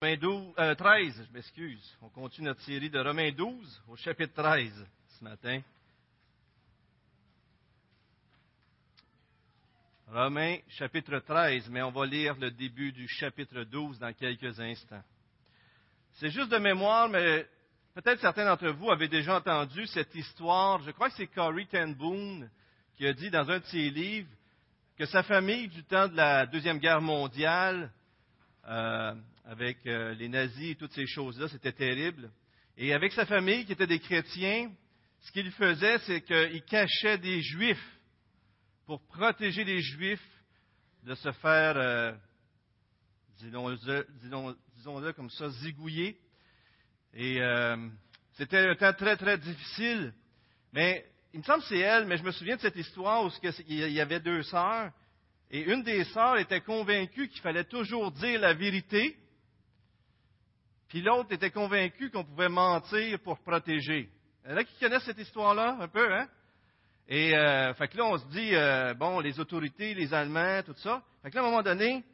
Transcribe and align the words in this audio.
Romains 0.00 0.16
12, 0.16 0.54
euh, 0.60 0.74
13, 0.76 1.26
je 1.26 1.32
m'excuse. 1.34 1.96
On 2.02 2.08
continue 2.08 2.46
notre 2.46 2.60
série 2.60 2.88
de 2.88 3.00
Romains 3.00 3.32
12 3.32 3.82
au 3.88 3.96
chapitre 3.96 4.32
13 4.32 4.86
ce 5.18 5.24
matin. 5.24 5.60
Romains 10.06 10.58
chapitre 10.68 11.18
13, 11.18 11.68
mais 11.70 11.82
on 11.82 11.90
va 11.90 12.06
lire 12.06 12.36
le 12.38 12.52
début 12.52 12.92
du 12.92 13.08
chapitre 13.08 13.64
12 13.64 13.98
dans 13.98 14.12
quelques 14.12 14.60
instants. 14.60 15.02
C'est 16.12 16.30
juste 16.30 16.52
de 16.52 16.58
mémoire, 16.58 17.08
mais 17.08 17.44
peut-être 17.96 18.20
certains 18.20 18.44
d'entre 18.44 18.68
vous 18.68 18.92
avaient 18.92 19.08
déjà 19.08 19.38
entendu 19.38 19.84
cette 19.88 20.14
histoire. 20.14 20.80
Je 20.82 20.92
crois 20.92 21.10
que 21.10 21.16
c'est 21.16 21.26
Corey 21.26 21.66
Ten 21.68 21.92
Boom 21.92 22.48
qui 22.94 23.04
a 23.04 23.12
dit 23.12 23.30
dans 23.30 23.50
un 23.50 23.58
de 23.58 23.64
ses 23.64 23.90
livres 23.90 24.30
que 24.96 25.06
sa 25.06 25.24
famille, 25.24 25.66
du 25.66 25.82
temps 25.82 26.06
de 26.06 26.14
la 26.14 26.46
Deuxième 26.46 26.78
Guerre 26.78 27.00
mondiale, 27.00 27.90
euh, 28.68 29.14
avec 29.48 29.78
euh, 29.86 30.12
les 30.14 30.28
nazis 30.28 30.72
et 30.72 30.74
toutes 30.74 30.92
ces 30.92 31.06
choses-là, 31.06 31.48
c'était 31.48 31.72
terrible. 31.72 32.30
Et 32.76 32.92
avec 32.92 33.12
sa 33.12 33.24
famille, 33.24 33.64
qui 33.64 33.72
était 33.72 33.86
des 33.86 33.98
chrétiens, 33.98 34.70
ce 35.20 35.32
qu'il 35.32 35.50
faisait, 35.52 35.98
c'est 36.00 36.20
qu'il 36.20 36.62
cachait 36.64 37.16
des 37.16 37.40
juifs 37.40 37.98
pour 38.84 39.00
protéger 39.06 39.64
les 39.64 39.80
juifs 39.80 40.28
de 41.04 41.14
se 41.14 41.32
faire, 41.32 41.78
euh, 41.78 42.12
disons-le 43.38 44.06
disons 44.74 45.12
comme 45.14 45.30
ça, 45.30 45.48
zigouiller. 45.48 46.18
Et 47.14 47.40
euh, 47.40 47.88
c'était 48.34 48.68
un 48.68 48.74
temps 48.74 48.92
très, 48.92 49.16
très 49.16 49.38
difficile. 49.38 50.12
Mais 50.74 51.06
il 51.32 51.40
me 51.40 51.44
semble 51.44 51.62
que 51.62 51.68
c'est 51.68 51.78
elle, 51.78 52.04
mais 52.04 52.18
je 52.18 52.22
me 52.22 52.32
souviens 52.32 52.56
de 52.56 52.60
cette 52.60 52.76
histoire 52.76 53.24
où 53.24 53.30
il 53.66 53.92
y 53.92 54.00
avait 54.00 54.20
deux 54.20 54.42
sœurs. 54.42 54.92
Et 55.50 55.62
une 55.62 55.82
des 55.82 56.04
sœurs 56.04 56.36
était 56.36 56.60
convaincue 56.60 57.28
qu'il 57.28 57.40
fallait 57.40 57.64
toujours 57.64 58.12
dire 58.12 58.40
la 58.40 58.52
vérité, 58.52 59.16
puis 60.88 61.02
l'autre 61.02 61.32
était 61.32 61.50
convaincu 61.50 62.10
qu'on 62.10 62.24
pouvait 62.24 62.48
mentir 62.48 63.18
pour 63.20 63.38
protéger. 63.40 64.08
Il 64.44 64.50
y 64.50 64.54
en 64.54 64.56
a 64.56 64.64
qui 64.64 64.78
connaissent 64.78 65.04
cette 65.04 65.18
histoire-là, 65.18 65.76
un 65.80 65.88
peu, 65.88 66.12
hein? 66.12 66.28
Et 67.08 67.34
euh, 67.34 67.72
fait 67.74 67.88
que 67.88 67.96
là, 67.96 68.04
on 68.04 68.18
se 68.18 68.26
dit, 68.28 68.54
euh, 68.54 68.94
bon, 68.94 69.20
les 69.20 69.40
autorités, 69.40 69.94
les 69.94 70.12
Allemands, 70.12 70.62
tout 70.62 70.74
ça. 70.76 71.02
Fait 71.22 71.30
que 71.30 71.36
là, 71.36 71.42
à 71.42 71.46
un 71.46 71.50
moment 71.50 71.62
donné, 71.62 72.04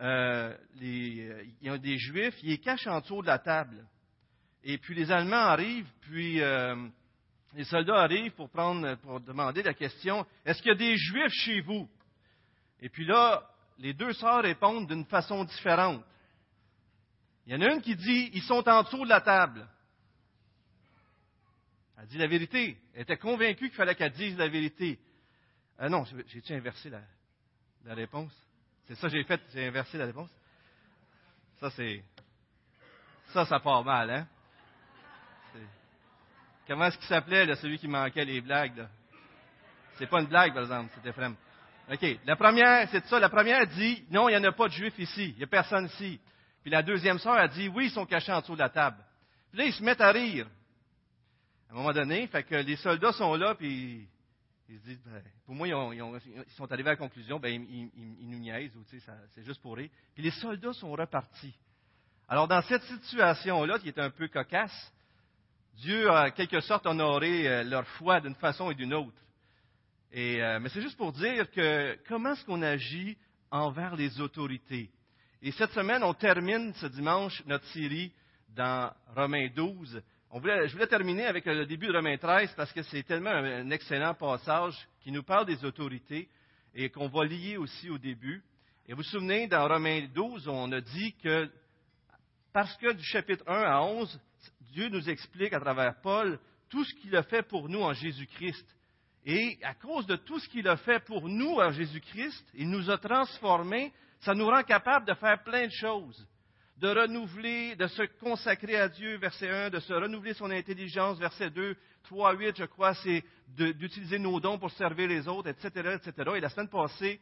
euh, 0.00 0.56
les, 0.76 1.46
il 1.60 1.66
y 1.66 1.68
a 1.68 1.78
des 1.78 1.98
Juifs, 1.98 2.36
ils 2.42 2.50
les 2.50 2.58
cachent 2.58 2.86
en 2.86 3.00
dessous 3.00 3.22
de 3.22 3.26
la 3.26 3.38
table. 3.38 3.84
Et 4.62 4.78
puis 4.78 4.94
les 4.94 5.10
Allemands 5.10 5.36
arrivent, 5.36 5.90
puis 6.02 6.40
euh, 6.40 6.76
les 7.54 7.64
soldats 7.64 8.02
arrivent 8.02 8.32
pour 8.32 8.50
prendre, 8.50 8.94
pour 8.96 9.20
demander 9.20 9.62
la 9.62 9.74
question, 9.74 10.24
est-ce 10.44 10.62
qu'il 10.62 10.72
y 10.72 10.74
a 10.74 10.78
des 10.78 10.96
Juifs 10.96 11.32
chez 11.32 11.60
vous? 11.60 11.88
Et 12.80 12.88
puis 12.88 13.06
là, 13.06 13.42
les 13.78 13.94
deux 13.94 14.12
sœurs 14.12 14.42
répondent 14.42 14.86
d'une 14.86 15.06
façon 15.06 15.44
différente. 15.44 16.04
Il 17.46 17.52
y 17.52 17.56
en 17.56 17.60
a 17.62 17.72
une 17.72 17.82
qui 17.82 17.96
dit, 17.96 18.30
ils 18.34 18.42
sont 18.42 18.68
en 18.68 18.82
dessous 18.82 19.04
de 19.04 19.08
la 19.08 19.20
table. 19.20 19.66
Elle 21.98 22.06
dit 22.06 22.18
la 22.18 22.26
vérité. 22.26 22.78
Elle 22.94 23.02
était 23.02 23.16
convaincue 23.16 23.68
qu'il 23.68 23.76
fallait 23.76 23.94
qu'elle 23.94 24.12
dise 24.12 24.36
la 24.36 24.48
vérité. 24.48 24.98
Ah 25.78 25.88
non, 25.88 26.04
j'ai-tu 26.26 26.52
inversé 26.52 26.90
la, 26.90 27.94
réponse? 27.94 28.32
C'est 28.86 28.94
ça 28.94 29.08
que 29.08 29.16
j'ai 29.16 29.24
fait, 29.24 29.40
j'ai 29.52 29.66
inversé 29.66 29.98
la 29.98 30.06
réponse? 30.06 30.30
Ça, 31.58 31.70
c'est. 31.70 32.02
Ça, 33.32 33.46
ça 33.46 33.60
part 33.60 33.84
mal, 33.84 34.10
hein? 34.10 34.26
Comment 36.66 36.86
est-ce 36.86 36.98
qu'il 36.98 37.06
s'appelait, 37.08 37.52
celui 37.56 37.78
qui 37.78 37.88
manquait 37.88 38.24
les 38.24 38.40
blagues, 38.40 38.76
là? 38.76 38.88
C'est 39.98 40.06
pas 40.06 40.20
une 40.20 40.28
blague, 40.28 40.54
par 40.54 40.62
exemple, 40.62 40.90
c'était 40.94 41.10
vraiment. 41.10 41.36
OK. 41.92 42.06
La 42.24 42.36
première, 42.36 42.88
c'est 42.90 43.04
ça. 43.06 43.18
La 43.18 43.28
première 43.28 43.66
dit, 43.66 44.04
non, 44.10 44.28
il 44.28 44.36
n'y 44.36 44.38
en 44.38 44.48
a 44.48 44.52
pas 44.52 44.68
de 44.68 44.72
juifs 44.72 44.98
ici. 44.98 45.30
Il 45.30 45.36
n'y 45.36 45.44
a 45.44 45.46
personne 45.46 45.86
ici. 45.86 46.20
Puis 46.62 46.70
la 46.70 46.82
deuxième 46.82 47.18
sœur 47.18 47.34
a 47.34 47.48
dit, 47.48 47.68
oui, 47.68 47.86
ils 47.86 47.90
sont 47.90 48.06
cachés 48.06 48.32
en 48.32 48.40
dessous 48.40 48.54
de 48.54 48.58
la 48.60 48.68
table. 48.68 49.02
Puis 49.50 49.58
là, 49.58 49.64
ils 49.66 49.72
se 49.72 49.82
mettent 49.82 50.00
à 50.00 50.12
rire. 50.12 50.46
À 51.68 51.72
un 51.72 51.76
moment 51.76 51.92
donné, 51.92 52.26
fait 52.26 52.42
que 52.42 52.56
les 52.56 52.76
soldats 52.76 53.12
sont 53.12 53.34
là, 53.34 53.54
puis 53.54 54.08
ils 54.68 54.78
se 54.78 54.84
disent, 54.84 55.00
ben, 55.04 55.22
pour 55.46 55.54
moi, 55.54 55.68
ils, 55.68 56.54
sont 56.56 56.70
arrivés 56.70 56.90
à 56.90 56.92
la 56.92 56.96
conclusion, 56.96 57.40
ben, 57.40 57.66
ils, 57.68 58.28
nous 58.28 58.38
niaisent, 58.38 58.76
ou 58.76 58.84
c'est 58.84 59.44
juste 59.44 59.60
pour 59.62 59.76
rire. 59.76 59.90
Puis 60.14 60.22
les 60.22 60.30
soldats 60.30 60.72
sont 60.72 60.92
repartis. 60.92 61.54
Alors, 62.28 62.46
dans 62.46 62.62
cette 62.62 62.82
situation-là, 62.84 63.78
qui 63.78 63.88
est 63.88 63.98
un 63.98 64.10
peu 64.10 64.28
cocasse, 64.28 64.92
Dieu 65.74 66.10
a, 66.10 66.26
en 66.26 66.30
quelque 66.30 66.60
sorte, 66.60 66.86
honoré 66.86 67.48
euh, 67.48 67.64
leur 67.64 67.86
foi 67.86 68.20
d'une 68.20 68.34
façon 68.34 68.70
et 68.70 68.74
d'une 68.74 68.94
autre. 68.94 69.16
Et, 70.12 70.42
euh, 70.42 70.60
mais 70.60 70.68
c'est 70.68 70.82
juste 70.82 70.96
pour 70.96 71.12
dire 71.12 71.50
que 71.50 71.98
comment 72.06 72.32
est-ce 72.32 72.44
qu'on 72.44 72.62
agit 72.62 73.16
envers 73.50 73.96
les 73.96 74.20
autorités? 74.20 74.90
Et 75.42 75.52
cette 75.52 75.72
semaine, 75.72 76.02
on 76.04 76.12
termine 76.12 76.74
ce 76.74 76.86
dimanche 76.86 77.42
notre 77.46 77.64
série 77.68 78.12
dans 78.54 78.92
Romains 79.16 79.48
12. 79.56 80.02
je 80.34 80.72
voulais 80.72 80.86
terminer 80.86 81.24
avec 81.24 81.46
le 81.46 81.64
début 81.64 81.86
de 81.86 81.94
Romains 81.94 82.18
13 82.18 82.52
parce 82.54 82.70
que 82.74 82.82
c'est 82.82 83.04
tellement 83.04 83.30
un, 83.30 83.70
excellent 83.70 84.12
passage 84.12 84.76
qui 85.00 85.10
nous 85.10 85.22
parle 85.22 85.46
des 85.46 85.64
autorités 85.64 86.28
et 86.74 86.90
qu'on 86.90 87.08
va 87.08 87.24
lier 87.24 87.56
aussi 87.56 87.88
au 87.88 87.96
début. 87.96 88.42
Et 88.86 88.92
vous 88.92 88.98
vous 88.98 89.02
souvenez, 89.04 89.46
dans 89.46 89.66
Romains 89.66 90.08
12, 90.14 90.46
on 90.46 90.70
a 90.72 90.82
dit 90.82 91.14
que 91.22 91.48
parce 92.52 92.76
que 92.76 92.92
du 92.92 93.04
chapitre 93.04 93.44
1 93.46 93.62
à 93.62 93.80
11, 93.80 94.20
Dieu 94.72 94.90
nous 94.90 95.08
explique 95.08 95.54
à 95.54 95.60
travers 95.60 95.98
Paul 96.02 96.38
tout 96.68 96.84
ce 96.84 96.94
qu'il 96.96 97.16
a 97.16 97.22
fait 97.22 97.44
pour 97.44 97.70
nous 97.70 97.80
en 97.80 97.94
Jésus-Christ. 97.94 98.66
Et 99.24 99.58
à 99.62 99.72
cause 99.72 100.06
de 100.06 100.16
tout 100.16 100.38
ce 100.38 100.48
qu'il 100.50 100.68
a 100.68 100.76
fait 100.76 101.02
pour 101.06 101.30
nous 101.30 101.54
en 101.54 101.70
Jésus-Christ, 101.70 102.44
il 102.52 102.68
nous 102.68 102.90
a 102.90 102.98
transformés 102.98 103.90
ça 104.20 104.34
nous 104.34 104.46
rend 104.46 104.62
capable 104.62 105.06
de 105.06 105.14
faire 105.14 105.42
plein 105.42 105.66
de 105.66 105.72
choses, 105.72 106.26
de 106.76 106.88
renouveler, 106.88 107.76
de 107.76 107.86
se 107.86 108.02
consacrer 108.20 108.76
à 108.76 108.88
Dieu, 108.88 109.16
verset 109.16 109.48
1, 109.48 109.70
de 109.70 109.80
se 109.80 109.92
renouveler 109.92 110.34
son 110.34 110.50
intelligence, 110.50 111.18
verset 111.18 111.50
2, 111.50 111.76
3, 112.04 112.34
8, 112.34 112.56
je 112.56 112.64
crois, 112.64 112.94
c'est 112.94 113.24
d'utiliser 113.48 114.18
nos 114.18 114.40
dons 114.40 114.58
pour 114.58 114.70
servir 114.72 115.08
les 115.08 115.26
autres, 115.28 115.48
etc., 115.48 115.96
etc. 115.96 116.30
Et 116.36 116.40
la 116.40 116.48
semaine 116.48 116.68
passée, 116.68 117.20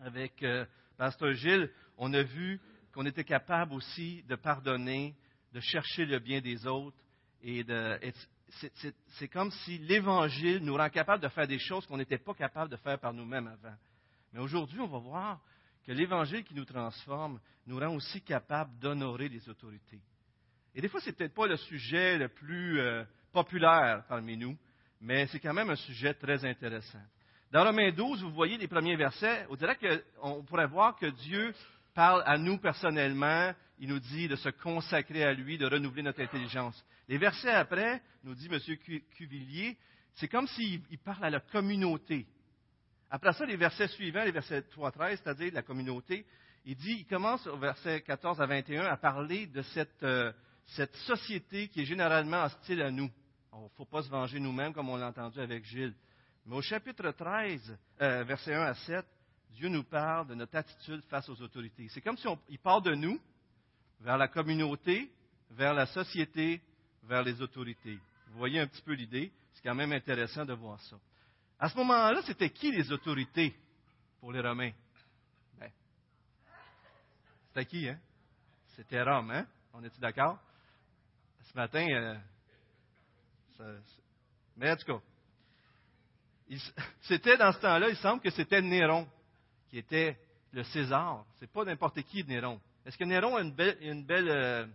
avec 0.00 0.42
euh, 0.42 0.64
Pasteur 0.96 1.32
Gilles, 1.32 1.70
on 1.96 2.12
a 2.14 2.22
vu 2.22 2.60
qu'on 2.92 3.06
était 3.06 3.24
capable 3.24 3.74
aussi 3.74 4.22
de 4.28 4.36
pardonner, 4.36 5.14
de 5.52 5.60
chercher 5.60 6.04
le 6.04 6.18
bien 6.18 6.40
des 6.40 6.66
autres. 6.66 6.96
Et 7.42 7.64
de, 7.64 7.98
c'est 9.18 9.28
comme 9.28 9.50
si 9.50 9.78
l'Évangile 9.78 10.58
nous 10.64 10.76
rend 10.76 10.88
capable 10.88 11.22
de 11.22 11.28
faire 11.28 11.46
des 11.46 11.58
choses 11.58 11.86
qu'on 11.86 11.96
n'était 11.96 12.18
pas 12.18 12.34
capable 12.34 12.70
de 12.70 12.76
faire 12.76 12.98
par 12.98 13.12
nous-mêmes 13.12 13.46
avant. 13.46 13.76
Mais 14.32 14.40
aujourd'hui, 14.40 14.80
on 14.80 14.88
va 14.88 14.98
voir 14.98 15.40
que 15.88 15.92
l'Évangile 15.94 16.44
qui 16.44 16.54
nous 16.54 16.66
transforme 16.66 17.40
nous 17.66 17.78
rend 17.78 17.94
aussi 17.94 18.20
capables 18.20 18.78
d'honorer 18.78 19.30
les 19.30 19.48
autorités. 19.48 20.02
Et 20.74 20.82
des 20.82 20.88
fois, 20.90 21.00
ce 21.00 21.06
n'est 21.06 21.12
peut-être 21.14 21.32
pas 21.32 21.46
le 21.46 21.56
sujet 21.56 22.18
le 22.18 22.28
plus 22.28 22.78
euh, 22.78 23.04
populaire 23.32 24.04
parmi 24.06 24.36
nous, 24.36 24.54
mais 25.00 25.26
c'est 25.28 25.40
quand 25.40 25.54
même 25.54 25.70
un 25.70 25.76
sujet 25.76 26.12
très 26.12 26.44
intéressant. 26.44 27.00
Dans 27.50 27.64
Romains 27.64 27.90
12, 27.90 28.22
vous 28.22 28.32
voyez 28.32 28.58
les 28.58 28.68
premiers 28.68 28.96
versets, 28.96 29.46
on 29.48 29.56
dirait 29.56 29.78
qu'on 29.78 30.44
pourrait 30.44 30.66
voir 30.66 30.94
que 30.94 31.06
Dieu 31.06 31.54
parle 31.94 32.22
à 32.26 32.36
nous 32.36 32.58
personnellement, 32.58 33.54
il 33.78 33.88
nous 33.88 33.98
dit 33.98 34.28
de 34.28 34.36
se 34.36 34.50
consacrer 34.50 35.24
à 35.24 35.32
lui, 35.32 35.56
de 35.56 35.64
renouveler 35.64 36.02
notre 36.02 36.20
intelligence. 36.20 36.84
Les 37.08 37.16
versets 37.16 37.48
après, 37.48 38.02
nous 38.24 38.34
dit 38.34 38.50
M. 38.52 38.60
Cuvillier, 39.16 39.78
c'est 40.16 40.28
comme 40.28 40.48
s'il 40.48 40.82
parle 41.02 41.24
à 41.24 41.30
la 41.30 41.40
communauté. 41.40 42.26
Après 43.10 43.32
ça, 43.32 43.46
les 43.46 43.56
versets 43.56 43.88
suivants, 43.88 44.24
les 44.24 44.32
versets 44.32 44.62
3 44.62 44.88
à 44.88 44.92
13, 44.92 45.20
c'est-à-dire 45.22 45.52
la 45.54 45.62
communauté, 45.62 46.26
il 46.64 46.76
dit, 46.76 46.98
il 47.00 47.06
commence 47.06 47.46
au 47.46 47.56
verset 47.56 48.02
14 48.02 48.40
à 48.40 48.46
21 48.46 48.84
à 48.84 48.96
parler 48.96 49.46
de 49.46 49.62
cette, 49.62 50.02
euh, 50.02 50.32
cette 50.66 50.94
société 50.96 51.68
qui 51.68 51.80
est 51.80 51.86
généralement 51.86 52.44
hostile 52.44 52.82
à 52.82 52.90
nous. 52.90 53.10
Il 53.54 53.62
ne 53.62 53.68
faut 53.76 53.86
pas 53.86 54.02
se 54.02 54.10
venger 54.10 54.38
nous-mêmes, 54.38 54.74
comme 54.74 54.90
on 54.90 54.96
l'a 54.96 55.08
entendu 55.08 55.40
avec 55.40 55.64
Gilles. 55.64 55.94
Mais 56.44 56.56
au 56.56 56.62
chapitre 56.62 57.10
13, 57.10 57.78
euh, 58.02 58.24
verset 58.24 58.54
1 58.54 58.62
à 58.62 58.74
7, 58.74 59.06
Dieu 59.52 59.68
nous 59.68 59.84
parle 59.84 60.28
de 60.28 60.34
notre 60.34 60.56
attitude 60.56 61.02
face 61.08 61.28
aux 61.28 61.40
autorités. 61.40 61.88
C'est 61.88 62.02
comme 62.02 62.18
si 62.18 62.28
on, 62.28 62.38
il 62.48 62.58
part 62.58 62.82
de 62.82 62.94
nous 62.94 63.18
vers 64.00 64.18
la 64.18 64.28
communauté, 64.28 65.10
vers 65.50 65.74
la 65.74 65.86
société, 65.86 66.60
vers 67.04 67.22
les 67.22 67.40
autorités. 67.40 67.98
Vous 68.28 68.38
voyez 68.38 68.60
un 68.60 68.66
petit 68.66 68.82
peu 68.82 68.92
l'idée? 68.92 69.32
C'est 69.54 69.62
quand 69.62 69.74
même 69.74 69.92
intéressant 69.92 70.44
de 70.44 70.52
voir 70.52 70.78
ça. 70.82 70.96
À 71.58 71.68
ce 71.68 71.76
moment-là, 71.76 72.22
c'était 72.22 72.50
qui 72.50 72.70
les 72.70 72.92
autorités 72.92 73.54
pour 74.20 74.32
les 74.32 74.40
Romains? 74.40 74.72
Ben, 75.58 75.70
c'était 77.48 77.66
qui, 77.66 77.88
hein? 77.88 77.98
C'était 78.76 79.02
Rome, 79.02 79.30
hein? 79.32 79.46
On 79.72 79.82
est-tu 79.82 80.00
d'accord? 80.00 80.38
Ce 81.42 81.56
matin, 81.56 81.86
euh, 83.60 83.78
mais 84.56 84.70
en 84.70 84.76
tout 84.76 84.84
cas, 84.86 85.00
c'était 87.02 87.36
dans 87.36 87.52
ce 87.52 87.58
temps-là, 87.58 87.88
il 87.88 87.96
semble 87.96 88.22
que 88.22 88.30
c'était 88.30 88.62
Néron 88.62 89.08
qui 89.68 89.78
était 89.78 90.16
le 90.52 90.62
César. 90.64 91.24
C'est 91.38 91.50
pas 91.50 91.64
n'importe 91.64 92.00
qui 92.02 92.24
Néron. 92.24 92.60
Est-ce 92.86 92.96
que 92.96 93.04
Néron 93.04 93.36
a 93.36 93.42
une 93.42 93.52
belle, 93.52 93.76
une 93.80 94.04
belle 94.04 94.28
euh, 94.28 94.66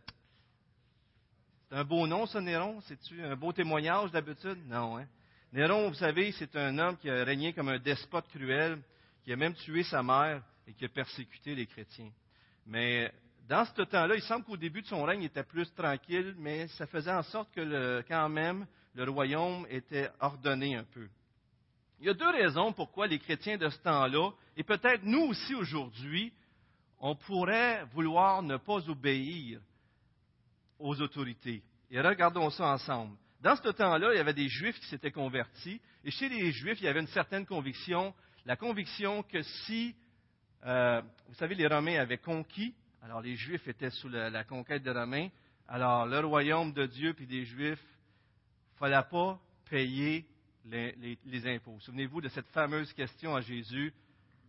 c'est 1.69 1.75
un 1.75 1.83
beau 1.85 2.05
nom, 2.05 2.25
ça, 2.27 2.41
Néron? 2.41 2.81
C'est-tu 2.81 3.23
un 3.23 3.35
beau 3.35 3.51
témoignage 3.53 4.11
d'habitude? 4.11 4.59
Non, 4.67 4.99
hein? 4.99 5.07
Néron, 5.53 5.89
vous 5.89 5.93
savez, 5.93 6.31
c'est 6.31 6.55
un 6.55 6.79
homme 6.79 6.97
qui 6.97 7.07
a 7.07 7.23
régné 7.23 7.53
comme 7.53 7.69
un 7.69 7.77
despote 7.77 8.27
cruel, 8.29 8.81
qui 9.23 9.31
a 9.31 9.35
même 9.35 9.53
tué 9.53 9.83
sa 9.83 10.01
mère 10.01 10.41
et 10.65 10.73
qui 10.73 10.83
a 10.83 10.89
persécuté 10.89 11.53
les 11.53 11.67
chrétiens. 11.67 12.09
Mais 12.65 13.13
dans 13.47 13.63
ce 13.63 13.83
temps-là, 13.83 14.15
il 14.15 14.23
semble 14.23 14.45
qu'au 14.45 14.57
début 14.57 14.81
de 14.81 14.87
son 14.87 15.03
règne, 15.03 15.21
il 15.21 15.25
était 15.27 15.43
plus 15.43 15.71
tranquille, 15.75 16.33
mais 16.39 16.67
ça 16.69 16.87
faisait 16.87 17.11
en 17.11 17.21
sorte 17.21 17.53
que 17.53 18.03
quand 18.07 18.29
même, 18.29 18.65
le 18.95 19.07
royaume 19.07 19.67
était 19.69 20.09
ordonné 20.19 20.75
un 20.75 20.85
peu. 20.85 21.07
Il 21.99 22.07
y 22.07 22.09
a 22.09 22.15
deux 22.15 22.31
raisons 22.31 22.73
pourquoi 22.73 23.05
les 23.05 23.19
chrétiens 23.19 23.57
de 23.57 23.69
ce 23.69 23.77
temps-là, 23.77 24.31
et 24.57 24.63
peut-être 24.63 25.03
nous 25.03 25.21
aussi 25.21 25.53
aujourd'hui, 25.53 26.33
on 26.99 27.13
pourrait 27.15 27.83
vouloir 27.93 28.41
ne 28.41 28.57
pas 28.57 28.89
obéir 28.89 29.59
aux 30.79 30.99
autorités. 30.99 31.61
Et 31.91 32.01
regardons 32.01 32.49
ça 32.49 32.65
ensemble. 32.69 33.15
Dans 33.43 33.57
ce 33.57 33.69
temps-là, 33.69 34.13
il 34.13 34.17
y 34.17 34.21
avait 34.21 34.33
des 34.33 34.47
Juifs 34.47 34.79
qui 34.79 34.85
s'étaient 34.85 35.11
convertis, 35.11 35.81
et 36.05 36.11
chez 36.11 36.29
les 36.29 36.53
Juifs, 36.53 36.79
il 36.79 36.85
y 36.85 36.87
avait 36.87 37.01
une 37.01 37.07
certaine 37.07 37.45
conviction, 37.45 38.15
la 38.45 38.55
conviction 38.55 39.21
que 39.21 39.41
si, 39.41 39.93
euh, 40.65 41.01
vous 41.27 41.33
savez, 41.33 41.53
les 41.53 41.67
Romains 41.67 41.99
avaient 41.99 42.19
conquis, 42.19 42.73
alors 43.01 43.19
les 43.19 43.35
Juifs 43.35 43.67
étaient 43.67 43.89
sous 43.89 44.07
la, 44.07 44.45
conquête 44.45 44.81
des 44.81 44.91
Romains, 44.91 45.27
alors 45.67 46.05
le 46.05 46.19
royaume 46.19 46.71
de 46.71 46.85
Dieu 46.85 47.13
puis 47.13 47.27
des 47.27 47.43
Juifs, 47.43 47.83
il 47.83 48.73
ne 48.75 48.77
fallait 48.79 49.09
pas 49.11 49.37
payer 49.69 50.25
les, 50.63 51.45
impôts. 51.45 51.77
Souvenez-vous 51.81 52.21
de 52.21 52.29
cette 52.29 52.47
fameuse 52.47 52.93
question 52.93 53.35
à 53.35 53.41
Jésus, 53.41 53.93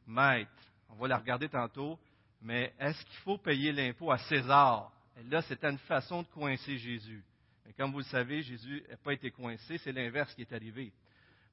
Maître, 0.07 0.53
on 0.89 0.95
va 0.95 1.09
la 1.09 1.19
regarder 1.19 1.49
tantôt, 1.49 1.99
mais 2.41 2.73
est-ce 2.79 3.05
qu'il 3.07 3.19
faut 3.25 3.39
payer 3.39 3.73
l'impôt 3.73 4.13
à 4.13 4.19
César? 4.19 4.93
Et 5.19 5.25
là, 5.25 5.43
c'était 5.43 5.69
une 5.69 5.79
façon 5.79 6.23
de 6.23 6.29
coincer 6.29 6.79
Jésus. 6.79 7.25
Mais 7.65 7.73
comme 7.73 7.93
vous 7.93 7.99
le 7.99 8.05
savez, 8.05 8.43
Jésus 8.43 8.83
n'a 8.89 8.97
pas 8.97 9.13
été 9.13 9.31
coincé, 9.31 9.79
c'est 9.79 9.93
l'inverse 9.93 10.35
qui 10.35 10.43
est 10.43 10.53
arrivé. 10.53 10.93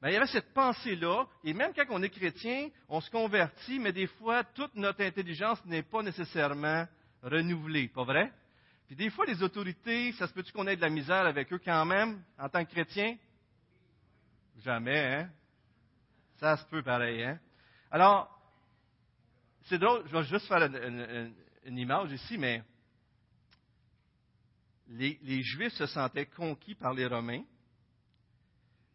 Mais 0.01 0.11
il 0.11 0.13
y 0.13 0.17
avait 0.17 0.27
cette 0.27 0.53
pensée-là, 0.53 1.27
et 1.43 1.53
même 1.53 1.73
quand 1.73 1.85
on 1.89 2.01
est 2.01 2.09
chrétien, 2.09 2.69
on 2.89 3.01
se 3.01 3.11
convertit, 3.11 3.79
mais 3.79 3.93
des 3.93 4.07
fois, 4.07 4.43
toute 4.43 4.75
notre 4.75 5.01
intelligence 5.03 5.63
n'est 5.65 5.83
pas 5.83 6.01
nécessairement 6.01 6.87
renouvelée, 7.21 7.87
pas 7.87 8.03
vrai? 8.03 8.31
Puis 8.87 8.95
des 8.95 9.09
fois, 9.09 9.25
les 9.25 9.41
autorités, 9.43 10.11
ça 10.13 10.27
se 10.27 10.33
peut-tu 10.33 10.51
qu'on 10.51 10.67
ait 10.67 10.75
de 10.75 10.81
la 10.81 10.89
misère 10.89 11.25
avec 11.25 11.53
eux 11.53 11.61
quand 11.63 11.85
même, 11.85 12.21
en 12.37 12.49
tant 12.49 12.65
que 12.65 12.71
chrétien? 12.71 13.15
Jamais, 14.63 14.99
hein? 14.99 15.29
Ça 16.39 16.57
se 16.57 16.65
peut 16.65 16.81
pareil, 16.81 17.23
hein? 17.23 17.39
Alors, 17.91 18.27
c'est 19.65 19.77
drôle, 19.77 20.03
je 20.07 20.17
vais 20.17 20.23
juste 20.23 20.47
faire 20.47 20.63
une, 20.63 21.77
image 21.77 22.11
ici, 22.11 22.37
mais 22.37 22.63
les, 24.91 25.43
Juifs 25.43 25.73
se 25.73 25.85
sentaient 25.87 26.25
conquis 26.25 26.75
par 26.75 26.93
les 26.93 27.07
Romains. 27.07 27.43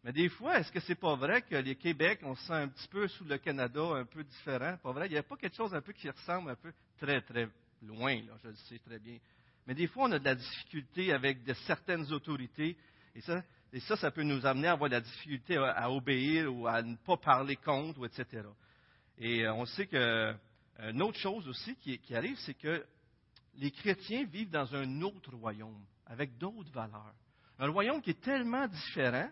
Mais 0.03 0.13
des 0.13 0.29
fois, 0.29 0.59
est-ce 0.59 0.71
que 0.71 0.79
c'est 0.79 0.95
pas 0.95 1.15
vrai 1.15 1.41
que 1.41 1.55
les 1.55 1.75
Québec, 1.75 2.19
on 2.23 2.35
se 2.35 2.43
sent 2.45 2.53
un 2.53 2.67
petit 2.67 2.87
peu 2.87 3.07
sous 3.07 3.25
le 3.25 3.37
Canada, 3.37 3.81
un 3.81 4.05
peu 4.05 4.23
différent? 4.23 4.77
Pas 4.81 4.91
vrai? 4.91 5.07
Il 5.07 5.11
n'y 5.11 5.17
a 5.17 5.23
pas 5.23 5.35
quelque 5.35 5.55
chose 5.55 5.73
un 5.73 5.81
peu 5.81 5.91
qui 5.91 6.09
ressemble 6.09 6.51
un 6.51 6.55
peu 6.55 6.71
très, 6.99 7.21
très 7.21 7.49
loin, 7.81 8.15
là, 8.15 8.33
je 8.43 8.49
le 8.49 8.55
sais 8.55 8.79
très 8.79 8.99
bien. 8.99 9.17
Mais 9.65 9.73
des 9.73 9.87
fois, 9.87 10.07
on 10.07 10.11
a 10.13 10.19
de 10.19 10.23
la 10.25 10.35
difficulté 10.35 11.11
avec 11.11 11.43
de 11.43 11.53
certaines 11.65 12.11
autorités. 12.13 12.77
Et 13.15 13.21
ça, 13.21 13.43
et 13.73 13.81
ça, 13.81 13.97
ça 13.97 14.11
peut 14.11 14.23
nous 14.23 14.45
amener 14.45 14.67
à 14.67 14.73
avoir 14.73 14.89
de 14.89 14.95
la 14.95 15.01
difficulté 15.01 15.57
à, 15.57 15.91
obéir 15.91 16.53
ou 16.53 16.67
à 16.67 16.81
ne 16.81 16.95
pas 16.95 17.17
parler 17.17 17.57
contre, 17.57 18.05
etc. 18.05 18.43
Et 19.17 19.45
euh, 19.45 19.53
on 19.53 19.65
sait 19.65 19.87
que 19.87 19.97
euh, 19.97 20.33
une 20.79 21.01
autre 21.01 21.17
chose 21.17 21.47
aussi 21.47 21.75
qui, 21.75 21.99
arrive, 22.15 22.37
c'est 22.39 22.53
que 22.53 22.85
les 23.57 23.71
chrétiens 23.71 24.25
vivent 24.25 24.49
dans 24.49 24.73
un 24.75 25.01
autre 25.01 25.35
royaume, 25.35 25.83
avec 26.05 26.37
d'autres 26.37 26.71
valeurs. 26.71 27.13
Un 27.59 27.69
royaume 27.69 28.01
qui 28.01 28.11
est 28.11 28.21
tellement 28.21 28.67
différent 28.67 29.29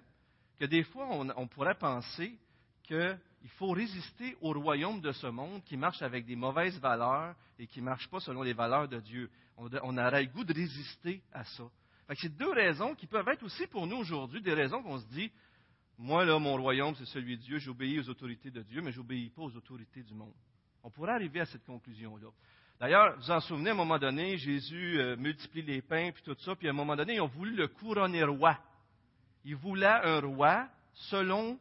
que 0.60 0.66
des 0.66 0.84
fois, 0.84 1.08
on, 1.12 1.48
pourrait 1.48 1.78
penser 1.78 2.38
qu'il 2.84 3.50
faut 3.58 3.72
résister 3.72 4.36
au 4.42 4.54
royaume 4.54 5.02
de 5.02 5.12
ce 5.12 5.28
monde 5.28 5.64
qui 5.64 5.78
marche 5.78 6.02
avec 6.02 6.26
des 6.26 6.36
mauvaises 6.36 6.80
valeurs 6.80 7.36
et 7.60 7.68
qui 7.68 7.80
ne 7.80 7.86
marche 7.86 8.10
pas 8.10 8.20
selon 8.20 8.42
les 8.42 8.54
valeurs 8.54 8.88
de 8.88 9.00
Dieu. 9.00 9.30
On, 9.58 9.70
on 9.84 9.98
aurait 9.98 10.24
le 10.24 10.30
goût 10.30 10.44
de 10.44 10.54
résister 10.54 11.22
à 11.32 11.44
ça. 11.44 11.64
C'est 12.16 12.36
deux 12.36 12.52
raisons 12.52 12.96
qui 12.96 13.08
peuvent 13.08 13.28
être 13.28 13.44
aussi 13.44 13.68
pour 13.68 13.86
nous 13.86 13.98
aujourd'hui 13.98 14.42
des 14.42 14.54
raisons 14.54 14.82
qu'on 14.82 15.00
se 15.00 15.08
dit, 15.08 15.32
moi, 15.98 16.26
là, 16.26 16.38
mon 16.40 16.58
royaume, 16.58 16.94
c'est 16.96 17.06
celui 17.06 17.38
de 17.38 17.42
Dieu, 17.42 17.58
j'obéis 17.58 18.00
aux 18.00 18.10
autorités 18.10 18.52
de 18.52 18.62
Dieu, 18.62 18.82
mais 18.82 18.92
je 18.92 18.98
n'obéis 18.98 19.30
pas 19.30 19.44
aux 19.44 19.56
autorités 19.56 20.04
du 20.04 20.14
monde. 20.14 20.34
On 20.84 20.90
pourrait 20.90 21.14
arriver 21.14 21.40
à 21.40 21.46
cette 21.46 21.66
conclusion-là. 21.66 22.28
D'ailleurs, 22.80 23.16
vous 23.18 23.32
en 23.32 23.40
souvenez, 23.40 23.70
à 23.70 23.74
un 23.74 23.78
moment 23.78 23.98
donné, 23.98 24.38
Jésus 24.38 25.00
euh, 25.00 25.16
multiplie 25.16 25.62
les 25.62 25.82
pains, 25.82 26.12
puis 26.12 26.24
tout 26.24 26.36
ça, 26.40 26.56
puis 26.56 26.68
à 26.68 26.72
un 26.72 26.74
moment 26.74 26.96
donné, 26.96 27.16
ils 27.16 27.22
ont 27.22 27.28
voulu 27.28 27.56
le 27.56 27.68
couronner 27.68 28.24
roi. 28.24 28.58
Ils 29.46 29.56
voulaient 29.56 29.86
un 29.86 30.20
roi 30.20 30.68
selon 30.94 31.58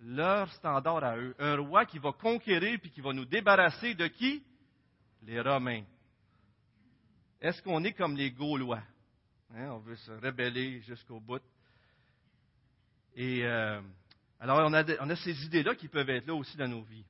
leur 0.00 0.50
standard 0.52 1.04
à 1.04 1.16
eux. 1.18 1.34
Un 1.38 1.56
roi 1.56 1.84
qui 1.84 1.98
va 1.98 2.12
conquérir, 2.12 2.78
puis 2.80 2.90
qui 2.90 3.00
va 3.00 3.12
nous 3.12 3.24
débarrasser 3.24 3.94
de 3.94 4.06
qui? 4.06 4.42
Les 5.22 5.40
Romains. 5.40 5.84
Est-ce 7.40 7.62
qu'on 7.62 7.84
est 7.84 7.92
comme 7.92 8.16
les 8.16 8.30
Gaulois? 8.30 8.82
Hein, 9.54 9.70
on 9.72 9.78
veut 9.78 9.96
se 9.96 10.12
rebeller 10.12 10.80
jusqu'au 10.80 11.20
bout. 11.20 11.42
Et 13.14 13.44
euh, 13.44 13.80
alors, 14.40 14.68
on 14.68 14.72
a, 15.10 15.16
ces 15.16 15.44
idées-là 15.44 15.74
qui 15.74 15.88
peuvent 15.88 16.10
être 16.10 16.26
là 16.26 16.34
aussi 16.34 16.56
dans 16.56 16.68
nos 16.68 16.82
vies. 16.82 17.04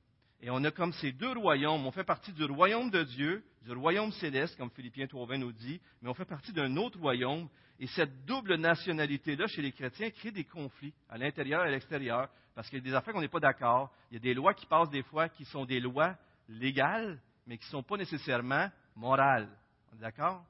Et 0.45 0.51
on 0.51 0.63
a 0.63 0.69
comme 0.69 0.93
ces 0.93 1.11
deux 1.11 1.31
royaumes. 1.31 1.87
On 1.87 1.91
fait 1.91 2.03
partie 2.03 2.31
du 2.31 2.43
royaume 2.43 2.91
de 2.91 3.01
Dieu, 3.01 3.43
du 3.63 3.71
royaume 3.71 4.11
céleste, 4.11 4.55
comme 4.57 4.69
Philippiens 4.69 5.07
3.20 5.07 5.37
nous 5.37 5.51
dit, 5.51 5.81
mais 6.03 6.09
on 6.09 6.13
fait 6.13 6.23
partie 6.23 6.53
d'un 6.53 6.77
autre 6.77 6.99
royaume. 6.99 7.49
Et 7.79 7.87
cette 7.87 8.25
double 8.25 8.57
nationalité-là, 8.57 9.47
chez 9.47 9.63
les 9.63 9.71
chrétiens, 9.71 10.11
crée 10.11 10.29
des 10.29 10.43
conflits 10.43 10.93
à 11.09 11.17
l'intérieur 11.17 11.65
et 11.65 11.69
à 11.69 11.71
l'extérieur, 11.71 12.29
parce 12.53 12.69
qu'il 12.69 12.77
y 12.77 12.81
a 12.81 12.83
des 12.83 12.93
affaires 12.93 13.15
qu'on 13.15 13.21
n'est 13.21 13.27
pas 13.27 13.39
d'accord. 13.39 13.91
Il 14.11 14.13
y 14.13 14.17
a 14.17 14.19
des 14.19 14.35
lois 14.35 14.53
qui 14.53 14.67
passent 14.67 14.91
des 14.91 15.01
fois 15.01 15.29
qui 15.29 15.45
sont 15.45 15.65
des 15.65 15.79
lois 15.79 16.15
légales, 16.47 17.19
mais 17.47 17.57
qui 17.57 17.65
ne 17.65 17.71
sont 17.71 17.83
pas 17.83 17.97
nécessairement 17.97 18.69
morales. 18.95 19.49
On 19.91 19.97
est 19.97 20.01
d'accord? 20.01 20.45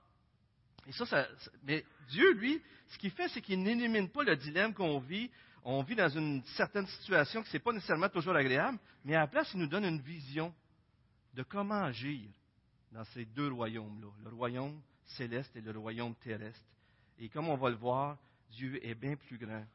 Mais 1.63 1.83
Dieu, 2.09 2.33
lui, 2.33 2.61
ce 2.87 2.97
qu'il 2.97 3.11
fait, 3.11 3.27
c'est 3.29 3.41
qu'il 3.41 3.61
n'élimine 3.61 4.09
pas 4.09 4.23
le 4.23 4.35
dilemme 4.35 4.73
qu'on 4.73 4.99
vit. 4.99 5.29
On 5.63 5.81
vit 5.81 5.95
dans 5.95 6.09
une 6.09 6.43
certaine 6.55 6.85
situation 6.85 7.41
qui 7.41 7.53
n'est 7.53 7.59
pas 7.59 7.73
nécessairement 7.73 8.09
toujours 8.09 8.35
agréable, 8.35 8.77
mais 9.03 9.15
à 9.15 9.21
la 9.21 9.27
place, 9.27 9.49
il 9.53 9.59
nous 9.59 9.67
donne 9.67 9.85
une 9.85 10.01
vision 10.01 10.53
de 11.33 11.43
comment 11.43 11.83
agir 11.83 12.21
dans 12.91 13.03
ces 13.05 13.25
deux 13.25 13.51
royaumes-là, 13.51 14.07
le 14.23 14.35
royaume 14.35 14.81
céleste 15.05 15.55
et 15.55 15.61
le 15.61 15.77
royaume 15.77 16.15
terrestre. 16.15 16.63
Et 17.19 17.29
comme 17.29 17.49
on 17.49 17.57
va 17.57 17.69
le 17.69 17.75
voir, 17.75 18.17
Dieu 18.51 18.79
est 18.85 18.95
bien 18.95 19.15
plus 19.15 19.37
grand 19.37 19.65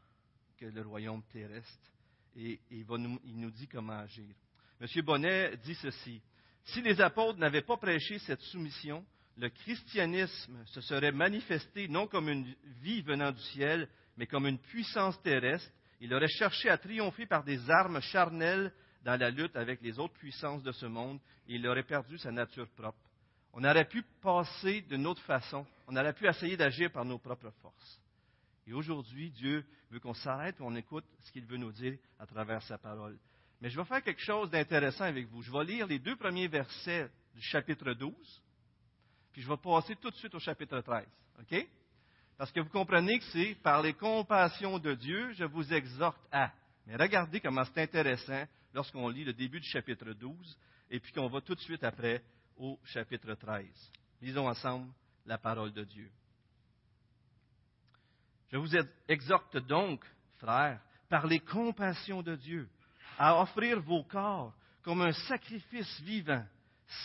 que 0.56 0.66
le 0.66 0.82
royaume 0.82 1.22
terrestre. 1.32 1.90
Et, 2.36 2.60
il 2.70 2.86
nous 2.86 3.50
dit 3.50 3.66
comment 3.66 3.98
agir. 3.98 4.34
M. 4.80 5.02
Bonnet 5.02 5.56
dit 5.58 5.74
ceci. 5.74 6.22
Si 6.64 6.80
les 6.82 7.00
apôtres 7.00 7.38
n'avaient 7.38 7.62
pas 7.62 7.76
prêché 7.76 8.18
cette 8.20 8.40
soumission, 8.42 9.04
le 9.36 9.48
christianisme 9.48 10.64
se 10.66 10.80
serait 10.80 11.12
manifesté 11.12 11.88
non 11.88 12.06
comme 12.06 12.28
une 12.28 12.54
vie 12.82 13.02
venant 13.02 13.32
du 13.32 13.40
ciel, 13.40 13.88
mais 14.16 14.26
comme 14.26 14.46
une 14.46 14.58
puissance 14.58 15.20
terrestre. 15.22 15.70
Il 16.00 16.12
aurait 16.14 16.28
cherché 16.28 16.68
à 16.68 16.78
triompher 16.78 17.26
par 17.26 17.44
des 17.44 17.70
armes 17.70 18.00
charnelles 18.00 18.72
dans 19.04 19.18
la 19.18 19.30
lutte 19.30 19.56
avec 19.56 19.80
les 19.82 19.98
autres 19.98 20.14
puissances 20.14 20.62
de 20.62 20.72
ce 20.72 20.86
monde, 20.86 21.18
et 21.48 21.54
il 21.54 21.66
aurait 21.66 21.82
perdu 21.82 22.18
sa 22.18 22.30
nature 22.30 22.68
propre. 22.70 22.98
On 23.52 23.64
aurait 23.64 23.88
pu 23.88 24.02
passer 24.22 24.82
d'une 24.82 25.06
autre 25.06 25.22
façon, 25.22 25.66
on 25.86 25.96
aurait 25.96 26.12
pu 26.12 26.28
essayer 26.28 26.56
d'agir 26.56 26.90
par 26.92 27.04
nos 27.04 27.18
propres 27.18 27.50
forces. 27.62 28.00
Et 28.66 28.72
aujourd'hui, 28.72 29.30
Dieu 29.30 29.64
veut 29.90 30.00
qu'on 30.00 30.14
s'arrête 30.14 30.56
et 30.60 30.62
on 30.62 30.76
écoute 30.76 31.04
ce 31.20 31.32
qu'il 31.32 31.44
veut 31.46 31.56
nous 31.56 31.72
dire 31.72 31.98
à 32.18 32.26
travers 32.26 32.62
sa 32.62 32.78
parole. 32.78 33.18
Mais 33.60 33.68
je 33.68 33.78
vais 33.78 33.86
faire 33.86 34.02
quelque 34.02 34.22
chose 34.22 34.50
d'intéressant 34.50 35.04
avec 35.04 35.26
vous. 35.26 35.42
Je 35.42 35.50
vais 35.50 35.64
lire 35.64 35.86
les 35.86 35.98
deux 35.98 36.16
premiers 36.16 36.48
versets 36.48 37.10
du 37.34 37.42
chapitre 37.42 37.92
12 37.92 38.14
puis 39.32 39.42
je 39.42 39.48
vais 39.48 39.56
passer 39.56 39.96
tout 39.96 40.10
de 40.10 40.16
suite 40.16 40.34
au 40.34 40.40
chapitre 40.40 40.80
13. 40.80 41.06
OK? 41.40 41.66
Parce 42.36 42.52
que 42.52 42.60
vous 42.60 42.70
comprenez 42.70 43.18
que 43.18 43.24
c'est 43.26 43.54
par 43.62 43.82
les 43.82 43.92
compassions 43.92 44.78
de 44.78 44.94
Dieu, 44.94 45.32
je 45.32 45.44
vous 45.44 45.72
exhorte 45.72 46.20
à. 46.32 46.52
Mais 46.86 46.96
regardez 46.96 47.40
comment 47.40 47.64
c'est 47.64 47.82
intéressant 47.82 48.44
lorsqu'on 48.72 49.08
lit 49.08 49.24
le 49.24 49.32
début 49.32 49.60
du 49.60 49.68
chapitre 49.68 50.12
12 50.12 50.58
et 50.90 51.00
puis 51.00 51.12
qu'on 51.12 51.28
va 51.28 51.40
tout 51.40 51.54
de 51.54 51.60
suite 51.60 51.84
après 51.84 52.22
au 52.56 52.78
chapitre 52.84 53.34
13. 53.34 53.66
Lisons 54.22 54.48
ensemble 54.48 54.90
la 55.26 55.38
parole 55.38 55.72
de 55.72 55.84
Dieu. 55.84 56.10
Je 58.50 58.56
vous 58.56 58.74
exhorte 59.08 59.56
donc, 59.58 60.04
frères, 60.38 60.80
par 61.08 61.26
les 61.26 61.40
compassions 61.40 62.22
de 62.22 62.34
Dieu, 62.36 62.68
à 63.18 63.40
offrir 63.40 63.80
vos 63.80 64.02
corps 64.04 64.54
comme 64.82 65.02
un 65.02 65.12
sacrifice 65.12 66.00
vivant, 66.00 66.44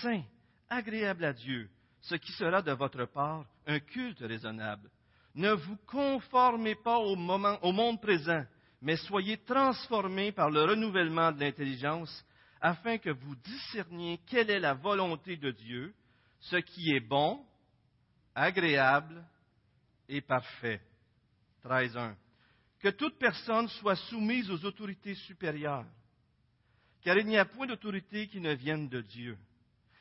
saint, 0.01 0.23
agréable 0.69 1.25
à 1.25 1.33
Dieu, 1.33 1.69
ce 2.05 2.15
qui 2.15 2.31
sera 2.33 2.61
de 2.61 2.71
votre 2.71 3.05
part 3.05 3.45
un 3.65 3.79
culte 3.79 4.19
raisonnable. 4.19 4.89
Ne 5.33 5.51
vous 5.51 5.77
conformez 5.87 6.75
pas 6.75 6.99
au, 6.99 7.15
au 7.15 7.71
monde 7.71 7.99
présent, 7.99 8.43
mais 8.81 8.95
soyez 8.97 9.37
transformés 9.37 10.31
par 10.31 10.49
le 10.51 10.63
renouvellement 10.63 11.31
de 11.31 11.39
l'intelligence, 11.39 12.25
afin 12.61 12.97
que 12.99 13.09
vous 13.09 13.35
discerniez 13.35 14.19
quelle 14.27 14.49
est 14.49 14.59
la 14.59 14.75
volonté 14.75 15.35
de 15.35 15.51
Dieu, 15.51 15.93
ce 16.39 16.57
qui 16.57 16.91
est 16.91 16.99
bon, 16.99 17.43
agréable 18.35 19.25
et 20.07 20.21
parfait. 20.21 20.81
13.1. 21.63 22.13
Que 22.79 22.89
toute 22.89 23.17
personne 23.17 23.67
soit 23.67 23.95
soumise 23.95 24.51
aux 24.51 24.63
autorités 24.63 25.15
supérieures, 25.15 25.85
car 27.01 27.17
il 27.17 27.25
n'y 27.25 27.37
a 27.37 27.45
point 27.45 27.65
d'autorité 27.65 28.27
qui 28.27 28.39
ne 28.39 28.53
vienne 28.53 28.87
de 28.89 29.01
Dieu 29.01 29.37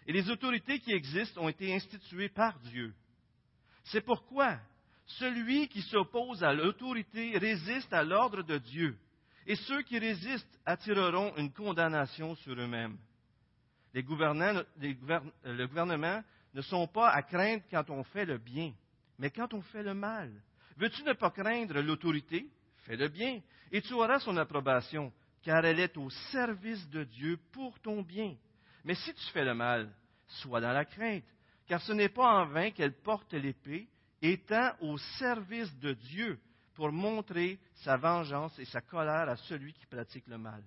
Et 0.07 0.13
les 0.13 0.29
autorités 0.31 0.79
qui 0.81 0.93
existent 0.93 1.43
ont 1.43 1.49
été 1.49 1.75
instituées 1.75 2.29
par 2.29 2.59
Dieu. 2.61 2.93
C'est 3.85 4.05
pourquoi 4.05 4.59
celui 5.07 5.69
qui 5.69 5.83
s'oppose 5.83 6.43
à 6.43 6.53
l'autorité 6.53 7.37
résiste 7.39 7.93
à 7.93 8.03
l'ordre 8.03 8.43
de 8.43 8.59
Dieu, 8.59 8.97
et 9.47 9.57
ceux 9.57 9.83
qui 9.83 9.99
résistent 9.99 10.61
attireront 10.65 11.37
une 11.37 11.53
condamnation 11.53 12.35
sur 12.37 12.55
eux-mêmes. 12.55 12.97
Les 13.93 14.03
le 14.03 15.67
gouvernement 15.67 16.23
ne 16.55 16.63
sont 16.63 16.87
pas 16.87 17.11
à 17.11 17.23
craindre 17.23 17.63
quand 17.71 17.91
on 17.91 18.03
fait 18.05 18.25
le 18.25 18.39
bien, 18.39 18.73
mais 19.19 19.31
quand 19.31 19.53
on 19.55 19.63
fait 19.63 19.83
le 19.83 19.95
mal. 19.95 20.33
Veux-tu 20.77 21.03
ne 21.05 21.13
pas 21.13 21.31
craindre 21.31 21.81
l'autorité? 21.81 22.49
Fais 22.85 22.97
le 22.97 23.09
bien, 23.09 23.41
et 23.71 23.81
tu 23.81 23.93
auras 23.93 24.19
son 24.21 24.37
approbation, 24.37 25.13
car 25.43 25.65
elle 25.65 25.81
est 25.81 25.97
au 25.97 26.11
service 26.33 26.89
de 26.91 27.05
Dieu 27.05 27.39
pour 27.53 27.79
ton 27.81 28.03
bien. 28.03 28.35
Mais 28.85 28.95
si 28.95 29.15
tu 29.15 29.25
fais 29.33 29.45
le 29.45 29.55
mal, 29.55 29.91
sois 30.27 30.61
dans 30.61 30.73
la 30.73 30.85
crainte, 30.85 31.25
car 31.67 31.81
ce 31.81 31.93
n'est 31.93 32.09
pas 32.11 32.43
en 32.43 32.47
vain 32.47 32.71
qu'elle 32.71 32.93
porte 32.93 33.33
l'épée, 33.33 33.89
étant 34.21 34.73
au 34.81 34.99
service 35.19 35.75
de 35.79 35.93
Dieu 35.93 36.39
pour 36.75 36.93
montrer 36.93 37.59
sa 37.77 37.97
vengeance 37.97 38.59
et 38.59 38.65
sa 38.67 38.81
colère 38.81 39.29
à 39.29 39.37
celui 39.37 39.73
qui 39.73 39.87
pratique 39.87 40.27
le 40.27 40.39
mal. 40.39 40.63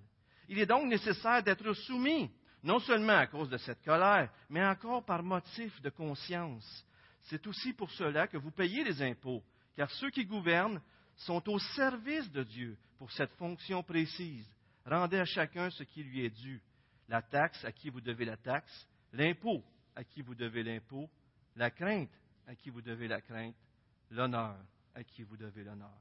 Il 0.48 0.58
est 0.58 0.66
donc 0.66 0.88
nécessaire 0.88 1.42
d'être 1.42 1.72
soumis, 1.74 2.30
non 2.62 2.78
seulement 2.80 3.18
à 3.18 3.26
cause 3.26 3.50
de 3.50 3.58
cette 3.58 3.82
colère, 3.84 4.30
mais 4.48 4.64
encore 4.64 5.04
par 5.04 5.22
motif 5.22 5.80
de 5.82 5.90
conscience. 5.90 6.84
C'est 7.22 7.46
aussi 7.46 7.72
pour 7.72 7.90
cela 7.90 8.26
que 8.26 8.38
vous 8.38 8.50
payez 8.50 8.82
les 8.84 9.02
impôts, 9.02 9.42
car 9.76 9.90
ceux 9.90 10.10
qui 10.10 10.24
gouvernent 10.24 10.80
sont 11.16 11.46
au 11.48 11.58
service 11.58 12.30
de 12.32 12.42
Dieu 12.42 12.78
pour 12.98 13.12
cette 13.12 13.32
fonction 13.32 13.82
précise. 13.82 14.48
Rendez 14.86 15.18
à 15.18 15.24
chacun 15.24 15.68
ce 15.70 15.82
qui 15.82 16.02
lui 16.02 16.24
est 16.24 16.30
dû. 16.30 16.62
La 17.08 17.22
taxe 17.22 17.64
à 17.64 17.72
qui 17.72 17.90
vous 17.90 18.00
devez 18.00 18.24
la 18.24 18.36
taxe, 18.36 18.86
l'impôt 19.12 19.62
à 19.94 20.04
qui 20.04 20.22
vous 20.22 20.34
devez 20.34 20.62
l'impôt, 20.62 21.08
la 21.56 21.70
crainte 21.70 22.10
à 22.46 22.54
qui 22.54 22.70
vous 22.70 22.82
devez 22.82 23.08
la 23.08 23.20
crainte, 23.20 23.56
l'honneur 24.10 24.56
à 24.94 25.04
qui 25.04 25.22
vous 25.22 25.36
devez 25.36 25.64
l'honneur. 25.64 25.98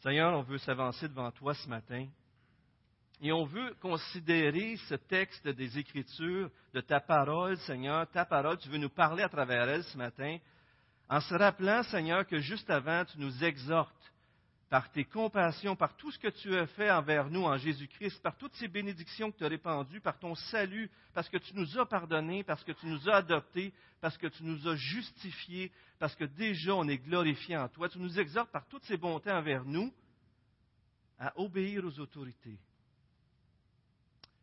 Seigneur, 0.00 0.38
on 0.38 0.42
veut 0.42 0.58
s'avancer 0.58 1.08
devant 1.08 1.30
toi 1.32 1.54
ce 1.54 1.68
matin 1.68 2.06
et 3.20 3.32
on 3.32 3.44
veut 3.44 3.74
considérer 3.80 4.76
ce 4.88 4.94
texte 4.94 5.48
des 5.48 5.76
Écritures, 5.78 6.50
de 6.72 6.80
ta 6.80 7.00
parole, 7.00 7.56
Seigneur, 7.58 8.08
ta 8.10 8.24
parole, 8.24 8.58
tu 8.58 8.68
veux 8.68 8.78
nous 8.78 8.90
parler 8.90 9.24
à 9.24 9.28
travers 9.28 9.68
elle 9.68 9.82
ce 9.84 9.98
matin, 9.98 10.38
en 11.08 11.20
se 11.20 11.34
rappelant, 11.34 11.82
Seigneur, 11.84 12.26
que 12.26 12.38
juste 12.38 12.70
avant, 12.70 13.04
tu 13.06 13.18
nous 13.18 13.42
exhortes 13.42 14.12
par 14.68 14.90
tes 14.90 15.04
compassions, 15.04 15.76
par 15.76 15.96
tout 15.96 16.10
ce 16.10 16.18
que 16.18 16.28
tu 16.28 16.54
as 16.54 16.66
fait 16.66 16.90
envers 16.90 17.30
nous 17.30 17.44
en 17.44 17.56
Jésus-Christ, 17.56 18.22
par 18.22 18.36
toutes 18.36 18.54
ces 18.56 18.68
bénédictions 18.68 19.32
que 19.32 19.38
tu 19.38 19.44
as 19.44 19.48
répandues, 19.48 20.00
par 20.00 20.18
ton 20.18 20.34
salut, 20.34 20.90
parce 21.14 21.28
que 21.28 21.38
tu 21.38 21.54
nous 21.54 21.78
as 21.78 21.86
pardonnés, 21.86 22.44
parce 22.44 22.62
que 22.64 22.72
tu 22.72 22.86
nous 22.86 23.08
as 23.08 23.16
adoptés, 23.16 23.72
parce 24.00 24.18
que 24.18 24.26
tu 24.26 24.44
nous 24.44 24.68
as 24.68 24.76
justifiés, 24.76 25.72
parce 25.98 26.14
que 26.14 26.24
déjà 26.24 26.74
on 26.74 26.86
est 26.86 26.98
glorifié 26.98 27.56
en 27.56 27.68
toi. 27.68 27.88
Tu 27.88 27.98
nous 27.98 28.20
exhortes 28.20 28.50
par 28.50 28.66
toutes 28.66 28.84
ces 28.84 28.98
bontés 28.98 29.32
envers 29.32 29.64
nous 29.64 29.92
à 31.18 31.32
obéir 31.40 31.84
aux 31.84 31.98
autorités. 31.98 32.58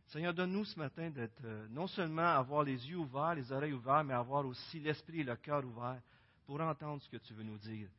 Seigneur, 0.08 0.34
donne-nous 0.34 0.65
ce 0.65 0.79
matin 0.79 1.10
d'être 1.10 1.44
euh, 1.44 1.67
non 1.70 1.88
seulement 1.88 2.27
avoir 2.27 2.63
les 2.63 2.89
yeux 2.89 2.98
ouverts, 2.98 3.36
les 3.36 3.51
oreilles 3.51 3.74
ouvertes, 3.74 4.05
mais 4.05 4.13
avoir 4.13 4.46
aussi 4.46 4.79
l'esprit 4.79 5.22
et 5.22 5.24
le 5.24 5.36
cœur 5.36 5.63
ouverts 5.65 6.01
pour 6.46 6.62
entendre 6.62 7.01
ce 7.01 7.10
que 7.10 7.17
tu 7.17 7.34
veux 7.34 7.44
nous 7.44 7.58
dire 7.58 7.89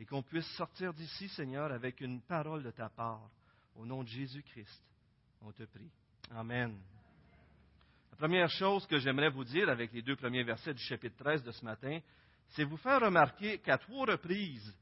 et 0.00 0.06
qu'on 0.06 0.22
puisse 0.22 0.48
sortir 0.56 0.94
d'ici, 0.94 1.28
Seigneur, 1.28 1.70
avec 1.70 2.00
une 2.00 2.22
parole 2.22 2.62
de 2.62 2.70
ta 2.70 2.88
part. 2.88 3.30
Au 3.76 3.84
nom 3.84 4.02
de 4.02 4.08
Jésus-Christ, 4.08 4.82
on 5.42 5.52
te 5.52 5.62
prie. 5.64 5.90
Amen. 6.30 6.74
La 8.10 8.16
première 8.16 8.48
chose 8.48 8.86
que 8.86 8.98
j'aimerais 8.98 9.28
vous 9.28 9.44
dire 9.44 9.68
avec 9.68 9.92
les 9.92 10.00
deux 10.00 10.16
premiers 10.16 10.42
versets 10.42 10.72
du 10.72 10.82
chapitre 10.82 11.16
13 11.18 11.44
de 11.44 11.52
ce 11.52 11.62
matin, 11.62 12.00
c'est 12.48 12.64
vous 12.64 12.78
faire 12.78 13.00
remarquer 13.02 13.58
qu'à 13.58 13.76
trois 13.76 14.06
reprises, 14.06 14.74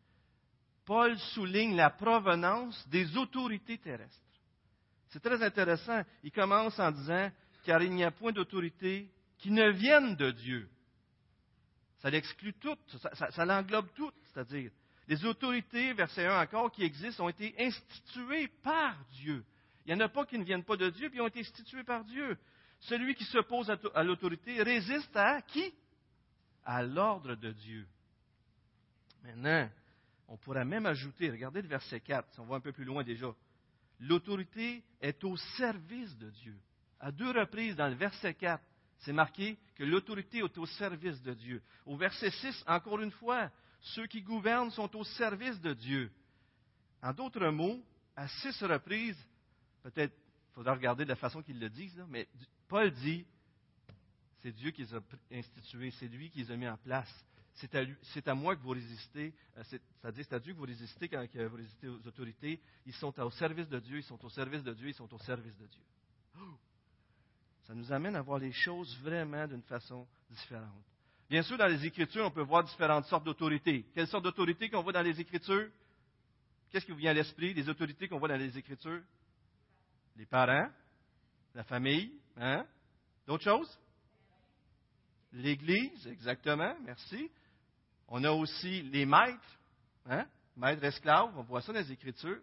Paul 0.85 1.19
souligne 1.35 1.75
la 1.75 1.91
provenance 1.91 2.89
des 2.89 3.17
autorités 3.17 3.79
terrestres. 3.79 4.17
C'est 5.09 5.21
très 5.21 5.43
intéressant. 5.43 6.01
Il 6.23 6.31
commence 6.31 6.79
en 6.79 6.93
disant, 6.93 7.29
car 7.65 7.83
il 7.83 7.91
n'y 7.91 8.05
a 8.05 8.13
point 8.13 8.33
d'autorité 8.33 9.11
qui 9.37 9.51
ne 9.51 9.69
vienne 9.71 10.15
de 10.15 10.31
Dieu. 10.31 10.69
Ça 11.99 12.09
l'exclut 12.09 12.55
tout, 12.55 12.77
ça, 13.15 13.33
ça 13.33 13.45
l'englobe 13.45 13.93
tout, 13.97 14.13
c'est-à-dire 14.27 14.71
les 15.09 15.25
autorités, 15.25 15.95
verset 15.95 16.27
1 16.27 16.43
encore, 16.43 16.71
qui 16.71 16.85
existent, 16.85 17.25
ont 17.25 17.31
été 17.31 17.55
instituées 17.59 18.49
par 18.63 18.95
Dieu. 19.13 19.43
Il 19.85 19.95
n'y 19.95 20.01
en 20.01 20.05
a 20.05 20.09
pas 20.11 20.27
qui 20.27 20.39
ne 20.39 20.45
viennent 20.45 20.65
pas 20.65 20.77
de 20.77 20.91
Dieu, 20.91 21.09
puis 21.09 21.21
ont 21.21 21.29
été 21.29 21.41
instituées 21.41 21.83
par 21.83 22.05
Dieu. 22.05 22.37
Celui 22.81 23.15
qui 23.15 23.25
s'oppose 23.25 23.75
à 23.95 24.03
l'autorité 24.05 24.63
résiste 24.63 25.17
à 25.17 25.41
qui? 25.41 25.75
À 26.63 26.83
l'ordre 26.83 27.35
de 27.35 27.53
Dieu. 27.53 27.89
Maintenant, 29.25 29.71
on 30.29 30.37
pourrait 30.37 30.67
même 30.67 30.85
ajouter, 30.85 31.31
regardez 31.31 31.63
le 31.63 31.69
verset 31.69 32.01
4, 32.01 32.31
si 32.35 32.41
on 32.41 32.45
va 32.45 32.57
un 32.57 32.61
peu 32.61 32.73
plus 32.73 32.85
loin 32.85 33.03
déjà. 33.03 33.35
L'autorité 34.01 34.85
est 35.01 35.25
au 35.25 35.37
service 35.57 36.17
de 36.19 36.29
Dieu. 36.31 36.57
À 37.01 37.11
deux 37.11 37.31
reprises 37.31 37.77
dans 37.77 37.89
le 37.89 37.95
verset 37.95 38.35
4, 38.35 38.63
c'est 38.99 39.13
marqué 39.15 39.59
que 39.75 39.85
l'autorité 39.85 40.39
est 40.39 40.59
au 40.59 40.67
service 40.67 41.21
de 41.23 41.33
Dieu. 41.33 41.63
Au 41.87 41.97
verset 41.97 42.31
6, 42.31 42.65
encore 42.67 43.01
une 43.01 43.11
fois, 43.13 43.51
ceux 43.81 44.07
qui 44.07 44.23
gouvernent 44.23 44.71
sont 44.71 44.95
au 44.97 45.05
service 45.05 45.61
de 45.61 45.75
Dieu. 45.75 46.11
En 47.03 47.13
d'autres 47.13 47.49
mots, 47.49 47.83
à 48.17 48.27
six 48.29 48.63
reprises, 48.63 49.19
peut-être 49.83 50.15
il 50.51 50.55
faudra 50.55 50.75
regarder 50.75 51.05
de 51.05 51.11
la 51.11 51.17
façon 51.17 51.43
qu'ils 51.43 51.61
le 51.61 51.71
disent, 51.71 52.05
mais 52.09 52.27
Paul 52.67 52.91
dit, 52.91 53.25
c'est 54.41 54.53
Dieu 54.53 54.71
qui 54.71 54.83
les 54.83 54.95
a 54.95 55.01
institués, 55.31 55.93
c'est 55.93 56.09
lui 56.09 56.31
qui 56.31 56.41
les 56.41 56.51
a 56.51 56.57
mis 56.57 56.69
en 56.69 56.77
place. 56.77 57.13
C'est 57.55 58.29
à, 58.29 58.35
moi 58.35 58.55
que 58.55 58.63
vous 58.63 58.71
résistez, 58.71 59.35
euh, 59.57 59.65
c'est-à-dire 59.65 60.25
c'est 60.29 60.35
à 60.35 60.39
Dieu 60.39 60.53
que 60.53 60.59
vous 60.59 60.65
résistez 60.65 61.09
quand 61.09 61.25
vous 61.35 61.57
résistez 61.57 61.89
aux 61.89 62.07
autorités. 62.07 62.61
Ils 62.87 62.93
sont 62.93 63.19
au 63.21 63.31
service 63.33 63.69
de 63.69 63.81
Dieu, 63.81 63.99
ils 63.99 64.05
sont 64.05 64.25
au 64.25 64.29
service 64.31 64.63
de 64.63 64.73
Dieu, 64.75 64.89
ils 64.89 64.95
sont 64.95 65.13
au 65.13 65.19
service 65.19 65.57
de 65.57 65.67
Dieu. 65.67 65.83
Ça 67.67 67.75
nous 67.75 67.93
amène 67.93 68.15
à 68.15 68.23
voir 68.23 68.39
les 68.39 68.53
choses 68.53 68.97
vraiment 69.03 69.47
d'une 69.47 69.63
façon 69.63 70.07
différente. 70.31 70.85
Bien 71.29 71.43
sûr, 71.43 71.59
dans 71.59 71.67
les 71.67 71.85
Écritures, 71.85 72.25
on 72.25 72.31
peut 72.31 72.43
voir 72.43 72.65
différentes 72.65 73.05
sortes 73.07 73.25
d'autorités. 73.25 73.85
Quelles 73.95 74.09
sortes 74.09 74.25
d'autorités 74.25 74.71
qu'on 74.71 74.83
voit 74.83 74.93
dans 74.93 75.03
les 75.03 75.21
Écritures? 75.21 75.69
Qu'est-ce 76.71 76.87
qui 76.87 76.93
vous 76.93 76.99
vient 76.99 77.11
à 77.11 77.15
l'esprit, 77.15 77.53
les 77.53 77.69
autorités 77.69 78.09
qu'on 78.09 78.19
voit 78.19 78.29
dans 78.29 78.37
les 78.37 78.57
Écritures? 78.57 79.03
Les 80.17 80.27
parents, 80.27 80.69
la 81.55 81.65
famille, 81.65 82.13
hein? 82.37 82.67
D'autres 83.27 83.45
choses? 83.45 83.79
L'Église, 85.33 86.07
exactement, 86.07 86.75
merci. 86.83 87.31
On 88.09 88.25
a 88.25 88.31
aussi 88.31 88.83
les 88.83 89.05
maîtres, 89.05 89.59
hein? 90.07 90.27
maîtres 90.57 90.85
esclaves, 90.85 91.37
on 91.37 91.43
voit 91.43 91.61
ça 91.61 91.73
dans 91.75 91.81
les 91.81 91.93
Écritures. 91.93 92.41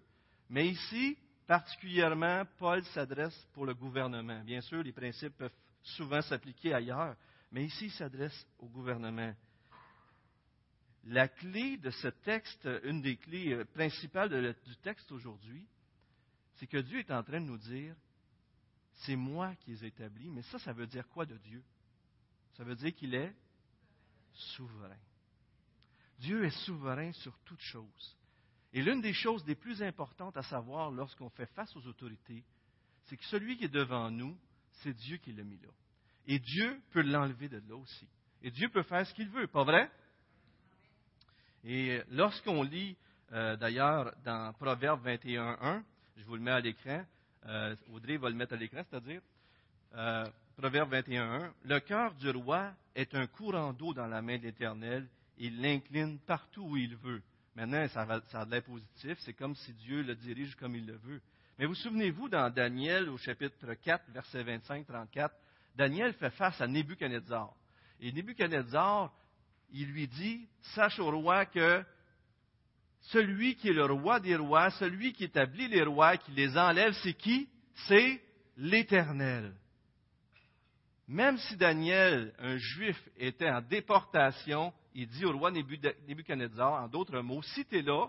Mais 0.47 0.67
ici, 0.67 1.17
particulièrement, 1.47 2.43
Paul 2.59 2.83
s'adresse 2.85 3.35
pour 3.53 3.65
le 3.65 3.73
gouvernement. 3.73 4.43
Bien 4.43 4.61
sûr, 4.61 4.83
les 4.83 4.91
principes 4.91 5.35
peuvent 5.37 5.51
souvent 5.81 6.21
s'appliquer 6.21 6.73
ailleurs, 6.73 7.15
mais 7.51 7.65
ici, 7.65 7.85
il 7.85 7.91
s'adresse 7.91 8.47
au 8.59 8.67
gouvernement. 8.67 9.33
La 11.05 11.27
clé 11.27 11.77
de 11.77 11.91
ce 11.91 12.07
texte, 12.07 12.67
une 12.83 13.01
des 13.01 13.17
clés 13.17 13.53
euh, 13.53 13.65
principales 13.65 14.55
du 14.65 14.75
texte 14.77 15.11
aujourd'hui, 15.11 15.67
c'est 16.55 16.67
que 16.67 16.77
Dieu 16.77 16.99
est 16.99 17.11
en 17.11 17.23
train 17.23 17.39
de 17.39 17.45
nous 17.45 17.57
dire, 17.57 17.95
c'est 19.03 19.15
moi 19.15 19.53
qui 19.55 19.71
les 19.71 19.85
établis, 19.85 20.29
mais 20.29 20.41
ça, 20.43 20.57
ça 20.59 20.73
veut 20.73 20.87
dire 20.87 21.07
quoi 21.09 21.25
de 21.25 21.37
Dieu? 21.37 21.63
Ça 22.53 22.63
veut 22.63 22.75
dire 22.75 22.95
qu'il 22.95 23.13
est 23.13 23.35
souverain. 24.33 24.97
Dieu 26.19 26.45
est 26.45 26.65
souverain 26.65 27.11
sur 27.11 27.37
toutes 27.39 27.61
choses. 27.61 28.17
Et 28.73 28.81
l'une 28.81 29.01
des 29.01 29.13
choses 29.13 29.45
les 29.45 29.55
plus 29.55 29.81
importantes 29.83 30.37
à 30.37 30.43
savoir 30.43 30.91
lorsqu'on 30.91 31.29
fait 31.29 31.45
face 31.47 31.75
aux 31.75 31.85
autorités, 31.87 32.43
c'est 33.05 33.17
que 33.17 33.25
celui 33.25 33.57
qui 33.57 33.65
est 33.65 33.69
devant 33.69 34.09
nous, 34.09 34.37
c'est 34.81 34.93
Dieu 34.93 35.17
qui 35.17 35.33
l'a 35.33 35.43
mis 35.43 35.57
là. 35.59 35.69
Et 36.27 36.39
Dieu 36.39 36.79
peut 36.91 37.01
l'enlever 37.01 37.49
de 37.49 37.61
là 37.67 37.75
aussi. 37.75 38.07
Et 38.41 38.51
Dieu 38.51 38.69
peut 38.69 38.83
faire 38.83 39.05
ce 39.05 39.13
qu'il 39.13 39.29
veut, 39.29 39.47
pas 39.47 39.63
vrai? 39.63 39.89
Et 41.63 42.01
lorsqu'on 42.11 42.63
lit, 42.63 42.95
euh, 43.31 43.55
d'ailleurs, 43.55 44.13
dans 44.23 44.53
Proverbe 44.53 45.05
21.1, 45.05 45.83
je 46.17 46.23
vous 46.25 46.35
le 46.35 46.41
mets 46.41 46.51
à 46.51 46.59
l'écran, 46.59 47.03
euh, 47.47 47.75
Audrey 47.91 48.17
va 48.17 48.29
le 48.29 48.35
mettre 48.35 48.53
à 48.53 48.57
l'écran, 48.57 48.81
c'est-à-dire, 48.89 49.21
euh, 49.95 50.25
Proverbe 50.57 50.93
21.1, 50.93 51.51
le 51.63 51.79
cœur 51.79 52.13
du 52.15 52.29
roi 52.29 52.71
est 52.93 53.13
un 53.15 53.27
courant 53.27 53.73
d'eau 53.73 53.93
dans 53.93 54.07
la 54.07 54.21
main 54.21 54.37
de 54.37 54.43
l'Éternel, 54.43 55.07
il 55.37 55.61
l'incline 55.61 56.19
partout 56.19 56.63
où 56.63 56.77
il 56.77 56.95
veut. 56.95 57.21
Maintenant, 57.55 57.87
ça, 57.89 58.01
a 58.01 58.45
l'air 58.45 58.63
positif, 58.63 59.17
c'est 59.21 59.33
comme 59.33 59.55
si 59.55 59.73
Dieu 59.73 60.03
le 60.03 60.15
dirige 60.15 60.55
comme 60.55 60.75
il 60.75 60.85
le 60.85 60.97
veut. 60.97 61.21
Mais 61.57 61.65
vous 61.65 61.75
souvenez-vous 61.75 62.29
dans 62.29 62.49
Daniel 62.49 63.09
au 63.09 63.17
chapitre 63.17 63.73
4, 63.73 64.11
verset 64.11 64.43
25-34, 64.43 65.29
Daniel 65.75 66.13
fait 66.13 66.29
face 66.31 66.59
à 66.61 66.67
Nebuchadnezzar. 66.67 67.53
Et 67.99 68.11
Nebuchadnezzar, 68.11 69.13
il 69.71 69.87
lui 69.87 70.07
dit, 70.07 70.47
sache 70.73 70.99
au 70.99 71.09
roi 71.11 71.45
que 71.45 71.83
celui 73.01 73.55
qui 73.55 73.69
est 73.69 73.73
le 73.73 73.85
roi 73.85 74.19
des 74.19 74.35
rois, 74.35 74.71
celui 74.71 75.13
qui 75.13 75.25
établit 75.25 75.67
les 75.67 75.83
rois, 75.83 76.17
qui 76.17 76.31
les 76.31 76.57
enlève, 76.57 76.93
c'est 77.03 77.13
qui? 77.13 77.47
C'est 77.87 78.21
l'Éternel. 78.57 79.53
Même 81.07 81.37
si 81.37 81.55
Daniel, 81.55 82.33
un 82.39 82.57
juif, 82.57 82.97
était 83.17 83.49
en 83.49 83.61
déportation, 83.61 84.73
il 84.95 85.07
dit 85.07 85.25
au 85.25 85.37
roi 85.37 85.51
Nebuchadnezzar, 85.51 86.83
en 86.83 86.87
d'autres 86.87 87.19
mots, 87.19 87.43
si 87.43 87.65
tu 87.65 87.81
là, 87.81 88.07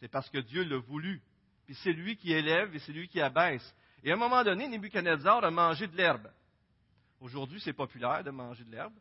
c'est 0.00 0.08
parce 0.08 0.30
que 0.30 0.38
Dieu 0.38 0.64
l'a 0.64 0.78
voulu. 0.78 1.20
Puis 1.66 1.74
c'est 1.82 1.92
lui 1.92 2.16
qui 2.16 2.32
élève 2.32 2.74
et 2.74 2.78
c'est 2.78 2.92
lui 2.92 3.08
qui 3.08 3.20
abaisse. 3.20 3.74
Et 4.04 4.10
à 4.10 4.14
un 4.14 4.18
moment 4.18 4.44
donné, 4.44 4.68
Nebuchadnezzar 4.68 5.42
a 5.42 5.50
mangé 5.50 5.86
de 5.86 5.96
l'herbe. 5.96 6.30
Aujourd'hui, 7.20 7.58
c'est 7.60 7.72
populaire 7.72 8.22
de 8.22 8.30
manger 8.30 8.62
de 8.62 8.70
l'herbe, 8.70 8.92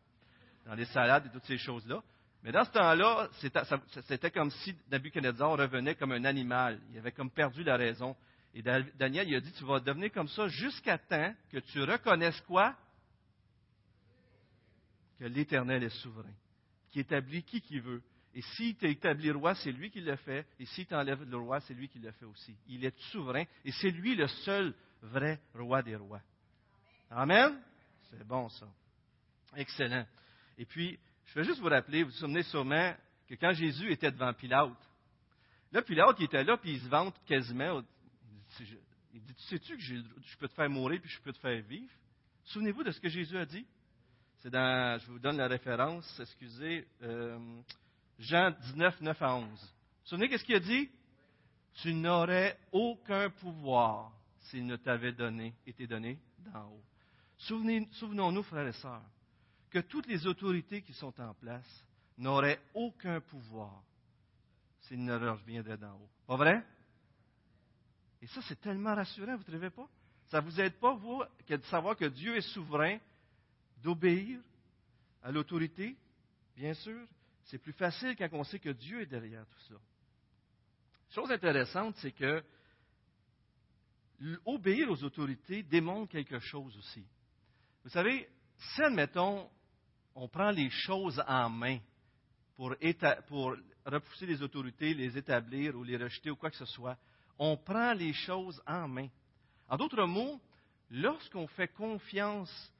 dans 0.66 0.76
les 0.76 0.86
salades 0.86 1.26
et 1.26 1.30
toutes 1.30 1.44
ces 1.44 1.58
choses-là. 1.58 2.02
Mais 2.42 2.54
dans 2.54 2.64
ce 2.64 2.72
temps-là, 2.72 3.30
c'était 4.08 4.32
comme 4.32 4.50
si 4.50 4.74
Nebuchadnezzar 4.90 5.58
revenait 5.58 5.96
comme 5.96 6.14
un 6.14 6.24
animal. 6.24 6.80
Il 6.92 6.98
avait 6.98 7.12
comme 7.12 7.30
perdu 7.30 7.64
la 7.64 7.76
raison. 7.76 8.16
Et 8.54 8.62
Daniel, 8.62 9.28
il 9.28 9.36
a 9.36 9.42
dit, 9.42 9.52
tu 9.52 9.66
vas 9.66 9.82
devenir 9.82 10.10
comme 10.14 10.30
ça 10.30 10.48
jusqu'à 10.48 10.98
temps 10.98 11.34
que 11.52 11.58
tu 11.58 11.82
reconnaisses 11.84 12.40
quoi? 12.42 12.74
Que 15.20 15.26
l'Éternel 15.26 15.84
est 15.84 16.02
souverain, 16.02 16.34
qui 16.92 17.02
établit 17.02 17.44
qui 17.44 17.60
qui 17.60 17.80
veut. 17.80 18.02
Et 18.36 18.42
s'il 18.42 18.76
t'établit 18.76 19.32
roi, 19.32 19.54
c'est 19.56 19.72
lui 19.72 19.92
qui 19.92 20.02
le 20.02 20.16
fait. 20.16 20.46
Et 20.60 20.66
s'il 20.66 20.86
t'enlève 20.86 21.24
le 21.24 21.38
roi, 21.38 21.60
c'est 21.62 21.74
lui 21.74 21.90
qui 21.90 22.00
le 22.00 22.12
fait 22.12 22.26
aussi. 22.26 22.56
Il 22.68 22.84
est 22.86 22.98
souverain 23.12 23.44
et 23.66 23.72
c'est 23.74 23.92
lui 23.92 24.16
le 24.16 24.28
seul 24.28 24.74
vrai 25.04 25.40
roi 25.54 25.82
des 25.82 25.96
rois. 25.96 26.22
Amen? 27.10 27.62
C'est 28.10 28.26
bon 28.26 28.50
ça. 28.50 28.68
Excellent. 29.56 30.06
Et 30.58 30.66
puis, 30.66 31.00
je 31.26 31.36
vais 31.36 31.46
juste 31.46 31.60
vous 31.60 31.70
rappeler, 31.70 32.04
vous 32.04 32.10
vous 32.10 32.16
souvenez 32.16 32.44
sûrement 32.44 32.94
que 33.28 33.36
quand 33.36 33.54
Jésus 33.54 33.92
était 33.92 34.12
devant 34.12 34.34
Pilate, 34.34 34.72
là, 35.72 35.82
Pilate, 35.82 36.16
il 36.20 36.26
était 36.26 36.44
là, 36.44 36.58
puis 36.58 36.74
il 36.74 36.82
se 36.82 36.88
vante 36.88 37.16
quasiment. 37.26 37.82
Il 39.14 39.22
dit, 39.22 39.34
tu 39.36 39.44
sais-tu 39.44 39.78
que 39.78 39.82
je 39.82 40.38
peux 40.38 40.48
te 40.48 40.54
faire 40.54 40.70
mourir, 40.70 41.00
puis 41.02 41.10
je 41.10 41.22
peux 41.22 41.34
te 41.34 41.40
faire 41.40 41.62
vivre? 41.64 41.92
Souvenez-vous 42.46 42.84
de 42.84 42.92
ce 42.92 43.00
que 43.00 43.10
Jésus 43.10 43.38
a 43.38 43.46
dit? 43.46 43.66
C'est 44.40 44.50
dans, 44.50 45.00
je 45.00 45.08
vous 45.08 45.20
donne 45.20 45.38
la 45.38 45.48
référence, 45.48 46.20
excusez, 46.20 46.86
euh, 47.02 47.40
Jean 48.20 48.52
19, 48.52 49.02
9 49.02 49.22
à 49.22 49.36
11. 49.36 49.48
Vous 49.48 49.56
vous 49.56 50.10
souvenez 50.10 50.28
qu'est-ce 50.28 50.44
qu'il 50.44 50.56
a 50.56 50.60
dit? 50.60 50.90
Tu 51.82 51.94
n'aurais 51.94 52.60
aucun 52.72 53.30
pouvoir 53.30 54.12
s'il 54.44 54.66
ne 54.66 54.76
t'avait 54.76 55.14
donné, 55.14 55.54
été 55.66 55.88
donné 55.88 56.20
d'en 56.40 56.68
haut. 56.68 56.84
Souvenons-nous, 57.38 58.44
frères 58.44 58.68
et 58.68 58.74
sœurs, 58.74 59.04
que 59.70 59.80
toutes 59.80 60.08
les 60.08 60.28
autorités 60.28 60.82
qui 60.82 60.94
sont 60.94 61.20
en 61.20 61.34
place 61.34 61.86
n'auraient 62.18 62.62
aucun 62.74 63.20
pouvoir 63.22 63.84
s'il 64.82 65.04
ne 65.04 65.18
leur 65.18 65.38
viendrait 65.38 65.78
d'en 65.78 65.96
haut. 65.96 66.10
Pas 66.28 66.36
vrai? 66.36 66.64
Et 68.22 68.28
ça, 68.28 68.42
c'est 68.48 68.62
tellement 68.62 68.96
rassurant, 68.96 69.34
vous 69.34 69.44
ne 69.44 69.44
trouvez 69.44 69.70
pas? 69.70 69.88
Ça 70.28 70.40
ne 70.42 70.46
vous 70.46 70.62
aide 70.62 70.80
pas, 70.80 70.94
vous, 70.94 71.24
de 71.48 71.58
savoir 71.64 71.96
que 71.96 72.06
Dieu 72.06 72.36
est 72.36 72.54
souverain, 72.54 72.98
d'obéir 73.82 74.40
à 75.22 75.32
l'autorité? 75.32 75.96
Bien 76.56 76.74
sûr, 76.74 77.06
c'est 77.46 77.58
plus 77.58 77.74
facile 77.74 78.16
quand 78.16 78.30
on 78.34 78.44
sait 78.44 78.60
que 78.60 78.70
Dieu 78.70 79.02
est 79.02 79.08
derrière 79.08 79.46
tout 79.48 79.60
ça. 79.68 79.76
Chose 81.10 81.32
intéressante, 81.32 81.96
c'est 81.98 82.12
que 82.12 82.44
obéir 84.46 84.90
aux 84.90 85.04
autorités 85.04 85.64
démontre 85.64 86.12
quelque 86.12 86.40
chose 86.40 86.76
aussi. 86.78 87.06
Vous 87.84 87.90
savez, 87.90 88.28
si, 88.58 88.82
admettons, 88.82 89.50
on 90.16 90.28
prend 90.28 90.52
les 90.52 90.70
choses 90.70 91.22
en 91.28 91.50
main 91.50 91.80
pour, 92.56 92.76
pour, 93.28 93.56
repousser 93.86 94.26
les 94.26 94.42
autorités, 94.42 94.94
les 94.94 95.18
établir 95.18 95.76
ou 95.76 95.84
les 95.84 95.98
rejeter 95.98 96.30
ou 96.30 96.36
quoi 96.36 96.50
que 96.50 96.56
ce 96.56 96.66
soit. 96.66 96.98
On 97.38 97.58
prend 97.58 97.94
les 97.94 98.14
choses 98.14 98.62
en 98.66 98.88
main. 98.88 99.10
En 99.68 99.78
d'autres 99.78 100.06
mots, 100.06 100.40
lorsqu'on 100.90 101.48
fait 101.48 101.68
confiance, 101.68 102.72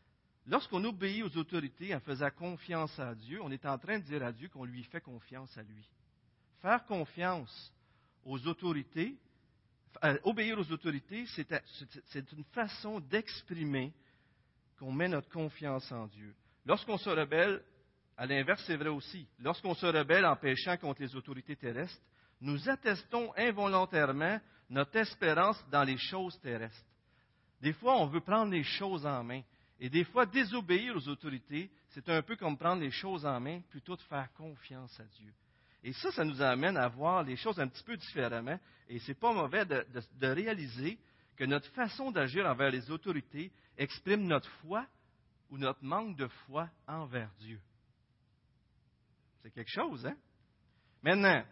lorsqu'on 0.46 0.84
obéit 0.86 1.24
aux 1.24 1.38
autorités 1.38 1.94
en 1.94 2.00
faisant 2.00 2.30
confiance 2.32 2.98
à 3.00 3.16
Dieu, 3.16 3.42
on 3.42 3.52
est 3.52 3.66
en 3.66 3.78
train 3.78 4.00
de 4.00 4.06
dire 4.06 4.24
à 4.24 4.32
Dieu 4.32 4.48
qu'on 4.50 4.66
lui 4.66 4.84
fait 4.84 5.02
confiance 5.02 5.58
à 5.58 5.64
lui. 5.64 5.90
Faire 6.62 6.86
confiance 6.86 7.74
aux 8.24 8.48
autorités, 8.48 9.18
obéir 10.24 10.60
aux 10.60 10.72
autorités, 10.72 11.26
c'est 11.28 12.32
une 12.32 12.44
façon 12.46 13.00
d'exprimer 13.00 13.94
qu'on 14.80 14.92
met 14.92 15.08
notre 15.08 15.30
confiance 15.30 15.92
en 15.92 16.08
Dieu. 16.08 16.34
Lorsqu'on 16.66 16.98
se 16.98 17.10
rebelle, 17.10 17.62
à 18.18 18.26
l'inverse, 18.26 18.64
c'est 18.66 18.78
vrai 18.78 18.90
aussi. 18.90 19.28
Lorsqu'on 19.40 19.74
se 19.74 19.86
rebelle 19.86 20.26
en 20.26 20.36
péchant 20.36 20.78
contre 20.78 21.02
les 21.02 21.16
autorités 21.16 21.56
terrestres, 21.56 22.02
nous 22.42 22.70
attestons 22.70 23.32
involontairement 23.36 24.40
notre 24.70 24.96
espérance 24.98 25.64
dans 25.70 25.84
les 25.84 25.98
choses 25.98 26.40
terrestres. 26.42 26.86
Des 27.62 27.74
fois, 27.74 27.96
on 27.98 28.08
veut 28.08 28.22
prendre 28.22 28.52
les 28.52 28.64
choses 28.64 29.06
en 29.06 29.24
main. 29.24 29.42
Et 29.80 29.90
des 29.90 30.04
fois, 30.04 30.26
désobéir 30.26 30.96
aux 30.96 31.08
autorités, 31.08 31.72
c'est 31.90 32.08
un 32.10 32.22
peu 32.22 32.36
comme 32.36 32.58
prendre 32.58 32.82
les 32.82 32.92
choses 32.92 33.26
en 33.26 33.40
main 33.40 33.62
plutôt 33.70 33.96
de 33.96 34.02
faire 34.02 34.32
confiance 34.34 35.00
à 35.00 35.06
Dieu. 35.06 35.34
Et 35.84 35.94
ça, 35.94 36.12
ça 36.12 36.24
nous 36.24 36.42
amène 36.42 36.78
à 36.78 36.88
voir 36.88 37.24
les 37.24 37.36
choses 37.36 37.60
un 37.60 37.68
petit 37.68 37.84
peu 37.84 37.98
différemment. 37.98 38.58
Et 38.88 39.00
ce 39.00 39.10
n'est 39.10 39.16
pas 39.16 39.34
mauvais 39.34 39.66
de, 39.66 39.86
de 40.20 40.28
réaliser 40.28 40.98
que 41.36 41.44
notre 41.44 41.70
façon 41.72 42.12
d'agir 42.12 42.46
envers 42.46 42.72
les 42.72 42.90
autorités 42.90 43.52
exprime 43.78 44.26
notre 44.26 44.50
foi 44.62 44.86
ou 45.50 45.58
notre 45.58 45.84
manque 45.84 46.16
de 46.16 46.28
foi 46.46 46.70
envers 46.88 47.30
Dieu. 47.40 47.60
C'est 49.42 49.52
quelque 49.52 49.72
chose, 49.72 50.06
hein? 50.06 50.16
Maintenant, 51.02 51.44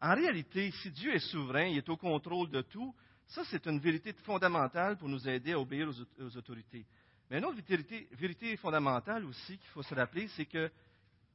en 0.00 0.14
réalité, 0.14 0.70
si 0.82 0.90
Dieu 0.90 1.14
est 1.14 1.30
souverain, 1.30 1.64
il 1.64 1.78
est 1.78 1.88
au 1.88 1.96
contrôle 1.96 2.50
de 2.50 2.60
tout, 2.60 2.94
ça 3.28 3.42
c'est 3.44 3.66
une 3.66 3.80
vérité 3.80 4.12
fondamentale 4.24 4.98
pour 4.98 5.08
nous 5.08 5.26
aider 5.26 5.52
à 5.52 5.58
obéir 5.58 5.88
aux, 5.88 6.36
autorités. 6.36 6.84
Mais 7.30 7.38
une 7.38 7.46
autre 7.46 7.60
vérité, 7.66 8.06
vérité 8.12 8.56
fondamentale 8.58 9.24
aussi 9.24 9.56
qu'il 9.56 9.70
faut 9.70 9.82
se 9.82 9.94
rappeler, 9.94 10.28
c'est 10.28 10.44
que 10.44 10.70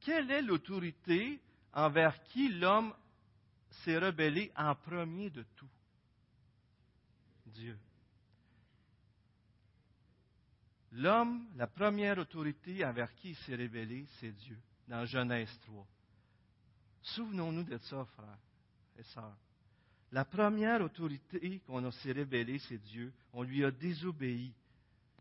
quelle 0.00 0.30
est 0.30 0.42
l'autorité 0.42 1.40
envers 1.72 2.22
qui 2.24 2.48
l'homme 2.48 2.94
s'est 3.84 3.98
rebellé 3.98 4.52
en 4.56 4.74
premier 4.74 5.30
de 5.30 5.42
tout? 5.56 5.68
Dieu. 7.46 7.78
L'homme, 10.92 11.46
la 11.56 11.66
première 11.66 12.18
autorité 12.18 12.84
envers 12.84 13.14
qui 13.14 13.30
il 13.30 13.36
s'est 13.36 13.54
révélé, 13.54 14.06
c'est 14.20 14.32
Dieu, 14.32 14.58
dans 14.88 15.06
Genèse 15.06 15.58
3. 15.62 15.86
Souvenons-nous 17.02 17.64
de 17.64 17.78
ça, 17.78 18.04
frères 18.04 18.38
et 18.98 19.02
sœurs. 19.04 19.36
La 20.12 20.26
première 20.26 20.82
autorité 20.82 21.60
qu'on 21.66 21.90
s'est 21.90 22.12
révélée, 22.12 22.58
c'est 22.58 22.78
Dieu. 22.78 23.12
On 23.32 23.42
lui 23.42 23.64
a 23.64 23.70
désobéi. 23.70 24.52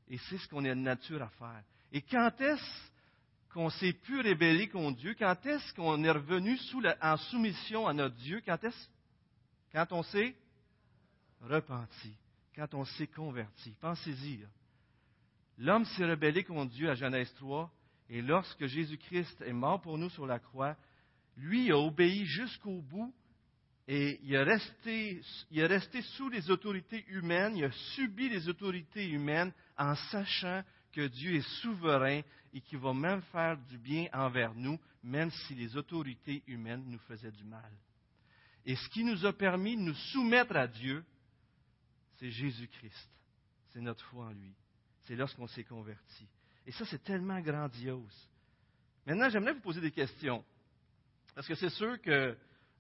Et 0.10 0.18
c'est 0.18 0.38
ce 0.38 0.48
qu'on 0.50 0.66
est 0.66 0.76
de 0.76 0.82
nature 0.82 1.22
à 1.22 1.30
faire. 1.30 1.64
Et 1.94 2.02
quand 2.02 2.40
est-ce 2.42 2.91
qu'on 3.54 3.70
s'est 3.70 3.94
pu 3.94 4.20
révéler 4.20 4.68
contre 4.68 4.98
Dieu? 4.98 5.16
Quand 5.18 5.46
est-ce 5.46 5.74
qu'on 5.74 6.04
est 6.04 6.12
revenu 6.12 6.58
en 7.02 7.18
soumission 7.18 7.88
à 7.88 7.94
notre 7.94 8.16
Dieu? 8.16 8.42
Quand 8.46 8.64
est-ce? 8.64 8.88
Quand 9.72 9.92
on 9.92 10.04
s'est 10.04 10.36
repenti. 11.42 12.16
Quand 12.56 12.74
on 12.74 12.86
s'est 12.86 13.08
converti. 13.08 13.76
Pensez-y. 13.80 14.46
L'homme 15.58 15.86
s'est 15.86 16.06
rebellé 16.06 16.44
contre 16.44 16.72
Dieu 16.72 16.90
à 16.90 16.96
Genèse 16.96 17.34
3, 17.36 17.72
et 18.10 18.22
lorsque 18.22 18.66
Jésus-Christ 18.66 19.42
est 19.42 19.54
mort 19.54 19.82
pour 19.82 19.98
nous 19.98 20.10
sur 20.10 20.26
la 20.26 20.40
croix, 20.40 20.76
lui 21.38 21.72
a 21.72 21.78
obéi 21.78 22.26
jusqu'au 22.26 22.82
bout 22.82 23.14
et 23.88 24.20
il 24.24 24.34
est, 24.34 24.44
resté, 24.44 25.22
resté 25.54 26.02
sous 26.02 26.30
les 26.30 26.50
autorités 26.50 27.04
humaines, 27.10 27.58
il 27.58 27.66
a 27.66 27.72
subi 27.94 28.30
les 28.30 28.48
autorités 28.48 29.08
humaines 29.10 29.52
en 29.78 29.96
sachant 29.96 30.64
que 30.92 31.08
Dieu 31.08 31.36
est 31.36 31.50
souverain 31.62 32.22
et 32.54 32.62
qu'il 32.62 32.80
va 32.80 32.94
même 32.94 33.22
faire 33.24 33.58
du 33.58 33.78
bien 33.78 34.08
envers 34.14 34.54
nous, 34.54 34.80
même 35.04 35.32
si 35.32 35.56
les 35.56 35.76
autorités 35.76 36.44
humaines 36.48 36.84
nous 36.88 37.00
faisaient 37.00 37.32
du 37.32 37.44
mal. 37.44 37.72
Et 38.66 38.76
ce 38.76 38.90
qui 38.90 39.04
nous 39.04 39.26
a 39.26 39.34
permis 39.34 39.76
de 39.76 39.82
nous 39.82 39.96
soumettre 39.96 40.56
à 40.56 40.68
Dieu, 40.68 41.04
c'est 42.18 42.30
Jésus-Christ. 42.30 43.10
C'est 43.70 43.82
notre 43.82 44.04
foi 44.06 44.26
en 44.26 44.32
lui 44.32 44.54
c'est 45.08 45.16
lorsqu'on 45.16 45.48
s'est 45.48 45.64
converti. 45.64 46.28
Et 46.66 46.72
ça, 46.72 46.86
c'est 46.86 47.04
tellement 47.04 47.40
grandiose. 47.42 48.30
Maintenant, 49.06 49.30
j'aimerais 49.30 49.54
vous 49.54 49.62
poser 49.62 49.82
des 49.82 49.92
questions. 49.92 50.44
Parce 51.34 51.48
que 51.48 51.56
c'est 51.56 51.70
sûr 51.70 52.00
que 52.02 52.38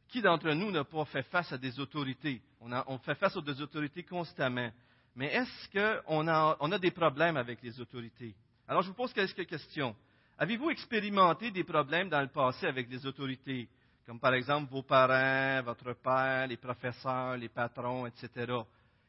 qui 0.07 0.21
d'entre 0.21 0.51
nous 0.51 0.71
n'a 0.71 0.83
pas 0.83 1.05
fait 1.05 1.23
face 1.23 1.51
à 1.51 1.57
des 1.57 1.79
autorités? 1.79 2.41
On, 2.59 2.97
fait 2.99 3.15
face 3.15 3.35
à 3.37 3.41
des 3.41 3.61
autorités 3.61 4.03
constamment. 4.03 4.71
Mais 5.15 5.27
est-ce 5.27 6.05
qu'on 6.05 6.27
a, 6.27 6.79
des 6.79 6.91
problèmes 6.91 7.37
avec 7.37 7.61
les 7.61 7.79
autorités? 7.79 8.33
Alors, 8.67 8.81
je 8.81 8.87
vous 8.87 8.93
pose 8.93 9.13
quelques 9.13 9.45
questions. 9.45 9.95
Avez-vous 10.37 10.69
expérimenté 10.69 11.51
des 11.51 11.63
problèmes 11.63 12.09
dans 12.09 12.21
le 12.21 12.27
passé 12.27 12.65
avec 12.65 12.89
les 12.89 13.05
autorités? 13.05 13.67
Comme 14.05 14.19
par 14.19 14.33
exemple 14.33 14.71
vos 14.71 14.81
parents, 14.81 15.61
votre 15.63 15.93
père, 15.93 16.47
les 16.47 16.57
professeurs, 16.57 17.37
les 17.37 17.49
patrons, 17.49 18.07
etc. 18.07 18.53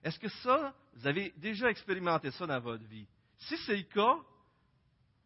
Est-ce 0.03 0.19
que 0.19 0.29
ça, 0.29 0.75
vous 0.95 1.07
avez 1.07 1.33
déjà 1.37 1.71
expérimenté 1.71 2.31
ça 2.33 2.47
dans 2.47 2.61
votre 2.61 2.85
vie? 2.85 3.07
Si 3.39 3.57
c'est 3.59 3.77
le 3.77 3.85
cas, 3.85 4.17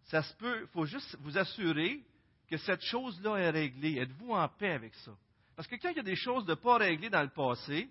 ça 0.05 0.23
se 0.23 0.35
peut, 0.35 0.61
il 0.63 0.69
faut 0.69 0.87
juste 0.87 1.17
vous 1.21 1.37
assurer 1.37 2.01
que 2.49 2.57
cette 2.59 2.83
chose-là 2.83 3.37
est 3.39 3.51
réglée. 3.51 3.99
Êtes-vous 3.99 4.33
en 4.33 4.49
paix 4.49 4.73
avec 4.73 4.95
ça? 4.97 5.13
Parce 5.57 5.67
que 5.67 5.77
quand 5.77 5.91
il 5.91 5.97
y 5.97 6.01
a 6.01 6.05
des 6.05 6.17
choses 6.17 6.45
de 6.45 6.55
pas 6.55 6.77
réglées 6.77 7.11
dans 7.11 7.23
le 7.23 7.31
passé, 7.31 7.89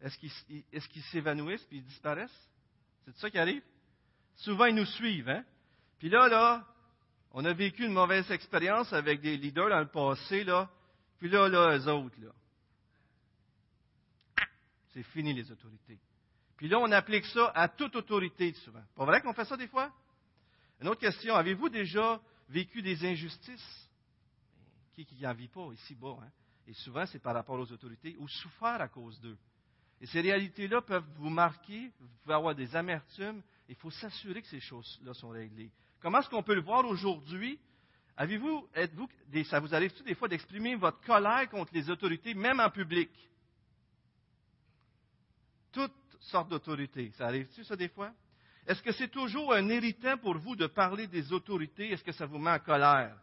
est-ce 0.00 0.88
qu'ils 0.88 1.02
s'évanouissent 1.04 1.66
et 1.70 1.76
ils 1.76 1.84
disparaissent? 1.84 2.50
C'est 3.04 3.16
ça 3.16 3.30
qui 3.30 3.38
arrive? 3.38 3.62
Souvent, 4.36 4.66
ils 4.66 4.74
nous 4.74 4.86
suivent. 4.86 5.28
Hein? 5.28 5.44
Puis 5.98 6.08
là, 6.08 6.28
là, 6.28 6.66
on 7.32 7.44
a 7.44 7.52
vécu 7.52 7.84
une 7.84 7.92
mauvaise 7.92 8.30
expérience 8.30 8.92
avec 8.92 9.20
des 9.20 9.36
leaders 9.36 9.68
dans 9.68 9.80
le 9.80 9.88
passé, 9.88 10.44
là. 10.44 10.70
Puis 11.18 11.28
là, 11.28 11.48
là, 11.48 11.76
eux 11.76 11.88
autres, 11.88 12.18
là. 12.20 12.32
C'est 14.92 15.02
fini, 15.02 15.34
les 15.34 15.50
autorités. 15.52 15.98
Puis 16.56 16.68
là, 16.68 16.78
on 16.78 16.90
applique 16.90 17.26
ça 17.26 17.52
à 17.54 17.68
toute 17.68 17.94
autorité, 17.96 18.52
souvent. 18.54 18.82
Pas 18.96 19.04
vrai 19.04 19.20
qu'on 19.20 19.32
fait 19.34 19.44
ça 19.44 19.56
des 19.56 19.68
fois? 19.68 19.92
Une 20.80 20.88
autre 20.88 21.00
question. 21.00 21.34
Avez-vous 21.34 21.68
déjà 21.68 22.20
vécu 22.48 22.82
des 22.82 23.04
injustices? 23.04 23.88
Qui 24.96 25.06
n'en 25.22 25.32
vit 25.32 25.48
pas 25.48 25.70
ici-bas? 25.72 26.18
Hein? 26.22 26.30
Et 26.66 26.74
souvent, 26.74 27.06
c'est 27.06 27.18
par 27.18 27.34
rapport 27.34 27.58
aux 27.58 27.72
autorités, 27.72 28.16
ou 28.18 28.28
souffert 28.28 28.80
à 28.80 28.88
cause 28.88 29.18
d'eux. 29.20 29.38
Et 30.00 30.06
ces 30.06 30.20
réalités-là 30.20 30.80
peuvent 30.80 31.08
vous 31.16 31.28
marquer, 31.28 31.90
vous 32.00 32.08
pouvez 32.22 32.34
avoir 32.34 32.54
des 32.54 32.74
amertumes, 32.74 33.42
il 33.68 33.74
faut 33.74 33.90
s'assurer 33.90 34.40
que 34.40 34.48
ces 34.48 34.60
choses-là 34.60 35.12
sont 35.14 35.28
réglées. 35.28 35.70
Comment 36.00 36.20
est-ce 36.20 36.30
qu'on 36.30 36.42
peut 36.42 36.54
le 36.54 36.62
voir 36.62 36.84
aujourd'hui? 36.86 37.58
Avez-vous, 38.16 38.68
êtes-vous, 38.74 39.08
ça 39.44 39.60
vous 39.60 39.74
arrive-tu 39.74 40.02
des 40.02 40.14
fois 40.14 40.28
d'exprimer 40.28 40.74
votre 40.74 41.00
colère 41.02 41.48
contre 41.50 41.72
les 41.74 41.88
autorités, 41.90 42.34
même 42.34 42.60
en 42.60 42.70
public? 42.70 43.10
Toutes 45.72 45.92
sortes 46.20 46.48
d'autorités. 46.48 47.12
Ça 47.16 47.26
arrive-tu, 47.26 47.62
ça, 47.64 47.76
des 47.76 47.88
fois? 47.88 48.12
Est-ce 48.66 48.82
que 48.82 48.92
c'est 48.92 49.08
toujours 49.08 49.52
un 49.54 49.68
irritant 49.68 50.16
pour 50.18 50.36
vous 50.38 50.56
de 50.56 50.66
parler 50.66 51.06
des 51.06 51.32
autorités? 51.32 51.92
Est-ce 51.92 52.04
que 52.04 52.12
ça 52.12 52.26
vous 52.26 52.38
met 52.38 52.50
en 52.50 52.58
colère? 52.58 53.16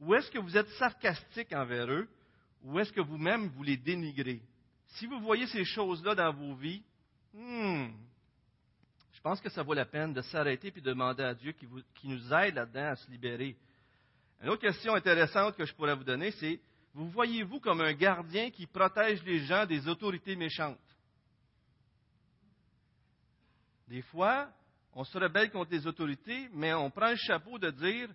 Ou 0.00 0.14
est-ce 0.14 0.30
que 0.30 0.38
vous 0.38 0.56
êtes 0.56 0.68
sarcastique 0.70 1.52
envers 1.52 1.90
eux? 1.90 2.08
Ou 2.62 2.78
est-ce 2.78 2.92
que 2.92 3.00
vous-même 3.00 3.48
vous 3.48 3.62
les 3.62 3.76
dénigrez? 3.76 4.42
Si 4.94 5.06
vous 5.06 5.20
voyez 5.20 5.46
ces 5.46 5.64
choses-là 5.64 6.14
dans 6.14 6.32
vos 6.32 6.54
vies, 6.54 6.82
hmm, 7.32 7.88
je 9.12 9.20
pense 9.22 9.40
que 9.40 9.50
ça 9.50 9.62
vaut 9.62 9.74
la 9.74 9.84
peine 9.84 10.12
de 10.12 10.22
s'arrêter 10.22 10.68
et 10.68 10.70
de 10.72 10.80
demander 10.80 11.22
à 11.22 11.34
Dieu 11.34 11.52
qui, 11.52 11.66
nous 12.08 12.32
aide 12.32 12.54
là-dedans 12.54 12.92
à 12.92 12.96
se 12.96 13.10
libérer. 13.10 13.56
Une 14.42 14.48
autre 14.48 14.62
question 14.62 14.94
intéressante 14.94 15.56
que 15.56 15.66
je 15.66 15.74
pourrais 15.74 15.94
vous 15.94 16.04
donner, 16.04 16.30
c'est 16.32 16.58
vous 16.94 17.08
voyez-vous 17.10 17.60
comme 17.60 17.82
un 17.82 17.92
gardien 17.92 18.50
qui 18.50 18.66
protège 18.66 19.22
les 19.24 19.40
gens 19.40 19.66
des 19.66 19.86
autorités 19.86 20.34
méchantes? 20.34 20.78
Des 23.86 24.02
fois, 24.02 24.48
on 24.92 25.04
se 25.04 25.18
rebelle 25.18 25.50
contre 25.50 25.70
les 25.70 25.86
autorités, 25.86 26.48
mais 26.52 26.72
on 26.74 26.90
prend 26.90 27.10
le 27.10 27.16
chapeau 27.16 27.58
de 27.58 27.70
dire 27.70 28.08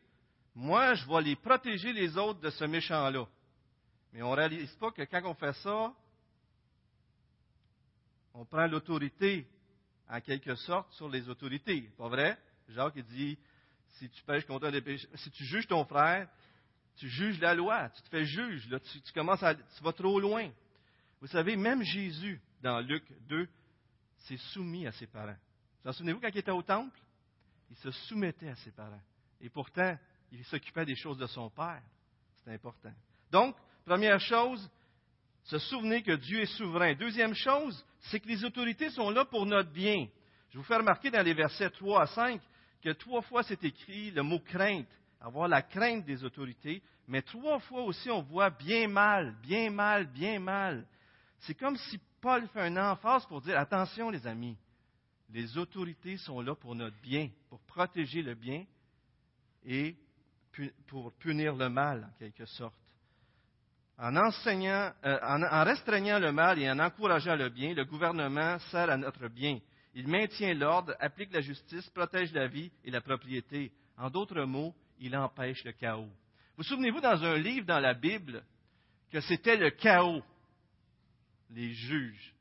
Moi, 0.55 0.95
je 0.95 1.07
vais 1.07 1.21
les 1.21 1.35
protéger 1.35 1.93
les 1.93 2.17
autres 2.17 2.39
de 2.41 2.49
ce 2.49 2.65
méchant-là. 2.65 3.25
Mais 4.11 4.21
on 4.23 4.31
ne 4.31 4.35
réalise 4.35 4.73
pas 4.77 4.91
que 4.91 5.03
quand 5.03 5.21
on 5.25 5.35
fait 5.35 5.53
ça, 5.53 5.93
on 8.35 8.45
prend 8.45 8.67
l'autorité, 8.67 9.47
en 10.09 10.19
quelque 10.21 10.55
sorte, 10.55 10.91
sur 10.93 11.09
les 11.09 11.27
autorités. 11.29 11.89
Pas 11.97 12.09
vrai? 12.09 12.37
Jacques 12.69 12.99
dit, 12.99 13.37
si 13.97 14.09
tu 14.09 14.23
pêches 14.23 14.45
contre 14.45 14.67
un 14.67 14.81
péchés, 14.81 15.07
si 15.15 15.31
tu 15.31 15.45
juges 15.45 15.67
ton 15.67 15.85
frère, 15.85 16.27
tu 16.97 17.09
juges 17.09 17.39
la 17.39 17.53
loi, 17.53 17.89
tu 17.89 18.01
te 18.03 18.09
fais 18.09 18.25
juge, 18.25 18.67
tu, 19.03 19.13
commences 19.13 19.43
à, 19.43 19.55
tu 19.55 19.83
vas 19.83 19.93
trop 19.93 20.19
loin. 20.19 20.49
Vous 21.21 21.27
savez, 21.27 21.55
même 21.55 21.81
Jésus, 21.83 22.41
dans 22.61 22.79
Luc 22.79 23.03
2, 23.27 23.47
s'est 24.19 24.37
soumis 24.37 24.85
à 24.85 24.91
ses 24.91 25.07
parents. 25.07 25.35
Vous 25.83 25.91
vous 25.91 25.93
souvenez-vous 25.93 26.19
quand 26.19 26.29
il 26.29 26.37
était 26.37 26.51
au 26.51 26.61
temple? 26.61 26.99
Il 27.69 27.77
se 27.77 27.91
soumettait 27.91 28.49
à 28.49 28.55
ses 28.55 28.71
parents. 28.71 29.01
Et 29.39 29.49
pourtant, 29.49 29.97
il 30.31 30.43
s'occupait 30.45 30.85
des 30.85 30.95
choses 30.95 31.17
de 31.17 31.27
son 31.27 31.49
Père. 31.49 31.81
C'est 32.43 32.53
important. 32.53 32.93
Donc, 33.31 33.55
première 33.85 34.19
chose, 34.19 34.69
se 35.45 35.59
souvenir 35.59 36.03
que 36.03 36.15
Dieu 36.15 36.41
est 36.41 36.57
souverain. 36.57 36.93
Deuxième 36.95 37.35
chose, 37.35 37.85
c'est 38.01 38.19
que 38.19 38.27
les 38.27 38.43
autorités 38.43 38.89
sont 38.89 39.09
là 39.09 39.25
pour 39.25 39.45
notre 39.45 39.71
bien. 39.71 40.07
Je 40.49 40.57
vous 40.57 40.63
fais 40.63 40.77
remarquer 40.77 41.11
dans 41.11 41.23
les 41.23 41.33
versets 41.33 41.69
3 41.69 42.01
à 42.01 42.07
5 42.07 42.41
que 42.81 42.91
trois 42.91 43.21
fois 43.21 43.41
c'est 43.41 43.63
écrit 43.63 44.11
le 44.11 44.21
mot 44.21 44.39
crainte, 44.39 44.87
avoir 45.19 45.47
la 45.47 45.63
crainte 45.63 46.05
des 46.05 46.23
autorités, 46.23 46.83
mais 47.07 47.23
trois 47.23 47.59
fois 47.59 47.81
aussi 47.81 48.11
on 48.11 48.21
voit 48.21 48.51
bien 48.51 48.87
mal, 48.87 49.35
bien 49.41 49.71
mal, 49.71 50.05
bien 50.05 50.39
mal. 50.39 50.85
C'est 51.39 51.55
comme 51.55 51.77
si 51.77 51.99
Paul 52.21 52.47
fait 52.49 52.61
un 52.61 52.77
emphase 52.91 53.25
pour 53.25 53.41
dire 53.41 53.57
attention 53.57 54.11
les 54.11 54.25
amis, 54.27 54.55
les 55.31 55.57
autorités 55.57 56.17
sont 56.17 56.41
là 56.41 56.53
pour 56.53 56.75
notre 56.75 56.99
bien, 57.01 57.29
pour 57.49 57.59
protéger 57.61 58.21
le 58.21 58.35
bien 58.35 58.65
et 59.65 59.95
pour 60.87 61.11
punir 61.13 61.55
le 61.55 61.69
mal 61.69 62.03
en 62.03 62.19
quelque 62.19 62.45
sorte. 62.45 62.84
En, 63.97 64.15
enseignant, 64.17 64.91
euh, 65.05 65.17
en, 65.21 65.63
restreignant 65.63 66.19
le 66.19 66.31
mal 66.31 66.59
et 66.59 66.69
en 66.69 66.79
encourageant 66.79 67.35
le 67.35 67.49
bien, 67.49 67.73
le 67.73 67.85
gouvernement 67.85 68.59
sert 68.71 68.89
à 68.89 68.97
notre 68.97 69.29
bien. 69.29 69.59
Il 69.93 70.09
maintient 70.09 70.53
l'ordre, 70.53 70.93
applique 70.99 71.31
la 71.31 71.39
justice, 71.39 71.89
protège 71.91 72.33
la 72.33 72.47
vie 72.47 72.71
et 72.83 72.91
la 72.91 72.99
propriété. 72.99 73.71
En 73.97 74.09
d'autres 74.09 74.43
mots, 74.43 74.75
il 74.99 75.15
empêche 75.15 75.63
le 75.63 75.71
chaos. 75.71 76.09
Vous 76.57 76.63
souvenez-vous 76.63 76.99
dans 76.99 77.23
un 77.23 77.37
livre 77.37 77.65
dans 77.65 77.79
la 77.79 77.93
Bible 77.93 78.43
que 79.11 79.21
c'était 79.21 79.55
le 79.55 79.69
chaos, 79.69 80.21
les 81.51 81.73
juges. 81.73 82.33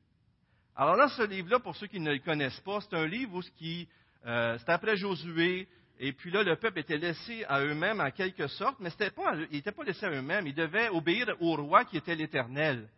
Alors 0.75 0.97
là, 0.97 1.09
ce 1.09 1.23
livre-là, 1.23 1.61
pour 1.61 1.77
ceux 1.77 1.87
qui 1.87 2.01
ne 2.01 2.13
le 2.13 2.19
connaissent 2.19 2.61
pas, 2.61 2.81
c'est 2.81 2.97
un 2.97 3.07
livre 3.07 3.35
où 3.35 3.43
ce 3.43 3.51
qui, 3.53 3.89
euh, 4.27 4.59
c'est 4.59 4.71
après 4.71 4.97
Josué, 4.97 5.69
et 5.99 6.13
puis 6.13 6.31
là, 6.31 6.43
le 6.43 6.57
peuple 6.57 6.81
était 6.81 6.99
laissé 6.99 7.45
à 7.45 7.61
eux-mêmes 7.61 8.01
en 8.01 8.11
quelque 8.11 8.49
sorte, 8.49 8.81
mais 8.81 8.91
pas, 9.11 9.37
ils 9.51 9.57
n'étaient 9.57 9.73
pas 9.73 9.85
laissés 9.85 10.07
à 10.07 10.11
eux-mêmes. 10.11 10.47
Ils 10.47 10.55
devaient 10.55 10.89
obéir 10.89 11.37
au 11.41 11.55
roi 11.55 11.85
qui 11.85 11.97
était 11.97 12.17
l'Éternel. 12.17 12.89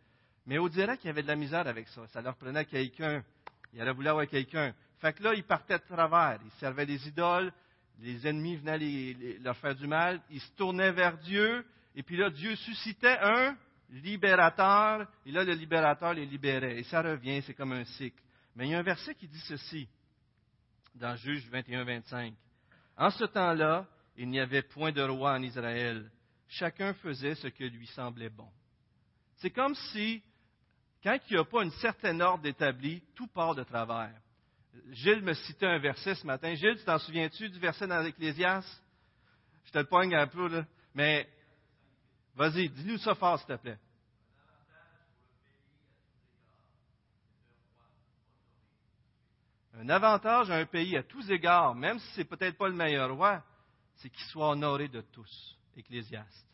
Mais 0.46 0.58
on 0.58 0.68
dirait 0.68 0.96
qu'il 0.96 1.08
y 1.08 1.10
avait 1.10 1.22
de 1.22 1.28
la 1.28 1.36
misère 1.36 1.66
avec 1.66 1.88
ça. 1.88 2.06
Ça 2.08 2.22
leur 2.22 2.36
prenait 2.36 2.64
quelqu'un. 2.64 3.22
Ils 3.74 3.82
auraient 3.82 3.92
voulu 3.92 4.08
avoir 4.08 4.26
quelqu'un. 4.26 4.74
Fait 5.00 5.12
que 5.12 5.22
là, 5.22 5.34
ils 5.34 5.44
partaient 5.44 5.78
de 5.78 5.84
travers. 5.84 6.38
Ils 6.44 6.58
servaient 6.58 6.86
des 6.86 7.06
idoles. 7.08 7.52
Les 8.00 8.26
ennemis 8.26 8.56
venaient 8.56 9.38
leur 9.42 9.56
faire 9.58 9.74
du 9.74 9.86
mal. 9.86 10.20
Ils 10.30 10.40
se 10.40 10.52
tournaient 10.52 10.92
vers 10.92 11.18
Dieu. 11.18 11.64
Et 11.94 12.02
puis 12.02 12.16
là, 12.16 12.30
Dieu 12.30 12.56
suscitait 12.56 13.18
un 13.20 13.56
libérateur. 13.90 15.06
Et 15.26 15.32
là, 15.32 15.44
le 15.44 15.52
libérateur 15.52 16.14
les 16.14 16.24
libérait. 16.24 16.78
Et 16.78 16.84
ça 16.84 17.02
revient, 17.02 17.42
c'est 17.42 17.54
comme 17.54 17.72
un 17.72 17.84
cycle. 17.84 18.22
Mais 18.54 18.68
il 18.68 18.70
y 18.70 18.74
a 18.74 18.78
un 18.78 18.82
verset 18.82 19.14
qui 19.14 19.28
dit 19.28 19.42
ceci, 19.46 19.86
dans 20.94 21.14
Juge 21.16 21.46
21-25. 21.50 22.32
En 22.96 23.10
ce 23.10 23.24
temps-là, 23.24 23.86
il 24.16 24.28
n'y 24.28 24.40
avait 24.40 24.62
point 24.62 24.92
de 24.92 25.02
roi 25.02 25.32
en 25.32 25.42
Israël. 25.42 26.10
Chacun 26.48 26.94
faisait 26.94 27.34
ce 27.34 27.48
que 27.48 27.64
lui 27.64 27.86
semblait 27.88 28.30
bon. 28.30 28.48
C'est 29.36 29.50
comme 29.50 29.74
si, 29.74 30.22
quand 31.02 31.18
il 31.28 31.34
n'y 31.34 31.40
a 31.40 31.44
pas 31.44 31.62
une 31.62 31.72
certaine 31.72 32.22
ordre 32.22 32.46
établie, 32.46 33.02
tout 33.14 33.26
part 33.26 33.54
de 33.54 33.64
travers. 33.64 34.14
Gilles 34.90 35.22
me 35.22 35.34
citait 35.34 35.66
un 35.66 35.78
verset 35.78 36.14
ce 36.14 36.26
matin. 36.26 36.54
Gilles, 36.54 36.78
tu 36.78 36.84
t'en 36.84 36.98
souviens-tu 36.98 37.48
du 37.48 37.58
verset 37.58 37.86
dans 37.86 38.00
l'Ecclésiaste? 38.00 38.82
Je 39.64 39.72
te 39.72 39.78
le 39.78 39.84
pogne 39.84 40.14
un 40.14 40.26
peu, 40.26 40.48
là. 40.48 40.64
Mais, 40.94 41.28
vas-y, 42.34 42.68
dis-nous 42.68 42.98
ça 42.98 43.14
fort, 43.14 43.38
s'il 43.38 43.48
te 43.48 43.60
plaît. 43.60 43.78
Un 49.78 49.90
avantage 49.90 50.50
à 50.50 50.56
un 50.56 50.64
pays 50.64 50.96
à 50.96 51.02
tous 51.02 51.30
égards, 51.30 51.74
même 51.74 51.98
si 51.98 52.12
ce 52.12 52.20
n'est 52.20 52.24
peut-être 52.24 52.56
pas 52.56 52.68
le 52.68 52.74
meilleur 52.74 53.14
roi, 53.14 53.44
c'est 53.96 54.08
qu'il 54.08 54.24
soit 54.26 54.50
honoré 54.50 54.88
de 54.88 55.02
tous, 55.02 55.58
Ecclésiaste. 55.76 56.46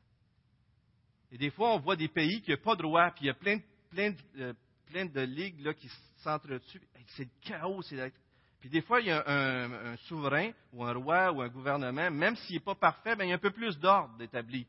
Et 1.30 1.38
des 1.38 1.50
fois, 1.50 1.74
on 1.74 1.78
voit 1.78 1.94
des 1.94 2.08
pays 2.08 2.42
qui 2.42 2.50
n'ont 2.50 2.56
pas 2.56 2.74
de 2.74 2.84
roi, 2.84 3.10
puis 3.12 3.24
il 3.24 3.26
y 3.28 3.30
a 3.30 3.34
plein, 3.34 3.58
plein, 3.90 4.12
euh, 4.38 4.52
de 4.92 5.20
ligues 5.20 5.60
là, 5.60 5.72
qui 5.72 5.88
s'entretuent. 6.18 6.82
C'est 7.16 7.24
le 7.24 7.30
chaos. 7.42 7.82
Puis 8.60 8.68
des 8.68 8.82
fois, 8.82 9.00
il 9.00 9.06
y 9.06 9.12
a 9.12 9.22
un, 9.26 9.96
souverain 10.08 10.50
ou 10.72 10.84
un 10.84 10.92
roi 10.92 11.32
ou 11.32 11.42
un 11.42 11.48
gouvernement, 11.48 12.10
même 12.10 12.36
s'il 12.36 12.56
n'est 12.56 12.64
pas 12.64 12.74
parfait, 12.74 13.14
ben, 13.14 13.24
il 13.24 13.28
y 13.28 13.32
a 13.32 13.36
un 13.36 13.38
peu 13.38 13.52
plus 13.52 13.78
d'ordre 13.78 14.20
établi. 14.20 14.66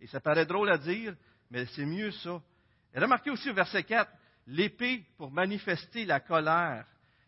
Et 0.00 0.06
ça 0.06 0.20
paraît 0.20 0.46
drôle 0.46 0.70
à 0.70 0.78
dire, 0.78 1.14
mais 1.50 1.66
c'est 1.66 1.84
mieux 1.84 2.12
ça. 2.12 2.40
Et 2.94 3.00
remarquez 3.00 3.30
aussi 3.30 3.50
au 3.50 3.54
verset 3.54 3.82
4, 3.82 4.10
l'épée 4.46 5.04
pour 5.18 5.32
manifester 5.32 6.04
la 6.04 6.20
colère 6.20 6.86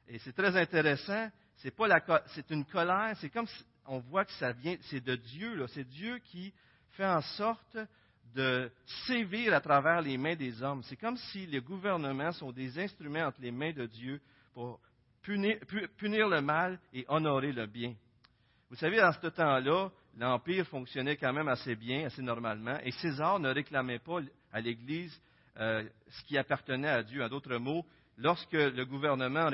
et 0.08 0.18
c'est 0.18 0.32
très 0.32 0.56
intéressant. 0.56 1.30
C'est 1.56 1.74
pas 1.74 1.88
la, 1.88 2.00
c'est 2.28 2.50
une 2.50 2.64
colère. 2.64 3.14
C'est 3.20 3.30
comme 3.30 3.46
si 3.46 3.64
on 3.86 3.98
voit 3.98 4.24
que 4.24 4.32
ça 4.32 4.52
vient, 4.52 4.76
c'est 4.82 5.04
de 5.04 5.16
Dieu. 5.16 5.66
C'est 5.68 5.84
Dieu 5.84 6.18
qui 6.18 6.52
fait 6.90 7.06
en 7.06 7.20
sorte 7.20 7.76
de 8.34 8.70
sévir 9.06 9.54
à 9.54 9.60
travers 9.60 10.00
les 10.00 10.16
mains 10.16 10.36
des 10.36 10.62
hommes. 10.62 10.82
C'est 10.84 10.96
comme 10.96 11.16
si 11.16 11.46
les 11.46 11.60
gouvernements 11.60 12.32
sont 12.32 12.52
des 12.52 12.78
instruments 12.78 13.26
entre 13.26 13.40
les 13.40 13.50
mains 13.50 13.72
de 13.72 13.86
Dieu 13.86 14.20
pour 14.54 14.80
punir, 15.22 15.58
punir 15.96 16.28
le 16.28 16.40
mal 16.40 16.78
et 16.92 17.04
honorer 17.08 17.52
le 17.52 17.66
bien. 17.66 17.94
Vous 18.70 18.76
savez, 18.76 18.98
dans 18.98 19.12
ce 19.12 19.26
temps-là, 19.28 19.90
l'Empire 20.16 20.66
fonctionnait 20.66 21.16
quand 21.16 21.32
même 21.32 21.48
assez 21.48 21.74
bien, 21.74 22.06
assez 22.06 22.22
normalement, 22.22 22.78
et 22.82 22.90
César 22.92 23.38
ne 23.38 23.48
réclamait 23.50 23.98
pas 23.98 24.20
à 24.52 24.60
l'Église 24.60 25.18
euh, 25.58 25.88
ce 26.10 26.22
qui 26.24 26.36
appartenait 26.36 26.88
à 26.88 27.02
Dieu. 27.02 27.24
En 27.24 27.28
d'autres 27.28 27.56
mots, 27.56 27.84
lorsque 28.18 28.52
le 28.52 28.85
gouvernement 28.85 29.50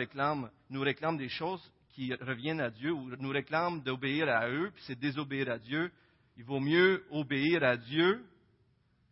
nous 0.70 0.80
réclame 0.80 1.16
des 1.16 1.28
choses 1.28 1.62
qui 1.90 2.12
reviennent 2.14 2.60
à 2.60 2.70
Dieu 2.70 2.92
ou 2.92 3.14
nous 3.16 3.30
réclame 3.30 3.82
d'obéir 3.82 4.28
à 4.28 4.48
eux, 4.48 4.70
puis 4.74 4.82
c'est 4.86 4.98
désobéir 4.98 5.50
à 5.50 5.58
Dieu, 5.58 5.92
il 6.36 6.44
vaut 6.44 6.60
mieux 6.60 7.04
obéir 7.10 7.62
à 7.62 7.76
Dieu 7.76 8.24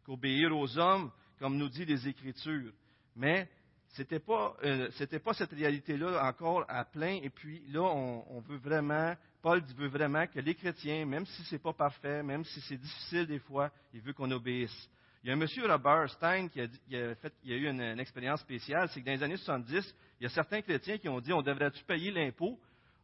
qu'obéir 0.05 0.57
aux 0.57 0.79
hommes, 0.79 1.11
comme 1.39 1.57
nous 1.57 1.69
dit 1.69 1.85
les 1.85 2.09
Écritures. 2.09 2.73
Mais 3.15 3.49
c'était 3.91 4.19
pas, 4.19 4.57
euh, 4.65 4.89
pas 5.23 5.35
cette 5.35 5.53
réalité-là 5.53 6.25
encore 6.27 6.65
à 6.69 6.85
plein. 6.85 7.21
Et 7.23 7.31
puis 7.31 7.63
là, 7.69 7.83
on, 7.83 8.41
veut 8.41 8.57
vraiment, 8.57 9.15
Paul 9.43 9.63
veut 9.77 9.89
vraiment 9.89 10.27
que 10.27 10.41
les 10.41 10.55
chrétiens, 10.55 11.05
même 11.05 11.27
si 11.27 11.45
c'est 11.45 11.63
pas 11.63 11.73
parfait, 11.73 12.23
même 12.23 12.45
si 12.45 12.61
c'est 12.63 12.79
difficile 12.79 13.27
des 13.27 13.39
fois, 13.39 13.71
il 13.93 14.01
veut 14.01 14.13
qu'on 14.13 14.31
obéisse. 14.31 14.91
Il 15.23 15.29
y 15.29 15.31
a 15.31 15.35
un 15.35 15.39
monsieur 15.39 15.67
Robert 15.67 16.11
Stein 16.11 16.49
qui 16.49 16.61
a, 16.61 16.67
fait, 17.15 17.33
il 17.45 17.53
a 17.53 17.57
eu 17.57 17.69
une, 17.69 18.01
expérience 18.01 18.41
spéciale, 18.41 18.89
c'est 18.89 19.01
que 19.01 19.07
dans 19.07 19.13
les 19.13 19.23
années 19.23 19.37
70, 19.37 19.95
il 20.21 20.25
y 20.25 20.27
a 20.27 20.31
certains 20.31 20.63
chrétiens 20.63 20.99
qui 20.99 21.09
ont 21.09 21.21
dit 21.21 21.33
on 21.33 21.43
devrait-tu 21.43 21.85
payer 21.85 22.11
l'impôt 22.11 22.59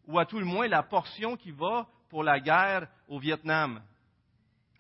ou 0.07 0.19
à 0.19 0.27
tout 0.27 0.39
le 0.39 0.45
moins 0.45 0.67
la 0.67 0.83
portion 0.83 1.37
qui 1.37 1.53
va 1.53 1.87
pour 2.09 2.25
la 2.25 2.41
guerre 2.41 2.89
au 3.07 3.21
Vietnam? 3.21 3.81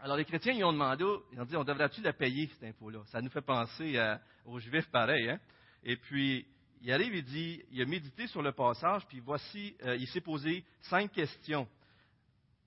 Alors 0.00 0.16
les 0.16 0.24
chrétiens 0.24 0.52
ils 0.52 0.64
ont 0.64 0.72
demandé, 0.72 1.04
ils 1.32 1.40
ont 1.40 1.44
dit 1.44 1.56
on 1.56 1.64
devrait-tu 1.64 2.00
la 2.02 2.12
payer 2.12 2.48
cet 2.54 2.70
impôt-là? 2.70 3.00
Ça 3.06 3.20
nous 3.20 3.30
fait 3.30 3.40
penser 3.40 4.00
aux 4.44 4.58
Juifs 4.58 4.90
pareil. 4.90 5.30
Hein? 5.30 5.38
Et 5.84 5.96
puis, 5.96 6.44
il 6.82 6.92
arrive, 6.92 7.14
il 7.14 7.24
dit, 7.24 7.62
il 7.70 7.82
a 7.82 7.86
médité 7.86 8.26
sur 8.26 8.42
le 8.42 8.52
passage, 8.52 9.06
puis 9.06 9.20
voici, 9.20 9.76
euh, 9.84 9.96
il 9.96 10.06
s'est 10.08 10.20
posé 10.20 10.64
cinq 10.82 11.12
questions. 11.12 11.68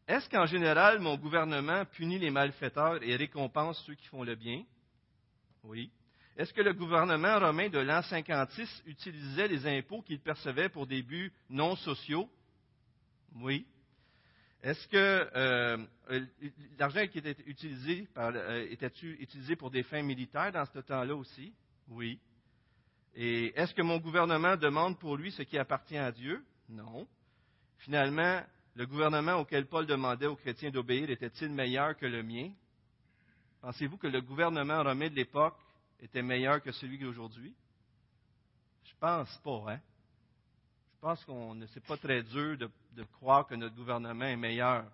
Est-ce 0.08 0.30
qu'en 0.30 0.46
général, 0.46 1.00
mon 1.00 1.18
gouvernement 1.18 1.86
punit 1.86 2.20
les 2.20 2.32
malfaiteurs 2.32 3.02
et 3.04 3.16
récompense 3.16 3.82
ceux 3.86 3.96
qui 3.96 4.08
font 4.08 4.24
le 4.24 4.36
bien? 4.36 4.64
Oui. 5.64 5.92
Est-ce 6.38 6.54
que 6.54 6.62
le 6.62 6.74
gouvernement 6.74 7.40
romain 7.40 7.70
de 7.70 7.80
l'an 7.80 8.02
56 8.02 8.84
utilisait 8.86 9.48
les 9.48 9.68
impôts 9.68 10.02
qu'il 10.02 10.20
percevait 10.20 10.70
pour 10.70 10.88
des 10.88 11.04
buts 11.04 11.32
non 11.50 11.76
sociaux? 11.76 12.30
Oui. 13.36 13.66
Est-ce 14.64 14.88
que 14.88 15.30
euh, 15.36 15.78
l'argent 16.78 17.06
qui 17.08 17.18
était 17.18 17.36
utilisé 17.46 18.08
euh, 18.18 18.68
était 18.70 18.92
utilisé 19.04 19.56
pour 19.56 19.72
des 19.72 19.84
fins 19.84 20.04
militaires 20.04 20.52
dans 20.52 20.66
ce 20.66 20.80
temps-là 20.80 21.16
aussi? 21.16 21.54
Oui. 21.88 22.20
Et 23.16 23.58
est-ce 23.60 23.74
que 23.74 23.82
mon 23.82 23.98
gouvernement 23.98 24.56
demande 24.56 25.00
pour 25.00 25.18
lui 25.18 25.32
ce 25.32 25.42
qui 25.42 25.58
appartient 25.58 25.98
à 25.98 26.12
Dieu? 26.12 26.44
Non. 26.70 27.08
Finalement, 27.80 28.42
le 28.76 28.86
gouvernement 28.86 29.36
auquel 29.36 29.66
Paul 29.66 29.86
demandait 29.86 30.28
aux 30.28 30.36
chrétiens 30.36 30.72
d'obéir 30.72 31.10
était-il 31.10 31.50
meilleur 31.50 31.98
que 31.98 32.06
le 32.06 32.24
mien? 32.24 32.52
Pensez-vous 33.62 33.98
que 33.98 34.08
le 34.08 34.22
gouvernement 34.22 34.82
romain 34.84 35.10
de 35.10 35.16
l'époque 35.16 35.58
était 36.00 36.22
meilleur 36.22 36.62
que 36.62 36.72
celui 36.72 36.98
d'aujourd'hui? 36.98 37.54
Je 38.86 38.94
pense 39.00 39.38
pas, 39.44 39.74
hein? 39.74 39.80
Je 40.96 41.00
pense 41.08 41.24
qu'on 41.26 41.56
ne 41.56 41.66
c'est 41.68 41.86
pas 41.86 41.98
très 41.98 42.22
dur 42.24 42.58
de, 42.58 43.04
croire 43.14 43.48
que 43.48 43.56
notre 43.56 43.76
gouvernement 43.76 44.26
est 44.26 44.36
meilleur. 44.36 44.86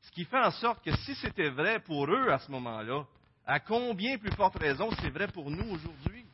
Ce 0.00 0.10
qui 0.10 0.24
fait 0.24 0.40
en 0.40 0.50
sorte 0.50 0.82
que 0.82 0.94
si 0.96 1.14
c'était 1.16 1.50
vrai 1.50 1.78
pour 1.80 2.06
eux 2.10 2.30
à 2.30 2.38
ce 2.38 2.50
moment-là, 2.50 3.04
à 3.46 3.60
combien 3.60 4.18
plus 4.18 4.32
forte 4.32 4.56
raison 4.58 4.90
c'est 5.00 5.10
vrai 5.10 5.28
pour 5.28 5.50
nous 5.50 5.70
aujourd'hui? 5.70 6.24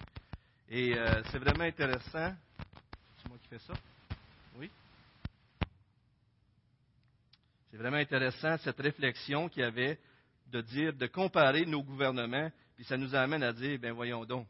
Et 0.68 0.96
euh, 0.96 1.22
c'est 1.30 1.38
vraiment 1.38 1.64
intéressant. 1.64 2.32
C'est 3.16 3.28
moi 3.28 3.38
qui 3.42 3.48
fais 3.48 3.58
ça? 3.58 3.74
Oui? 4.56 4.70
C'est 7.70 7.76
vraiment 7.76 7.98
intéressant 7.98 8.56
cette 8.58 8.80
réflexion 8.80 9.48
qu'il 9.48 9.62
y 9.62 9.66
avait 9.66 9.98
de 10.50 10.60
dire, 10.62 10.94
de 10.94 11.06
comparer 11.06 11.66
nos 11.66 11.82
gouvernements, 11.82 12.50
puis 12.76 12.84
ça 12.84 12.96
nous 12.96 13.14
amène 13.14 13.42
à 13.42 13.52
dire, 13.52 13.78
ben 13.78 13.92
voyons 13.92 14.24
donc. 14.24 14.46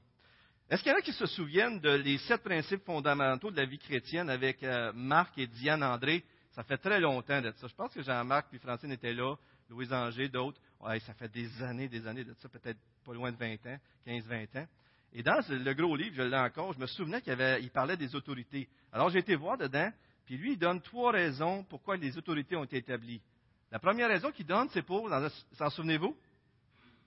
Est-ce 0.70 0.82
qu'il 0.82 0.92
y 0.92 0.94
en 0.94 0.98
a 0.98 1.02
qui 1.02 1.12
se 1.12 1.26
souviennent 1.26 1.80
de 1.80 1.90
les 1.90 2.18
sept 2.18 2.42
principes 2.42 2.84
fondamentaux 2.84 3.50
de 3.50 3.56
la 3.56 3.64
vie 3.64 3.78
chrétienne 3.78 4.28
avec 4.28 4.62
euh, 4.62 4.92
Marc 4.94 5.36
et 5.38 5.46
Diane 5.46 5.82
André? 5.82 6.22
Ça 6.52 6.62
fait 6.62 6.76
très 6.76 7.00
longtemps 7.00 7.40
de 7.40 7.50
ça. 7.52 7.66
Je 7.66 7.74
pense 7.74 7.92
que 7.92 8.02
Jean-Marc 8.02 8.48
puis 8.50 8.58
Francine 8.58 8.92
étaient 8.92 9.14
là, 9.14 9.34
Louise 9.70 9.92
Angers, 9.92 10.28
d'autres. 10.28 10.60
Ouais, 10.80 11.00
ça 11.00 11.14
fait 11.14 11.28
des 11.28 11.62
années, 11.62 11.88
des 11.88 12.06
années 12.06 12.24
de 12.24 12.34
ça, 12.34 12.48
peut-être 12.48 12.78
pas 13.04 13.14
loin 13.14 13.32
de 13.32 13.36
20 13.36 13.54
ans, 13.66 13.78
15-20 14.06 14.58
ans. 14.58 14.66
Et 15.14 15.22
dans 15.22 15.40
le 15.48 15.72
gros 15.72 15.96
livre, 15.96 16.14
je 16.16 16.22
l'ai 16.22 16.36
encore, 16.36 16.74
je 16.74 16.78
me 16.78 16.86
souvenais 16.86 17.22
qu'il 17.22 17.36
il 17.62 17.70
parlait 17.70 17.96
des 17.96 18.14
autorités. 18.14 18.68
Alors 18.92 19.08
j'ai 19.08 19.20
été 19.20 19.34
voir 19.36 19.56
dedans, 19.56 19.90
puis 20.28 20.36
lui, 20.36 20.52
il 20.52 20.58
donne 20.58 20.82
trois 20.82 21.12
raisons 21.12 21.64
pourquoi 21.70 21.96
les 21.96 22.18
autorités 22.18 22.54
ont 22.54 22.64
été 22.64 22.76
établies. 22.76 23.22
La 23.70 23.78
première 23.78 24.08
raison 24.08 24.30
qu'il 24.30 24.44
donne, 24.44 24.68
c'est 24.74 24.82
pour, 24.82 25.08
s'en 25.52 25.70
souvenez-vous, 25.70 26.14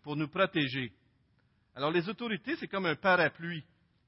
pour 0.01 0.15
nous 0.15 0.27
protéger. 0.27 0.91
Alors 1.75 1.91
les 1.91 2.09
autorités, 2.09 2.55
c'est 2.55 2.67
comme 2.67 2.87
un 2.87 2.95
parapluie. 2.95 3.63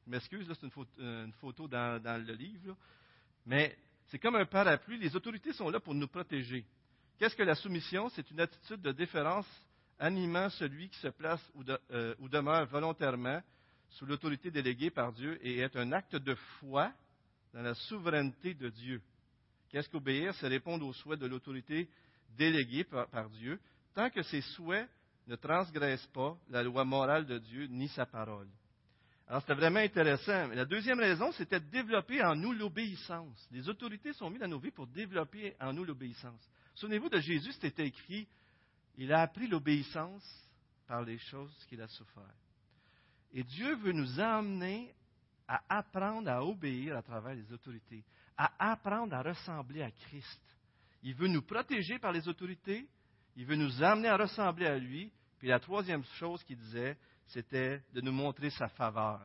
Je 0.08 0.12
m'excuse, 0.12 0.50
là, 0.50 0.56
c'est 0.60 0.68
une 0.98 1.32
photo, 1.34 1.68
dans, 1.68 2.26
le 2.26 2.34
livre. 2.34 2.76
Mais 3.46 3.78
c'est 4.08 4.18
comme 4.18 4.36
un 4.36 4.48
parapluie. 4.48 4.98
Les 4.98 5.16
autorités 5.16 5.54
sont 5.54 5.70
là 5.70 5.80
pour 5.80 5.94
nous 5.94 6.08
protéger. 6.08 6.66
Qu'est-ce 7.20 7.36
que 7.36 7.44
la 7.44 7.54
soumission? 7.54 8.10
C'est 8.16 8.32
une 8.32 8.40
attitude 8.40 8.82
de 8.82 8.94
déférence 8.94 9.46
animant 10.00 10.50
celui 10.50 10.90
qui 10.90 10.98
se 10.98 11.10
place 11.10 11.52
ou, 11.54 11.62
euh, 11.92 12.16
ou 12.18 12.30
demeure 12.30 12.66
volontairement 12.66 13.44
sous 13.90 14.08
l'autorité 14.08 14.50
déléguée 14.50 14.90
par 14.90 15.14
Dieu 15.14 15.38
et 15.46 15.60
est 15.60 15.76
un 15.76 15.92
acte 15.92 16.16
de 16.16 16.34
foi 16.34 16.92
dans 17.54 17.62
la 17.62 17.76
souveraineté 17.76 18.54
de 18.54 18.70
Dieu. 18.70 19.02
Qu'est-ce 19.70 19.90
qu'obéir? 19.90 20.34
C'est 20.36 20.48
répondre 20.48 20.86
aux 20.86 20.94
souhaits 20.94 21.20
de 21.20 21.26
l'autorité 21.26 21.90
déléguée 22.38 22.84
par, 22.84 23.30
Dieu, 23.30 23.60
tant 23.94 24.10
que 24.10 24.24
ces 24.24 24.42
souhaits 24.42 24.90
ne 25.28 25.36
transgressent 25.36 26.08
pas 26.08 26.38
la 26.50 26.64
loi 26.64 26.84
morale 26.84 27.26
de 27.26 27.38
Dieu 27.38 27.68
ni 27.68 27.88
sa 27.90 28.06
parole. 28.06 28.48
Alors, 29.28 29.42
c'était 29.42 29.54
vraiment 29.54 29.80
intéressant. 29.80 30.48
la 30.48 30.66
deuxième 30.66 31.00
raison, 31.00 31.32
c'était 31.32 31.60
de 31.60 31.70
développer 31.70 32.22
en 32.24 32.36
nous 32.36 32.52
l'obéissance. 32.52 33.48
Les 33.52 33.70
autorités 33.70 34.14
sont 34.14 34.30
mises 34.30 34.42
dans 34.42 34.48
nos 34.48 34.60
vies 34.60 34.72
pour 34.72 34.88
développer 34.88 35.56
en 35.62 35.72
nous 35.72 35.86
l'obéissance. 35.86 36.42
Souvenez-vous 36.76 37.10
de 37.10 37.20
Jésus, 37.20 37.54
c'était 37.54 37.88
écrit, 37.88 38.28
il 38.98 39.14
a 39.14 39.22
appris 39.22 39.48
l'obéissance 39.48 40.24
par 40.88 41.04
les 41.04 41.18
choses 41.18 41.56
qu'il 41.70 41.82
a 41.82 41.88
souffert. 41.88 42.36
Et 43.32 43.44
Dieu 43.44 43.76
veut 43.76 43.94
nous 43.94 44.20
emmener 44.20 44.94
à 45.54 45.78
apprendre 45.78 46.32
à 46.32 46.44
obéir 46.44 46.98
à 46.98 47.04
travers 47.04 47.36
les 47.36 47.52
autorités, 47.54 48.04
à 48.36 48.72
apprendre 48.72 49.14
à 49.14 49.22
ressembler 49.22 49.84
à 49.84 49.92
Christ. 49.92 50.42
Il 51.04 51.14
veut 51.14 51.28
nous 51.28 51.44
protéger 51.44 52.00
par 52.00 52.12
les 52.12 52.28
autorités, 52.28 52.88
il 53.36 53.46
veut 53.46 53.56
nous 53.56 53.84
amener 53.84 54.08
à 54.08 54.18
ressembler 54.18 54.66
à 54.66 54.78
lui. 54.80 55.12
Puis 55.38 55.50
la 55.50 55.60
troisième 55.60 56.04
chose 56.18 56.44
qu'il 56.44 56.58
disait, 56.58 56.98
c'était 57.28 57.84
de 57.94 58.02
nous 58.02 58.12
montrer 58.12 58.50
sa 58.50 58.68
faveur. 58.70 59.22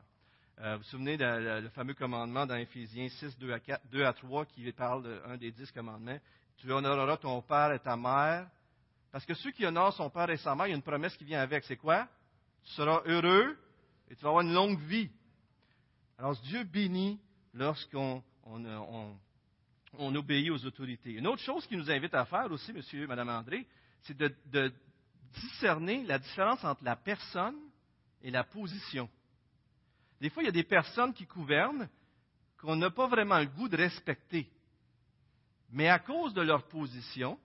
Euh, 0.61 0.73
vous 0.73 0.83
vous 0.83 0.89
souvenez 0.89 1.17
du 1.17 1.69
fameux 1.71 1.95
commandement 1.95 2.45
dans 2.45 2.57
Éphésiens 2.57 3.09
6, 3.09 3.39
2 3.39 3.53
à, 3.53 3.61
4, 3.61 3.87
2 3.87 4.05
à 4.05 4.13
3 4.13 4.45
qui 4.47 4.71
parle 4.73 5.05
d'un 5.05 5.37
des 5.37 5.53
dix 5.53 5.71
commandements. 5.71 6.19
Tu 6.59 6.71
honoreras 6.71 7.17
ton 7.17 7.41
père 7.41 7.73
et 7.73 7.79
ta 7.79 7.97
mère. 7.97 8.49
Parce 9.11 9.25
que 9.25 9.33
ceux 9.33 9.53
qui 9.53 9.65
honorent 9.65 9.95
son 9.95 10.11
père 10.11 10.29
et 10.29 10.37
sa 10.37 10.55
mère, 10.55 10.67
il 10.67 10.71
y 10.71 10.73
a 10.73 10.77
une 10.77 10.83
promesse 10.83 11.17
qui 11.17 11.25
vient 11.25 11.41
avec. 11.41 11.65
C'est 11.65 11.77
quoi? 11.77 12.07
Tu 12.65 12.73
seras 12.73 13.01
heureux 13.07 13.57
et 14.11 14.17
tu 14.17 14.23
vas 14.23 14.31
avoir 14.31 14.45
une 14.45 14.53
longue 14.53 14.79
vie. 14.81 15.11
Alors 16.19 16.37
Dieu 16.43 16.65
bénit 16.65 17.21
lorsqu'on 17.55 18.23
obéit 19.95 20.51
aux 20.51 20.65
autorités. 20.67 21.13
Une 21.13 21.27
autre 21.27 21.43
chose 21.43 21.67
qu'il 21.67 21.79
nous 21.79 21.91
invite 21.91 22.15
à 22.15 22.25
faire 22.25 22.51
aussi, 22.51 22.73
monsieur 22.73 23.05
et 23.05 23.07
madame 23.07 23.29
André, 23.29 23.67
c'est 24.03 24.17
de 24.17 24.73
discerner 25.33 26.05
la 26.05 26.19
différence 26.19 26.65
entre 26.65 26.83
la 26.85 26.97
personne 26.97 27.57
et 28.23 28.31
la 28.31 28.45
position. 28.45 29.09
Des 30.21 30.31
fois, 30.31 30.43
il 30.43 30.47
y 30.47 30.51
a 30.51 30.53
des 30.53 30.65
personnes 30.65 31.15
qui 31.15 31.25
gouvernent 31.25 31.89
qu'on 32.59 32.77
n'a 32.77 32.91
pas 32.91 33.07
vraiment 33.07 33.39
le 33.39 33.47
goût 33.47 33.69
de 33.69 33.77
respecter. 33.77 34.51
Mais 35.71 35.89
à 35.89 35.99
cause 35.99 36.35
de 36.35 36.43
leur 36.43 36.67
position, 36.67 37.39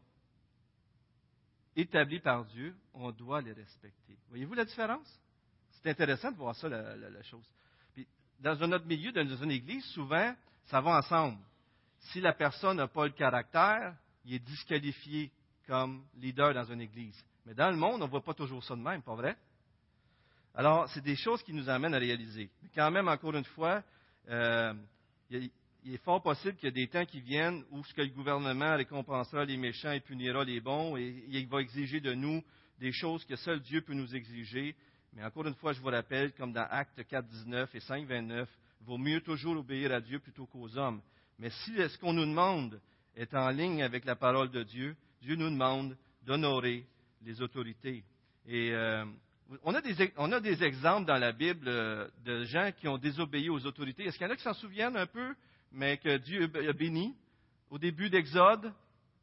établie 1.76 2.20
par 2.20 2.46
Dieu, 2.46 2.76
on 2.94 3.12
doit 3.12 3.42
les 3.42 3.54
respecter. 3.54 4.18
Voyez-vous 4.30 4.54
la 4.54 4.66
différence? 4.66 5.20
C'est 5.72 5.90
intéressant 5.90 6.32
de 6.32 6.38
voir 6.38 6.56
ça, 6.56 6.70
la, 6.70 7.24
chose. 7.24 7.48
Dans 8.44 8.68
notre 8.68 8.86
milieu, 8.86 9.12
dans 9.12 9.26
une 9.44 9.52
église, 9.52 9.86
souvent, 9.86 10.36
ça 10.66 10.82
va 10.82 10.98
ensemble. 10.98 11.38
Si 12.00 12.20
la 12.20 12.34
personne 12.34 12.78
n'a 12.78 12.88
pas 12.88 13.06
le 13.06 13.14
caractère, 13.14 13.96
il 14.26 14.36
est 14.36 14.40
disqualifié 14.40 15.32
comme 15.66 16.04
leader 16.18 16.54
dans 16.54 16.66
une 16.66 16.82
église. 16.82 17.18
Mais 17.46 17.54
dans 17.54 17.72
le 17.72 17.78
monde, 17.78 18.02
on 18.02 18.06
ne 18.06 18.10
voit 18.10 18.24
pas 18.24 18.34
toujours 18.34 18.64
ça 18.64 18.76
de 18.76 18.82
même, 18.82 19.02
pas 19.02 19.16
vrai? 19.16 19.38
Alors, 20.56 20.90
c'est 20.90 21.02
des 21.02 21.16
choses 21.16 21.42
qui 21.44 21.54
nous 21.54 21.70
amènent 21.70 21.96
à 21.96 22.00
réaliser. 22.00 22.50
Mais 22.62 22.70
quand 22.76 22.92
même, 22.92 23.08
encore 23.08 23.34
une 23.34 23.46
fois, 23.46 23.82
euh, 24.30 24.74
il, 25.30 25.50
est 25.86 26.04
fort 26.04 26.22
possible 26.22 26.56
qu'il 26.56 26.66
y 26.66 26.70
ait 26.70 26.86
des 26.86 26.88
temps 26.88 27.06
qui 27.06 27.22
viennent 27.22 27.64
où 27.72 27.84
ce 27.84 27.94
que 27.94 28.02
le 28.02 28.10
gouvernement 28.10 28.76
récompensera 28.76 29.46
les 29.46 29.58
méchants 29.58 29.92
et 29.92 30.02
punira 30.02 30.44
les 30.44 30.60
bons, 30.60 30.98
et 30.98 31.26
il 31.30 31.48
va 31.48 31.62
exiger 31.62 32.02
de 32.02 32.14
nous 32.14 32.44
des 32.80 32.92
choses 32.92 33.24
que 33.26 33.36
seul 33.38 33.62
Dieu 33.62 33.82
peut 33.82 33.94
nous 33.94 34.14
exiger, 34.16 34.76
mais 35.16 35.24
encore 35.24 35.46
une 35.46 35.56
fois, 35.56 35.74
je 35.74 35.80
vous 35.80 35.90
rappelle, 35.90 36.34
comme 36.34 36.54
dans 36.54 36.68
Actes 36.70 37.06
4, 37.08 37.28
19 37.28 37.76
et 37.76 37.80
5, 37.80 38.08
29, 38.08 38.50
il 38.82 38.88
vaut 38.88 38.98
mieux 38.98 39.22
toujours 39.22 39.58
obéir 39.58 39.92
à 39.92 40.02
Dieu 40.02 40.20
plutôt 40.20 40.46
qu'aux 40.48 40.78
hommes. 40.78 41.02
Mais 41.40 41.50
si 41.50 41.76
ce 41.76 41.98
qu'on 42.00 42.14
nous 42.14 42.26
demande 42.26 42.80
est 43.16 43.34
en 43.34 43.50
ligne 43.50 43.84
avec 43.84 44.06
la 44.06 44.16
parole 44.16 44.50
de 44.50 44.64
Dieu, 44.64 44.96
Dieu 45.22 45.36
nous 45.36 45.50
demande 45.50 45.96
d'honorer 46.24 46.86
les 47.22 47.42
autorités. 47.42 48.04
Et 48.48 48.72
euh, 48.72 49.06
on, 49.64 49.74
a 49.76 49.82
des, 49.82 50.12
on, 50.18 50.32
a 50.32 50.40
des, 50.40 50.64
exemples 50.64 51.06
dans 51.06 51.18
la 51.18 51.32
Bible 51.32 51.68
euh, 51.68 52.08
de 52.26 52.44
gens 52.46 52.72
qui 52.78 52.88
ont 52.88 52.98
désobéi 52.98 53.50
aux 53.50 53.66
autorités. 53.66 54.06
Est-ce 54.06 54.18
qu'il 54.18 54.28
y 54.28 54.30
en 54.30 54.34
a 54.34 54.36
qui 54.36 54.44
s'en 54.44 54.54
souviennent 54.54 54.98
un 54.98 55.08
peu, 55.08 55.36
mais 55.72 55.98
que 55.98 56.18
Dieu 56.18 56.52
a 56.68 56.74
béni? 56.74 57.16
Au 57.70 57.78
début 57.78 58.10
d'Exode, 58.10 58.72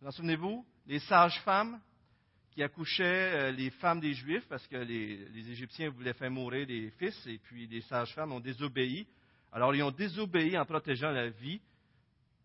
vous 0.00 0.08
en 0.08 0.10
souvenez-vous? 0.10 0.64
Les 0.86 1.00
sages-femmes 1.00 1.80
qui 2.50 2.62
accouchaient 2.62 3.04
euh, 3.04 3.52
les 3.52 3.70
femmes 3.70 4.00
des 4.00 4.14
Juifs 4.14 4.46
parce 4.48 4.66
que 4.66 4.76
les, 4.76 5.50
Égyptiens 5.50 5.90
voulaient 5.90 6.14
faire 6.14 6.30
mourir 6.30 6.66
les 6.66 6.90
fils 6.90 7.26
et 7.26 7.38
puis 7.38 7.66
les 7.66 7.80
sages-femmes 7.82 8.32
ont 8.32 8.40
désobéi 8.40 9.06
Alors, 9.52 9.74
ils 9.74 9.82
ont 9.82 9.90
désobéi 9.90 10.56
en 10.58 10.64
protégeant 10.64 11.10
la 11.10 11.28
vie, 11.28 11.60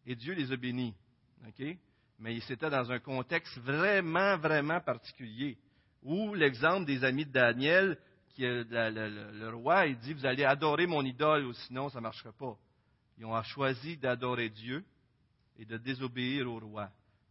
et 0.05 0.15
Dieu 0.15 0.33
les 0.33 0.51
a 0.51 0.55
bénis. 0.55 0.93
Mais 2.19 2.39
c'était 2.41 2.69
dans 2.69 2.91
un 2.91 2.99
contexte 2.99 3.57
vraiment, 3.59 4.37
vraiment 4.37 4.79
particulier. 4.79 5.57
Ou 6.03 6.33
l'exemple 6.33 6.85
des 6.85 7.03
amis 7.03 7.25
de 7.25 7.31
Daniel, 7.31 7.97
qui, 8.29 8.43
le, 8.43 9.49
roi, 9.53 9.87
il 9.87 9.97
dit, 9.97 10.13
vous 10.13 10.25
allez 10.25 10.43
adorer 10.43 10.87
mon 10.87 11.03
idole, 11.03 11.45
ou 11.45 11.53
sinon 11.53 11.89
ça 11.89 11.99
ne 11.99 12.03
marchera 12.03 12.31
pas. 12.31 12.57
Ils 13.17 13.25
ont 13.25 13.41
choisi 13.43 13.97
d'adorer 13.97 14.49
Dieu 14.49 14.83
et 15.57 15.65
de 15.65 15.77
désobéir 15.77 16.51
au 16.51 16.59
roi. 16.59 16.89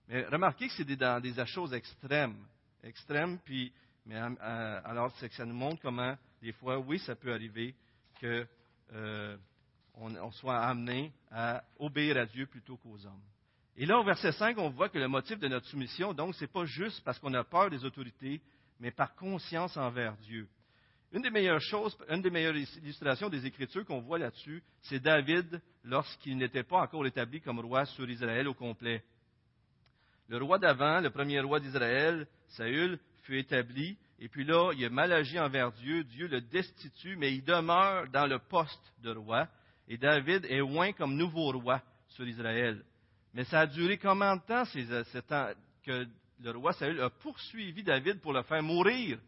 Mais 0.08 0.24
remarquez 0.26 0.68
que 0.68 0.74
c'est 0.74 0.96
dans 0.96 1.20
des 1.20 1.34
choses 1.46 1.74
extrêmes. 1.74 2.36
Extrêmes, 2.84 3.38
puis, 3.44 3.72
mais 4.06 4.16
euh, 4.16 4.80
alors 4.84 5.10
ça 5.16 5.44
nous 5.44 5.54
montre 5.54 5.80
comment, 5.82 6.16
des 6.42 6.52
fois, 6.52 6.78
oui, 6.78 6.98
ça 7.00 7.14
peut 7.14 7.32
arriver 7.32 7.74
qu'on 8.20 8.44
euh, 8.94 9.36
on 9.94 10.30
soit 10.32 10.58
amené 10.58 11.12
à 11.30 11.64
obéir 11.78 12.16
à 12.18 12.26
Dieu 12.26 12.46
plutôt 12.46 12.76
qu'aux 12.76 13.06
hommes. 13.06 13.22
Et 13.76 13.86
là, 13.86 13.98
au 13.98 14.04
verset 14.04 14.32
5, 14.32 14.56
on 14.58 14.70
voit 14.70 14.88
que 14.88 14.98
le 14.98 15.08
motif 15.08 15.38
de 15.38 15.48
notre 15.48 15.66
soumission, 15.66 16.12
donc, 16.12 16.34
ce 16.34 16.44
n'est 16.44 16.48
pas 16.48 16.64
juste 16.64 17.02
parce 17.04 17.18
qu'on 17.18 17.34
a 17.34 17.42
peur 17.42 17.70
des 17.70 17.84
autorités, 17.84 18.40
mais 18.78 18.90
par 18.90 19.14
conscience 19.14 19.76
envers 19.76 20.16
Dieu. 20.18 20.48
Une 21.12 21.22
des 21.22 21.30
meilleures 21.30 21.60
choses, 21.60 21.96
une 22.08 22.22
des 22.22 22.30
meilleures 22.30 22.56
illustrations 22.56 23.28
des 23.28 23.46
Écritures 23.46 23.84
qu'on 23.84 24.00
voit 24.00 24.18
là-dessus, 24.18 24.62
c'est 24.82 25.00
David 25.00 25.60
lorsqu'il 25.84 26.36
n'était 26.36 26.64
pas 26.64 26.82
encore 26.82 27.06
établi 27.06 27.40
comme 27.40 27.60
roi 27.60 27.84
sur 27.86 28.08
Israël 28.08 28.48
au 28.48 28.54
complet. 28.54 29.02
Le 30.28 30.38
roi 30.38 30.58
d'avant, 30.58 31.00
le 31.00 31.10
premier 31.10 31.40
roi 31.40 31.60
d'Israël, 31.60 32.26
Saül, 32.48 32.98
fut 33.22 33.38
établi, 33.38 33.96
et 34.18 34.28
puis 34.28 34.44
là, 34.44 34.72
il 34.76 34.84
a 34.84 34.90
mal 34.90 35.12
agi 35.12 35.38
envers 35.38 35.72
Dieu, 35.72 36.04
Dieu 36.04 36.28
le 36.28 36.40
destitue, 36.40 37.16
mais 37.16 37.34
il 37.34 37.44
demeure 37.44 38.08
dans 38.08 38.26
le 38.26 38.38
poste 38.38 38.92
de 39.02 39.10
roi, 39.10 39.48
et 39.88 39.98
David 39.98 40.46
est 40.46 40.58
loin 40.58 40.92
comme 40.92 41.16
nouveau 41.16 41.52
roi 41.52 41.82
sur 42.08 42.26
Israël. 42.26 42.82
Mais 43.34 43.44
ça 43.44 43.60
a 43.60 43.66
duré 43.66 43.98
combien 43.98 44.36
de 44.36 44.42
temps, 44.42 44.64
temps 45.28 45.48
que 45.82 46.06
le 46.40 46.50
roi 46.52 46.72
Saül 46.72 47.00
a 47.00 47.10
poursuivi 47.10 47.82
David 47.82 48.20
pour 48.20 48.32
le 48.32 48.42
faire 48.42 48.62
mourir? 48.62 49.18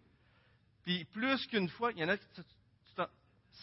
Puis 0.84 1.04
plus 1.06 1.46
qu'une 1.46 1.68
fois, 1.68 1.90
il 1.92 1.98
y 1.98 2.04
en 2.04 2.08
a 2.08 2.16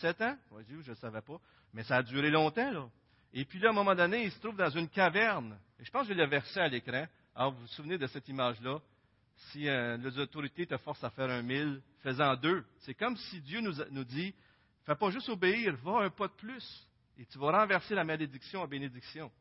sept 0.01 0.21
ans, 0.21 0.37
je 0.67 0.91
ne 0.91 0.95
savais 0.95 1.21
pas, 1.21 1.39
mais 1.73 1.83
ça 1.83 1.97
a 1.97 2.03
duré 2.03 2.29
longtemps. 2.29 2.91
Et 3.33 3.45
puis 3.45 3.59
là, 3.59 3.69
à 3.69 3.71
un 3.71 3.75
moment 3.75 3.95
donné, 3.95 4.25
il 4.25 4.31
se 4.31 4.39
trouve 4.39 4.57
dans 4.57 4.69
une 4.69 4.89
caverne. 4.89 5.57
Et 5.79 5.85
je 5.85 5.91
pense 5.91 6.07
que 6.07 6.13
je 6.13 6.17
l'ai 6.17 6.27
versé 6.27 6.59
à 6.59 6.67
l'écran. 6.67 7.05
Alors, 7.35 7.51
vous 7.51 7.61
vous 7.61 7.67
souvenez 7.67 7.97
de 7.97 8.07
cette 8.07 8.27
image-là? 8.27 8.79
Si 9.51 9.67
euh, 9.67 9.97
les 9.97 10.19
autorités 10.19 10.67
te 10.67 10.77
forcent 10.77 11.03
à 11.03 11.09
faire 11.09 11.29
un 11.29 11.41
mille, 11.41 11.81
fais-en 12.01 12.35
deux. 12.35 12.63
C'est 12.79 12.93
comme 12.93 13.17
si 13.17 13.41
Dieu 13.41 13.59
nous, 13.61 13.73
nous 13.91 14.03
dit, 14.03 14.33
fais 14.85 14.95
pas 14.95 15.09
juste 15.09 15.29
obéir, 15.29 15.75
va 15.83 16.03
un 16.03 16.09
pas 16.09 16.27
de 16.27 16.33
plus. 16.33 16.87
Et 17.17 17.25
tu 17.25 17.37
vas 17.39 17.51
renverser 17.51 17.95
la 17.95 18.03
malédiction 18.03 18.61
en 18.61 18.67
bénédiction. 18.67 19.31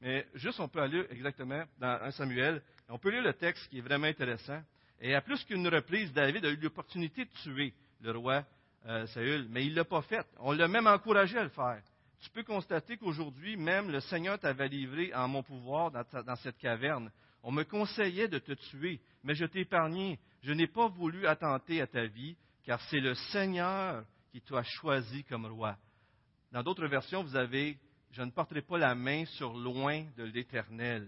Mais 0.00 0.26
juste, 0.34 0.60
on 0.60 0.68
peut 0.68 0.80
aller 0.80 1.06
exactement 1.10 1.64
dans 1.78 1.98
1 2.02 2.10
Samuel. 2.12 2.62
On 2.88 2.98
peut 2.98 3.10
lire 3.10 3.22
le 3.22 3.32
texte 3.32 3.68
qui 3.68 3.78
est 3.78 3.82
vraiment 3.82 4.06
intéressant. 4.06 4.60
Et 5.00 5.14
à 5.14 5.20
plus 5.20 5.42
qu'une 5.44 5.66
reprise, 5.68 6.12
David 6.12 6.44
a 6.44 6.50
eu 6.50 6.56
l'opportunité 6.56 7.24
de 7.24 7.30
tuer 7.42 7.72
le 8.00 8.10
roi 8.12 8.44
euh, 8.86 9.06
Saül, 9.08 9.46
mais 9.50 9.64
il 9.64 9.70
ne 9.70 9.76
l'a 9.76 9.84
pas 9.84 10.02
fait. 10.02 10.26
On 10.38 10.52
l'a 10.52 10.68
même 10.68 10.86
encouragé 10.86 11.38
à 11.38 11.44
le 11.44 11.48
faire. 11.50 11.82
Tu 12.20 12.30
peux 12.30 12.44
constater 12.44 12.96
qu'aujourd'hui, 12.96 13.56
même 13.56 13.90
le 13.90 14.00
Seigneur 14.00 14.38
t'avait 14.38 14.68
livré 14.68 15.14
en 15.14 15.28
mon 15.28 15.42
pouvoir 15.42 15.90
dans, 15.90 16.36
cette 16.36 16.58
caverne. 16.58 17.10
On 17.48 17.52
me 17.52 17.62
conseillait 17.62 18.26
de 18.26 18.40
te 18.40 18.50
tuer, 18.50 19.00
mais 19.22 19.36
je 19.36 19.44
t'ai. 19.44 19.68
Je 20.42 20.52
n'ai 20.52 20.66
pas 20.66 20.88
voulu 20.88 21.28
attenter 21.28 21.80
à 21.80 21.86
ta 21.86 22.04
vie, 22.06 22.36
car 22.64 22.80
c'est 22.90 22.98
le 22.98 23.14
Seigneur 23.14 24.04
qui 24.32 24.40
t'a 24.40 24.64
choisi 24.64 25.22
comme 25.22 25.46
roi. 25.46 25.76
Dans 26.50 26.64
d'autres 26.64 26.88
versions, 26.88 27.22
vous 27.22 27.36
avez 27.36 27.78
Je 28.10 28.22
ne 28.22 28.32
porterai 28.32 28.62
pas 28.62 28.78
la 28.78 28.96
main 28.96 29.26
sur 29.26 29.52
loin 29.52 30.04
de 30.16 30.24
l'Éternel. 30.24 31.06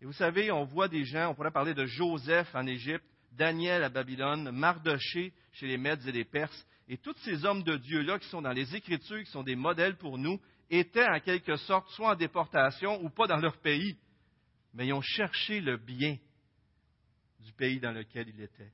Et 0.00 0.04
vous 0.04 0.12
savez, 0.12 0.52
on 0.52 0.62
voit 0.62 0.86
des 0.86 1.04
gens, 1.04 1.30
on 1.30 1.34
pourrait 1.34 1.50
parler 1.50 1.74
de 1.74 1.86
Joseph 1.86 2.54
en 2.54 2.64
Égypte, 2.68 3.04
Daniel 3.32 3.82
à 3.82 3.88
Babylone, 3.88 4.48
Mardoché 4.52 5.32
chez 5.54 5.66
les 5.66 5.76
Mèdes 5.76 6.06
et 6.06 6.12
les 6.12 6.24
Perses, 6.24 6.66
et 6.86 6.98
tous 6.98 7.16
ces 7.24 7.44
hommes 7.44 7.64
de 7.64 7.76
Dieu-là 7.78 8.20
qui 8.20 8.28
sont 8.28 8.42
dans 8.42 8.52
les 8.52 8.76
Écritures, 8.76 9.24
qui 9.24 9.30
sont 9.32 9.42
des 9.42 9.56
modèles 9.56 9.96
pour 9.96 10.18
nous, 10.18 10.40
étaient 10.70 11.08
en 11.08 11.18
quelque 11.18 11.56
sorte 11.56 11.88
soit 11.90 12.12
en 12.12 12.16
déportation 12.16 13.02
ou 13.02 13.10
pas 13.10 13.26
dans 13.26 13.38
leur 13.38 13.56
pays, 13.56 13.96
mais 14.74 14.86
ils 14.86 14.92
ont 14.92 15.02
cherché 15.02 15.60
le 15.60 15.76
bien 15.76 16.16
du 17.40 17.52
pays 17.52 17.80
dans 17.80 17.92
lequel 17.92 18.28
ils 18.28 18.40
étaient. 18.40 18.72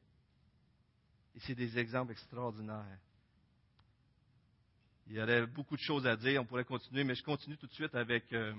Et 1.34 1.40
c'est 1.40 1.54
des 1.54 1.78
exemples 1.78 2.12
extraordinaires. 2.12 2.98
Il 5.06 5.16
y 5.16 5.22
aurait 5.22 5.46
beaucoup 5.46 5.76
de 5.76 5.82
choses 5.82 6.06
à 6.06 6.16
dire, 6.16 6.42
on 6.42 6.44
pourrait 6.44 6.64
continuer, 6.64 7.04
mais 7.04 7.14
je 7.14 7.22
continue 7.22 7.56
tout 7.56 7.66
de 7.66 7.72
suite 7.72 7.94
avec 7.94 8.30
euh, 8.32 8.52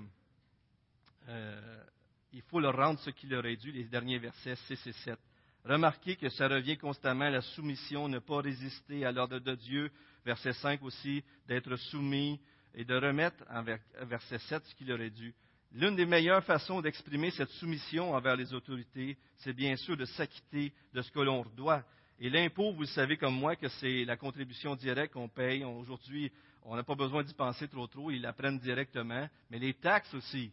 euh, 1.28 1.84
il 2.32 2.42
faut 2.42 2.60
leur 2.60 2.76
rendre 2.76 2.98
ce 3.00 3.10
qu'il 3.10 3.34
aurait 3.34 3.56
dû, 3.56 3.72
les 3.72 3.84
derniers 3.84 4.18
versets 4.18 4.56
6 4.56 4.86
et 4.86 4.92
7. 4.92 5.18
Remarquez 5.64 6.16
que 6.16 6.28
ça 6.28 6.48
revient 6.48 6.78
constamment 6.78 7.26
à 7.26 7.30
la 7.30 7.42
soumission, 7.42 8.08
ne 8.08 8.18
pas 8.18 8.40
résister 8.40 9.04
à 9.04 9.12
l'ordre 9.12 9.38
de 9.38 9.54
Dieu. 9.54 9.90
Verset 10.24 10.52
5 10.54 10.82
aussi, 10.82 11.22
d'être 11.46 11.76
soumis 11.76 12.40
et 12.74 12.84
de 12.84 12.94
remettre 12.94 13.44
en 13.50 13.62
verset 14.06 14.38
7 14.38 14.64
ce 14.64 14.74
qu'il 14.74 14.92
aurait 14.92 15.10
dû. 15.10 15.34
L'une 15.72 15.94
des 15.94 16.06
meilleures 16.06 16.44
façons 16.44 16.80
d'exprimer 16.80 17.30
cette 17.30 17.50
soumission 17.50 18.12
envers 18.12 18.34
les 18.34 18.52
autorités, 18.52 19.16
c'est 19.36 19.52
bien 19.52 19.76
sûr 19.76 19.96
de 19.96 20.04
s'acquitter 20.04 20.72
de 20.92 21.00
ce 21.00 21.10
que 21.12 21.20
l'on 21.20 21.44
doit. 21.56 21.84
Et 22.18 22.28
l'impôt, 22.28 22.72
vous 22.72 22.80
le 22.80 22.86
savez 22.86 23.16
comme 23.16 23.36
moi, 23.36 23.54
que 23.54 23.68
c'est 23.68 24.04
la 24.04 24.16
contribution 24.16 24.74
directe 24.74 25.14
qu'on 25.14 25.28
paye. 25.28 25.64
Aujourd'hui, 25.64 26.32
on 26.64 26.74
n'a 26.74 26.82
pas 26.82 26.96
besoin 26.96 27.22
d'y 27.22 27.34
penser 27.34 27.68
trop 27.68 27.86
trop, 27.86 28.10
ils 28.10 28.20
la 28.20 28.32
prennent 28.32 28.58
directement. 28.58 29.28
Mais 29.48 29.58
les 29.58 29.74
taxes 29.74 30.12
aussi. 30.14 30.52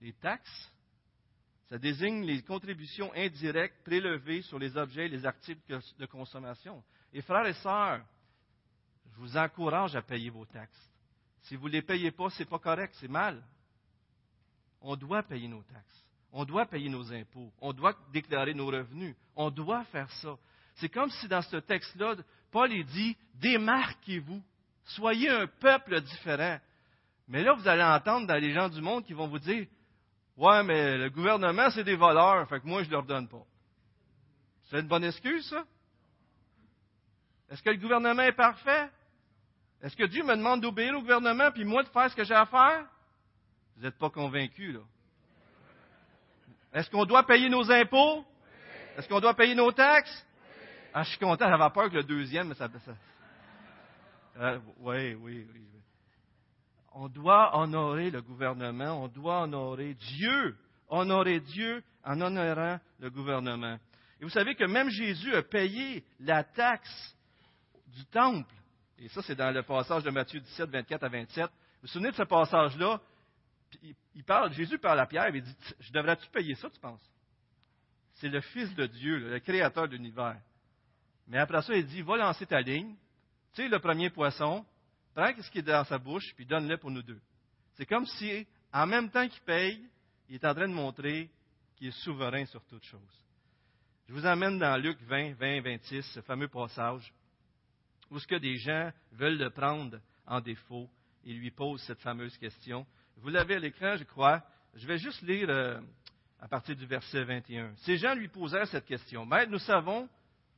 Les 0.00 0.14
taxes, 0.14 0.72
ça 1.68 1.78
désigne 1.78 2.24
les 2.24 2.42
contributions 2.42 3.12
indirectes 3.14 3.84
prélevées 3.84 4.42
sur 4.42 4.58
les 4.58 4.76
objets 4.76 5.06
et 5.06 5.10
les 5.10 5.26
articles 5.26 5.60
de 5.98 6.06
consommation. 6.06 6.82
Et 7.12 7.20
frères 7.22 7.46
et 7.46 7.54
sœurs, 7.54 8.04
je 9.12 9.18
vous 9.18 9.36
encourage 9.36 9.94
à 9.94 10.02
payer 10.02 10.30
vos 10.30 10.46
taxes. 10.46 10.90
Si 11.42 11.54
vous 11.54 11.68
ne 11.68 11.74
les 11.74 11.82
payez 11.82 12.10
pas, 12.10 12.30
ce 12.30 12.40
n'est 12.40 12.48
pas 12.48 12.58
correct, 12.58 12.94
c'est 12.98 13.08
mal. 13.08 13.42
On 14.80 14.96
doit 14.96 15.22
payer 15.22 15.48
nos 15.48 15.62
taxes. 15.62 16.04
On 16.32 16.44
doit 16.44 16.66
payer 16.66 16.88
nos 16.88 17.12
impôts. 17.12 17.50
On 17.60 17.72
doit 17.72 17.94
déclarer 18.12 18.54
nos 18.54 18.66
revenus. 18.66 19.14
On 19.34 19.50
doit 19.50 19.84
faire 19.84 20.10
ça. 20.12 20.36
C'est 20.76 20.88
comme 20.88 21.10
si 21.10 21.28
dans 21.28 21.42
ce 21.42 21.56
texte-là, 21.56 22.16
Paul 22.50 22.70
dit 22.84 23.16
démarquez-vous. 23.34 24.42
Soyez 24.84 25.30
un 25.30 25.46
peuple 25.46 26.00
différent. 26.02 26.58
Mais 27.28 27.42
là, 27.42 27.54
vous 27.54 27.66
allez 27.66 27.82
entendre 27.82 28.26
dans 28.26 28.40
les 28.40 28.52
gens 28.52 28.68
du 28.68 28.80
monde 28.80 29.04
qui 29.04 29.12
vont 29.12 29.26
vous 29.26 29.38
dire 29.38 29.66
Ouais, 30.36 30.62
mais 30.62 30.98
le 30.98 31.08
gouvernement, 31.08 31.70
c'est 31.70 31.84
des 31.84 31.96
voleurs, 31.96 32.46
fait 32.48 32.60
que 32.60 32.66
moi, 32.66 32.82
je 32.82 32.88
ne 32.88 32.92
leur 32.92 33.04
donne 33.04 33.26
pas. 33.26 33.42
C'est 34.64 34.80
une 34.80 34.88
bonne 34.88 35.04
excuse, 35.04 35.48
ça? 35.48 35.64
Est-ce 37.48 37.62
que 37.62 37.70
le 37.70 37.78
gouvernement 37.78 38.22
est 38.22 38.32
parfait? 38.32 38.90
Est-ce 39.80 39.96
que 39.96 40.04
Dieu 40.04 40.22
me 40.24 40.36
demande 40.36 40.60
d'obéir 40.60 40.94
au 40.94 41.00
gouvernement, 41.00 41.50
puis 41.52 41.64
moi 41.64 41.82
de 41.82 41.88
faire 41.88 42.10
ce 42.10 42.16
que 42.16 42.24
j'ai 42.24 42.34
à 42.34 42.44
faire? 42.46 42.86
Vous 43.76 43.82
n'êtes 43.82 43.98
pas 43.98 44.10
convaincus, 44.10 44.74
là. 44.74 44.80
Est-ce 46.72 46.90
qu'on 46.90 47.04
doit 47.04 47.26
payer 47.26 47.48
nos 47.48 47.70
impôts? 47.70 48.24
Est-ce 48.96 49.08
qu'on 49.08 49.20
doit 49.20 49.34
payer 49.34 49.54
nos 49.54 49.72
taxes? 49.72 50.26
Ah, 50.92 51.02
je 51.02 51.10
suis 51.10 51.18
content, 51.18 51.48
j'avais 51.48 51.70
peur 51.70 51.90
que 51.90 51.96
le 51.96 52.04
deuxième, 52.04 52.48
mais 52.48 52.54
ça. 52.54 52.68
Euh, 54.38 54.58
oui, 54.80 55.14
oui, 55.14 55.46
oui 55.52 55.66
on 56.98 57.08
doit 57.08 57.54
honorer 57.56 58.10
le 58.10 58.22
gouvernement, 58.22 59.02
on 59.02 59.08
doit 59.08 59.42
honorer 59.42 59.94
Dieu, 59.94 60.56
honorer 60.88 61.40
Dieu 61.40 61.82
en 62.02 62.20
honorant 62.22 62.80
le 62.98 63.10
gouvernement. 63.10 63.78
Et 64.18 64.24
vous 64.24 64.30
savez 64.30 64.54
que 64.54 64.64
même 64.64 64.88
Jésus 64.88 65.34
a 65.34 65.42
payé 65.42 66.02
la 66.20 66.42
taxe 66.42 67.14
du 67.88 68.04
temple. 68.06 68.54
Et 68.98 69.08
ça, 69.08 69.20
c'est 69.20 69.34
dans 69.34 69.50
le 69.50 69.62
passage 69.62 70.04
de 70.04 70.10
Matthieu 70.10 70.40
17, 70.40 70.70
24 70.70 71.04
à 71.04 71.08
27. 71.08 71.44
Vous 71.44 71.50
vous 71.82 71.88
souvenez 71.88 72.12
de 72.12 72.16
ce 72.16 72.22
passage-là? 72.22 72.98
Il 74.14 74.24
parle, 74.24 74.52
Jésus 74.52 74.78
parle 74.78 75.00
à 75.00 75.06
Pierre 75.06 75.34
et 75.34 75.40
dit, 75.40 75.56
je 75.80 75.92
devrais-tu 75.92 76.28
payer 76.30 76.54
ça, 76.54 76.70
tu 76.70 76.80
penses? 76.80 77.02
C'est 78.14 78.28
le 78.28 78.40
Fils 78.40 78.74
de 78.74 78.86
Dieu, 78.86 79.18
le 79.18 79.38
Créateur 79.40 79.88
de 79.88 79.96
l'univers. 79.96 80.40
Mais 81.26 81.38
après 81.38 81.62
ça, 81.62 81.74
il 81.74 81.86
dit, 81.86 82.02
va 82.02 82.16
lancer 82.16 82.46
ta 82.46 82.60
ligne. 82.60 82.94
Tu 83.54 83.68
le 83.68 83.78
premier 83.78 84.10
poisson, 84.10 84.64
prends 85.14 85.32
ce 85.40 85.50
qui 85.50 85.58
est 85.58 85.62
dans 85.62 85.84
sa 85.84 85.98
bouche, 85.98 86.34
puis 86.34 86.46
donne-le 86.46 86.76
pour 86.78 86.90
nous 86.90 87.02
deux. 87.02 87.20
C'est 87.74 87.86
comme 87.86 88.06
si, 88.06 88.46
en 88.72 88.86
même 88.86 89.10
temps 89.10 89.28
qu'il 89.28 89.42
paye, 89.42 89.88
il 90.28 90.36
est 90.36 90.44
en 90.44 90.54
train 90.54 90.68
de 90.68 90.74
montrer 90.74 91.30
qu'il 91.76 91.88
est 91.88 92.02
souverain 92.02 92.44
sur 92.46 92.64
toute 92.64 92.84
chose. 92.84 93.22
Je 94.08 94.14
vous 94.14 94.26
emmène 94.26 94.58
dans 94.58 94.76
Luc 94.76 95.00
20, 95.02 95.34
20, 95.34 95.60
26, 95.62 96.02
ce 96.02 96.20
fameux 96.20 96.48
passage, 96.48 97.12
où 98.10 98.18
ce 98.18 98.26
que 98.26 98.36
des 98.36 98.56
gens 98.56 98.92
veulent 99.12 99.38
le 99.38 99.50
prendre 99.50 99.98
en 100.26 100.40
défaut 100.40 100.88
et 101.24 101.32
lui 101.32 101.50
posent 101.50 101.82
cette 101.82 102.00
fameuse 102.00 102.36
question. 102.38 102.86
Vous 103.16 103.28
l'avez 103.30 103.56
à 103.56 103.58
l'écran, 103.58 103.96
je 103.96 104.04
crois. 104.04 104.42
Je 104.74 104.86
vais 104.86 104.98
juste 104.98 105.22
lire 105.22 105.48
euh, 105.48 105.80
à 106.40 106.48
partir 106.48 106.76
du 106.76 106.86
verset 106.86 107.24
21. 107.24 107.72
Ces 107.78 107.96
gens 107.96 108.14
lui 108.14 108.28
posèrent 108.28 108.68
cette 108.68 108.84
question. 108.84 109.24
Maître, 109.24 109.50
nous 109.50 109.58
savons 109.58 110.08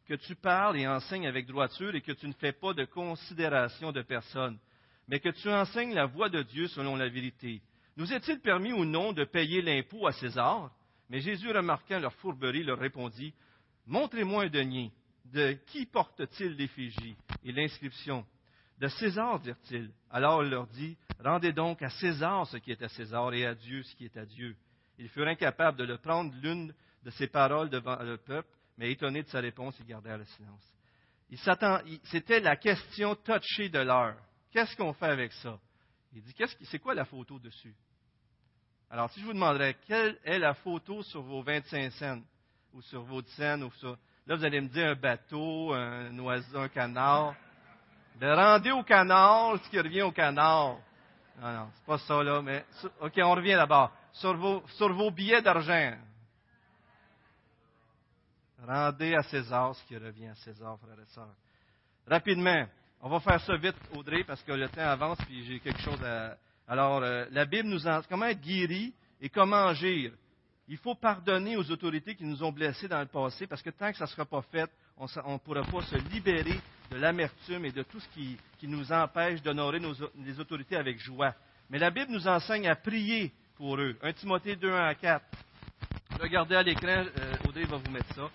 que 0.07 0.15
tu 0.15 0.35
parles 0.35 0.77
et 0.79 0.87
enseignes 0.87 1.27
avec 1.27 1.47
droiture 1.47 1.95
et 1.95 2.01
que 2.01 2.13
tu 2.13 2.27
ne 2.27 2.33
fais 2.33 2.53
pas 2.53 2.73
de 2.73 2.85
considération 2.85 3.93
de 3.93 4.03
personne. 4.03 4.59
mais 5.07 5.21
que 5.21 5.31
tu 5.31 5.49
enseignes 5.49 5.95
la 5.95 6.07
voie 6.07 6.29
de 6.29 6.43
Dieu 6.43 6.69
selon 6.69 6.97
la 6.97 7.09
vérité. 7.09 7.63
Nous 7.97 8.13
est-il 8.13 8.41
permis 8.41 8.73
ou 8.73 8.85
non 8.85 9.13
de 9.13 9.25
payer 9.25 9.63
l'impôt 9.63 10.07
à 10.07 10.13
César? 10.13 10.71
Mais 11.09 11.21
Jésus, 11.21 11.51
remarquant 11.51 11.99
leur 11.99 12.13
fourberie, 12.15 12.63
leur 12.63 12.79
répondit 12.79 13.33
Montrez-moi 13.87 14.45
un 14.45 14.49
denier. 14.49 14.93
De 15.25 15.53
qui 15.67 15.87
porte-t-il 15.87 16.57
l'effigie 16.57 17.17
et 17.45 17.53
l'inscription? 17.53 18.27
De 18.79 18.89
César, 18.89 19.41
dirent-ils. 19.41 19.91
Alors 20.11 20.43
il 20.43 20.51
leur 20.51 20.67
dit 20.69 20.97
Rendez 21.23 21.53
donc 21.53 21.83
à 21.83 21.91
César 21.91 22.47
ce 22.47 22.59
qui 22.59 22.71
est 22.71 22.83
à 22.83 22.89
César 22.89 23.33
et 23.35 23.45
à 23.45 23.55
Dieu 23.55 23.83
ce 23.83 23.95
qui 23.97 24.05
est 24.05 24.17
à 24.17 24.25
Dieu. 24.25 24.57
Ils 24.99 25.09
furent 25.09 25.29
incapables 25.29 25.79
de 25.79 25.85
le 25.85 25.99
prendre 25.99 26.33
l'une 26.43 26.73
de 27.03 27.11
ses 27.11 27.29
paroles 27.29 27.71
devant 27.71 27.97
le 28.03 28.17
peuple, 28.17 28.49
mais 28.77 28.93
étonnés 28.93 29.23
de 29.23 29.29
sa 29.29 29.41
réponse, 29.41 29.77
ils 29.81 29.87
gardèrent 29.87 30.19
le 30.19 30.25
silence. 30.25 30.75
C'était 32.05 32.41
la 32.41 32.57
question 32.57 33.15
touchée 33.15 33.69
de 33.69 33.81
l'heure. 33.81 34.17
Qu'est-ce 34.51 34.77
qu'on 34.77 34.93
fait 34.93 35.07
avec 35.07 35.33
ça? 35.33 35.59
Il 36.13 36.23
dit, 36.23 36.35
c'est 36.63 36.79
quoi 36.79 36.95
la 36.95 37.05
photo 37.05 37.39
dessus? 37.39 37.75
Alors, 38.91 39.11
si 39.11 39.21
je 39.21 39.27
vous 39.27 39.35
demanderais, 39.35 39.77
quelle 39.87 40.19
est 40.25 40.39
la 40.39 40.55
photo 40.55 41.03
sur 41.03 41.21
vos 41.23 41.43
25 41.43 41.93
cents, 41.93 42.23
ou 42.73 42.81
sur 42.83 43.03
vos 43.03 43.21
10 43.21 43.31
cents, 43.33 43.63
ou 43.63 43.71
sur... 43.73 43.99
Là, 44.27 44.37
vous 44.37 44.45
allez 44.45 44.61
me 44.61 44.69
dire 44.69 44.89
un 44.89 44.95
bateau, 44.95 45.75
un 45.75 46.19
oiseau, 46.19 46.59
un 46.59 46.69
canard. 46.69 47.35
De 48.19 48.27
rendez 48.27 48.71
au 48.71 48.83
canard 48.83 49.63
ce 49.63 49.69
qui 49.69 49.79
revient 49.79 50.03
au 50.03 50.13
canard. 50.13 50.79
Non, 51.41 51.53
non, 51.53 51.69
c'est 51.75 51.87
pas 51.87 51.99
ça, 51.99 52.23
là, 52.23 52.43
mais... 52.43 52.65
OK, 53.01 53.13
on 53.19 53.35
revient 53.35 53.55
d'abord. 53.55 53.93
Sur 54.13 54.37
vos, 54.37 54.63
sur 54.77 54.93
vos 54.93 55.11
billets 55.11 55.43
d'argent. 55.43 55.97
Rendez 58.67 59.15
à 59.15 59.23
César 59.23 59.75
ce 59.77 59.85
qui 59.85 59.97
revient 59.97 60.29
à 60.29 60.35
César, 60.37 60.77
frères 60.81 60.99
et 61.01 61.15
sœurs. 61.15 61.35
Rapidement, 62.09 62.67
on 63.01 63.09
va 63.09 63.21
faire 63.21 63.41
ça 63.43 63.57
vite, 63.57 63.77
Audrey, 63.95 64.25
parce 64.25 64.43
que 64.43 64.51
le 64.51 64.69
temps 64.69 64.81
avance, 64.81 65.19
puis 65.27 65.45
j'ai 65.45 65.61
quelque 65.61 65.81
chose 65.81 66.03
à. 66.03 66.37
Alors, 66.67 67.03
euh, 67.03 67.27
la 67.31 67.45
Bible 67.45 67.69
nous 67.69 67.87
enseigne 67.87 68.09
comment 68.09 68.27
être 68.27 68.41
guéri 68.41 68.93
et 69.21 69.29
comment 69.29 69.69
agir. 69.69 70.13
Il 70.67 70.77
faut 70.77 70.97
pardonner 70.97 71.57
aux 71.57 71.71
autorités 71.71 72.17
qui 72.17 72.25
nous 72.25 72.43
ont 72.43 72.53
blessés 72.53 72.89
dans 72.89 73.01
le 73.01 73.07
passé, 73.07 73.47
parce 73.47 73.63
que 73.63 73.71
tant 73.71 73.93
que 73.93 73.97
ça 73.97 74.05
ne 74.05 74.11
sera 74.11 74.25
pas 74.25 74.43
fait, 74.43 74.71
on 74.97 75.05
ne 75.05 75.39
pourra 75.39 75.63
pas 75.63 75.83
se 75.83 75.97
libérer 76.11 76.61
de 76.91 76.97
l'amertume 76.97 77.65
et 77.65 77.73
de 77.73 77.83
tout 77.83 78.01
ce 78.01 78.09
qui, 78.09 78.39
nous 78.63 78.93
empêche 78.93 79.43
d'honorer 79.43 79.81
les 80.17 80.41
autorités 80.41 80.77
avec 80.77 80.99
joie. 80.99 81.35
Mais 81.71 81.79
la 81.79 81.91
Bible 81.91 82.11
nous 82.11 82.27
enseigne 82.27 82.69
à 82.69 82.77
prier 82.77 83.33
pour 83.57 83.77
eux. 83.77 83.97
1 84.03 84.13
Timothée 84.15 84.57
2, 84.57 84.71
1 84.71 84.87
à 84.87 84.95
4. 84.95 85.25
Regardez 86.21 86.57
à 86.57 86.63
l'écran, 86.63 87.05
euh, 87.19 87.35
Audrey 87.49 87.65
va 87.65 87.77
vous 87.77 87.91
mettre 87.91 88.13
ça. 88.15 88.31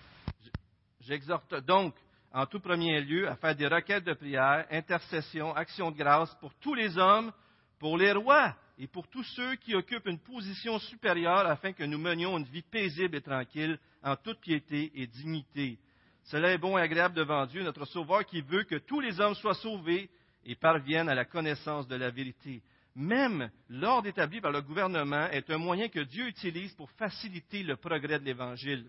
J'exhorte 1.00 1.54
donc 1.66 1.94
en 2.32 2.46
tout 2.46 2.60
premier 2.60 3.00
lieu 3.00 3.28
à 3.28 3.36
faire 3.36 3.54
des 3.54 3.66
requêtes 3.66 4.04
de 4.04 4.14
prière, 4.14 4.66
intercession, 4.70 5.54
action 5.54 5.90
de 5.90 5.96
grâce 5.96 6.34
pour 6.36 6.54
tous 6.54 6.74
les 6.74 6.96
hommes, 6.96 7.32
pour 7.78 7.98
les 7.98 8.12
rois 8.12 8.54
et 8.78 8.86
pour 8.86 9.06
tous 9.08 9.22
ceux 9.22 9.56
qui 9.56 9.74
occupent 9.74 10.08
une 10.08 10.18
position 10.18 10.78
supérieure 10.78 11.46
afin 11.46 11.72
que 11.72 11.84
nous 11.84 11.98
menions 11.98 12.38
une 12.38 12.44
vie 12.44 12.62
paisible 12.62 13.16
et 13.16 13.20
tranquille 13.20 13.78
en 14.02 14.16
toute 14.16 14.40
piété 14.40 14.90
et 14.94 15.06
dignité. 15.06 15.78
Cela 16.24 16.52
est 16.52 16.58
bon 16.58 16.78
et 16.78 16.82
agréable 16.82 17.14
devant 17.14 17.44
Dieu, 17.46 17.62
notre 17.62 17.84
Sauveur, 17.84 18.24
qui 18.24 18.40
veut 18.40 18.64
que 18.64 18.76
tous 18.76 19.00
les 19.00 19.20
hommes 19.20 19.34
soient 19.34 19.54
sauvés 19.54 20.10
et 20.44 20.54
parviennent 20.54 21.08
à 21.08 21.14
la 21.14 21.24
connaissance 21.24 21.86
de 21.86 21.96
la 21.96 22.10
vérité. 22.10 22.62
Même 22.94 23.50
l'ordre 23.68 24.08
établi 24.08 24.40
par 24.40 24.52
le 24.52 24.62
gouvernement 24.62 25.28
est 25.30 25.50
un 25.50 25.58
moyen 25.58 25.88
que 25.88 26.00
Dieu 26.00 26.28
utilise 26.28 26.72
pour 26.74 26.90
faciliter 26.92 27.62
le 27.62 27.76
progrès 27.76 28.18
de 28.18 28.24
l'Évangile. 28.24 28.88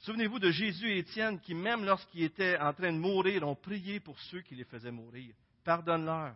Souvenez-vous 0.00 0.38
de 0.38 0.50
Jésus 0.50 0.90
et 0.90 0.98
Étienne 0.98 1.40
qui, 1.40 1.54
même 1.54 1.84
lorsqu'ils 1.84 2.24
étaient 2.24 2.58
en 2.58 2.72
train 2.72 2.92
de 2.92 2.98
mourir, 2.98 3.46
ont 3.48 3.56
prié 3.56 3.98
pour 3.98 4.18
ceux 4.20 4.42
qui 4.42 4.54
les 4.54 4.64
faisaient 4.64 4.92
mourir. 4.92 5.34
Pardonne-leur. 5.64 6.34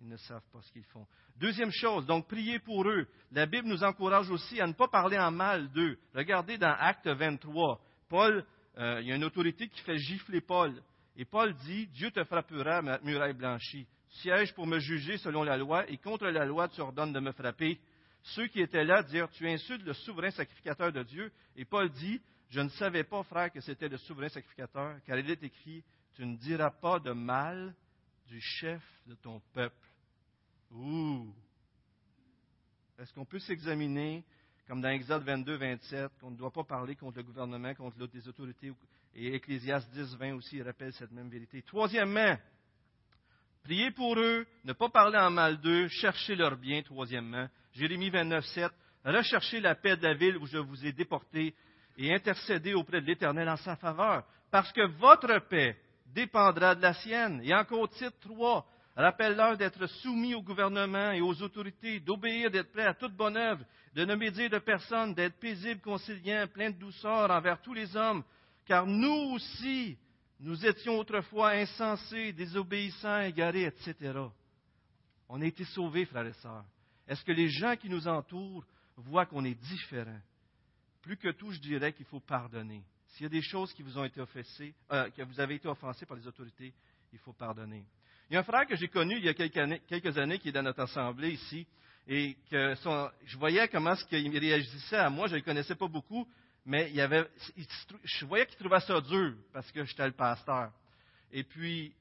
Ils 0.00 0.08
ne 0.08 0.16
savent 0.16 0.48
pas 0.50 0.62
ce 0.62 0.72
qu'ils 0.72 0.84
font. 0.84 1.06
Deuxième 1.36 1.70
chose, 1.70 2.06
donc 2.06 2.26
priez 2.26 2.58
pour 2.58 2.88
eux. 2.88 3.06
La 3.30 3.46
Bible 3.46 3.68
nous 3.68 3.84
encourage 3.84 4.30
aussi 4.30 4.60
à 4.60 4.66
ne 4.66 4.72
pas 4.72 4.88
parler 4.88 5.18
en 5.18 5.30
mal 5.30 5.70
d'eux. 5.70 5.98
Regardez 6.14 6.58
dans 6.58 6.74
Acte 6.78 7.06
23. 7.06 7.80
Paul, 8.08 8.44
euh, 8.78 9.00
il 9.00 9.08
y 9.08 9.12
a 9.12 9.16
une 9.16 9.24
autorité 9.24 9.68
qui 9.68 9.80
fait 9.80 9.98
gifler 9.98 10.40
Paul. 10.40 10.80
Et 11.16 11.24
Paul 11.24 11.54
dit, 11.54 11.86
Dieu 11.88 12.10
te 12.10 12.22
frappera, 12.24 12.82
muraille 13.02 13.34
blanchie. 13.34 13.86
Siège 14.22 14.54
pour 14.54 14.66
me 14.66 14.78
juger 14.78 15.18
selon 15.18 15.42
la 15.42 15.56
loi, 15.56 15.88
et 15.88 15.96
contre 15.98 16.26
la 16.26 16.44
loi 16.44 16.68
tu 16.68 16.80
ordonnes 16.80 17.12
de 17.12 17.20
me 17.20 17.32
frapper. 17.32 17.78
Ceux 18.22 18.46
qui 18.48 18.60
étaient 18.60 18.84
là 18.84 19.02
dirent, 19.02 19.30
tu 19.30 19.48
insultes 19.48 19.84
le 19.84 19.94
souverain 19.94 20.30
sacrificateur 20.30 20.92
de 20.92 21.02
Dieu. 21.02 21.32
Et 21.56 21.64
Paul 21.64 21.90
dit, 21.90 22.20
je 22.50 22.60
ne 22.60 22.68
savais 22.70 23.04
pas, 23.04 23.22
frère, 23.22 23.52
que 23.52 23.60
c'était 23.60 23.88
le 23.88 23.96
souverain 23.98 24.28
sacrificateur, 24.28 24.96
car 25.06 25.18
il 25.18 25.30
est 25.30 25.42
écrit, 25.42 25.84
tu 26.14 26.26
ne 26.26 26.36
diras 26.36 26.70
pas 26.70 26.98
de 26.98 27.12
mal 27.12 27.74
du 28.26 28.40
chef 28.40 28.82
de 29.06 29.14
ton 29.14 29.40
peuple. 29.52 29.88
Ouh! 30.72 31.34
Est-ce 32.98 33.12
qu'on 33.14 33.24
peut 33.24 33.38
s'examiner, 33.38 34.24
comme 34.70 34.82
dans 34.82 34.90
Exode 34.90 35.24
22, 35.24 35.56
27, 35.56 36.12
qu'on 36.20 36.30
ne 36.30 36.36
doit 36.36 36.52
pas 36.52 36.62
parler 36.62 36.94
contre 36.94 37.16
le 37.16 37.24
gouvernement, 37.24 37.74
contre 37.74 37.96
les 38.14 38.28
autorités, 38.28 38.72
et 39.16 39.34
Ecclésiaste 39.34 39.90
10, 39.90 40.14
20 40.14 40.34
aussi 40.34 40.62
rappelle 40.62 40.92
cette 40.92 41.10
même 41.10 41.28
vérité. 41.28 41.60
Troisièmement, 41.62 42.36
priez 43.64 43.90
pour 43.90 44.16
eux, 44.16 44.46
ne 44.62 44.72
pas 44.72 44.88
parler 44.88 45.18
en 45.18 45.30
mal 45.30 45.60
d'eux, 45.60 45.88
chercher 45.88 46.36
leur 46.36 46.56
bien, 46.56 46.82
troisièmement. 46.82 47.48
Jérémie 47.72 48.10
29, 48.10 48.44
7, 48.44 48.70
recherchez 49.06 49.58
la 49.58 49.74
paix 49.74 49.96
de 49.96 50.04
la 50.04 50.14
ville 50.14 50.36
où 50.36 50.46
je 50.46 50.58
vous 50.58 50.86
ai 50.86 50.92
déporté, 50.92 51.52
et 51.98 52.14
intercéder 52.14 52.72
auprès 52.72 53.00
de 53.00 53.06
l'Éternel 53.06 53.48
en 53.48 53.56
sa 53.56 53.74
faveur, 53.74 54.24
parce 54.52 54.72
que 54.72 54.86
votre 54.86 55.36
paix 55.48 55.76
dépendra 56.14 56.76
de 56.76 56.82
la 56.82 56.94
sienne. 56.94 57.40
Et 57.42 57.52
encore 57.52 57.88
titre 57.88 58.16
3, 58.20 58.64
rappelle-leur 58.96 59.56
d'être 59.56 59.86
soumis 59.86 60.34
au 60.34 60.42
gouvernement 60.42 61.12
et 61.12 61.20
aux 61.20 61.42
autorités, 61.42 62.00
d'obéir, 62.00 62.50
d'être 62.50 62.72
prêt 62.72 62.86
à 62.86 62.94
toute 62.94 63.14
bonne 63.14 63.36
œuvre, 63.36 63.64
de 63.94 64.04
ne 64.04 64.14
médire 64.14 64.50
de 64.50 64.58
personne, 64.58 65.14
d'être 65.14 65.38
paisible, 65.38 65.80
conciliant, 65.80 66.46
plein 66.52 66.70
de 66.70 66.78
douceur 66.78 67.30
envers 67.30 67.60
tous 67.60 67.74
les 67.74 67.96
hommes, 67.96 68.22
car 68.66 68.86
nous 68.86 69.32
aussi, 69.34 69.96
nous 70.38 70.64
étions 70.66 70.98
autrefois 70.98 71.50
insensés, 71.50 72.32
désobéissants, 72.32 73.22
égarés, 73.22 73.64
etc. 73.64 74.18
On 75.28 75.40
a 75.40 75.46
été 75.46 75.64
sauvés, 75.64 76.06
frères 76.06 76.26
et 76.26 76.32
sœurs. 76.34 76.64
Est-ce 77.06 77.24
que 77.24 77.32
les 77.32 77.48
gens 77.48 77.76
qui 77.76 77.88
nous 77.88 78.06
entourent 78.06 78.64
voient 78.96 79.26
qu'on 79.26 79.44
est 79.44 79.54
différents? 79.54 80.20
plus 81.02 81.16
que 81.16 81.30
tout, 81.30 81.50
je 81.52 81.58
dirais 81.58 81.92
qu'il 81.92 82.06
faut 82.06 82.20
pardonner. 82.20 82.82
S'il 83.08 83.24
y 83.24 83.26
a 83.26 83.30
des 83.30 83.42
choses 83.42 83.72
qui 83.72 83.82
vous 83.82 83.98
ont 83.98 84.04
été 84.04 84.20
offensées, 84.20 84.74
euh, 84.92 85.10
que 85.10 85.22
vous 85.22 85.40
avez 85.40 85.56
été 85.56 85.68
offensées 85.68 86.06
par 86.06 86.16
les 86.16 86.26
autorités, 86.26 86.72
il 87.12 87.18
faut 87.18 87.32
pardonner. 87.32 87.84
Il 88.30 88.34
y 88.34 88.36
a 88.36 88.40
un 88.40 88.44
frère 88.44 88.64
que 88.64 88.76
j'ai 88.76 88.86
connu 88.86 89.16
il 89.16 89.24
y 89.24 89.28
a 89.28 89.34
quelques 89.34 90.16
années, 90.16 90.38
qui 90.38 90.50
est 90.50 90.52
dans 90.52 90.62
notre 90.62 90.82
assemblée 90.82 91.32
ici, 91.32 91.66
et 92.06 92.36
que 92.48 92.74
je 93.24 93.36
voyais 93.36 93.66
comment 93.66 93.96
ce 93.96 94.04
qu'il 94.04 94.38
réagissait 94.38 94.96
à 94.96 95.10
moi. 95.10 95.26
Je 95.26 95.32
ne 95.32 95.38
le 95.38 95.44
connaissais 95.44 95.74
pas 95.74 95.88
beaucoup, 95.88 96.28
mais 96.64 96.92
il 96.92 97.00
avait, 97.00 97.26
je 98.04 98.24
voyais 98.26 98.46
qu'il 98.46 98.56
trouvait 98.56 98.78
ça 98.78 99.00
dur 99.00 99.34
parce 99.52 99.70
que 99.72 99.84
j'étais 99.84 100.06
le 100.06 100.12
pasteur. 100.12 100.70
Et 101.32 101.42
puis, 101.42 101.92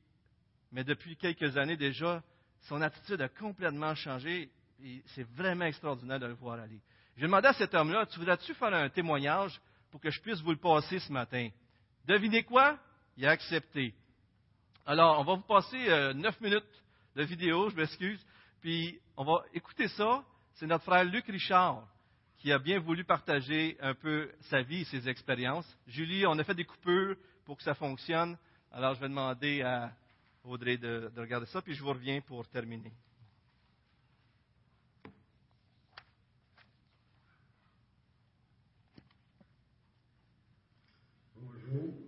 mais 0.71 0.83
depuis 0.83 1.15
quelques 1.15 1.57
années 1.57 1.77
déjà, 1.77 2.21
son 2.67 2.79
attitude 2.83 3.21
a 3.21 3.29
complètement 3.29 3.95
changé. 3.95 4.51
Et 4.83 5.01
c'est 5.15 5.27
vraiment 5.31 5.65
extraordinaire 5.65 6.19
de 6.19 6.27
le 6.27 6.33
voir 6.33 6.59
aller. 6.59 6.79
J'ai 7.17 7.23
demandé 7.23 7.47
à 7.47 7.53
cet 7.53 7.73
homme-là, 7.73 8.05
tu 8.05 8.19
voudrais-tu 8.19 8.53
faire 8.53 8.73
un 8.73 8.89
témoignage 8.89 9.59
pour 9.89 9.99
que 9.99 10.11
je 10.11 10.21
puisse 10.21 10.41
vous 10.41 10.51
le 10.51 10.57
passer 10.57 10.99
ce 10.99 11.11
matin? 11.11 11.49
Devinez 12.05 12.43
quoi? 12.43 12.77
Il 13.17 13.25
a 13.25 13.31
accepté. 13.31 13.95
Alors, 14.89 15.19
on 15.19 15.23
va 15.23 15.35
vous 15.35 15.43
passer 15.43 15.87
euh, 15.87 16.13
9 16.15 16.41
minutes 16.41 16.83
de 17.15 17.21
vidéo, 17.21 17.69
je 17.69 17.75
m'excuse, 17.75 18.25
puis 18.59 18.99
on 19.17 19.23
va 19.23 19.43
écouter 19.53 19.87
ça. 19.89 20.25
C'est 20.55 20.65
notre 20.65 20.83
frère 20.83 21.05
Luc 21.05 21.27
Richard 21.27 21.87
qui 22.39 22.51
a 22.51 22.57
bien 22.57 22.79
voulu 22.79 23.03
partager 23.03 23.77
un 23.81 23.93
peu 23.93 24.31
sa 24.49 24.63
vie 24.63 24.81
et 24.81 24.85
ses 24.85 25.07
expériences. 25.07 25.77
Julie, 25.85 26.25
on 26.25 26.39
a 26.39 26.43
fait 26.43 26.55
des 26.55 26.65
coupures 26.65 27.15
pour 27.45 27.57
que 27.57 27.61
ça 27.61 27.75
fonctionne. 27.75 28.35
Alors, 28.71 28.95
je 28.95 29.01
vais 29.01 29.09
demander 29.09 29.61
à 29.61 29.93
Audrey 30.43 30.77
de, 30.77 31.11
regarder 31.15 31.45
ça, 31.45 31.61
puis 31.61 31.75
je 31.75 31.83
vous 31.83 31.89
reviens 31.89 32.21
pour 32.21 32.47
terminer. 32.47 32.91
Bonjour. 41.35 41.98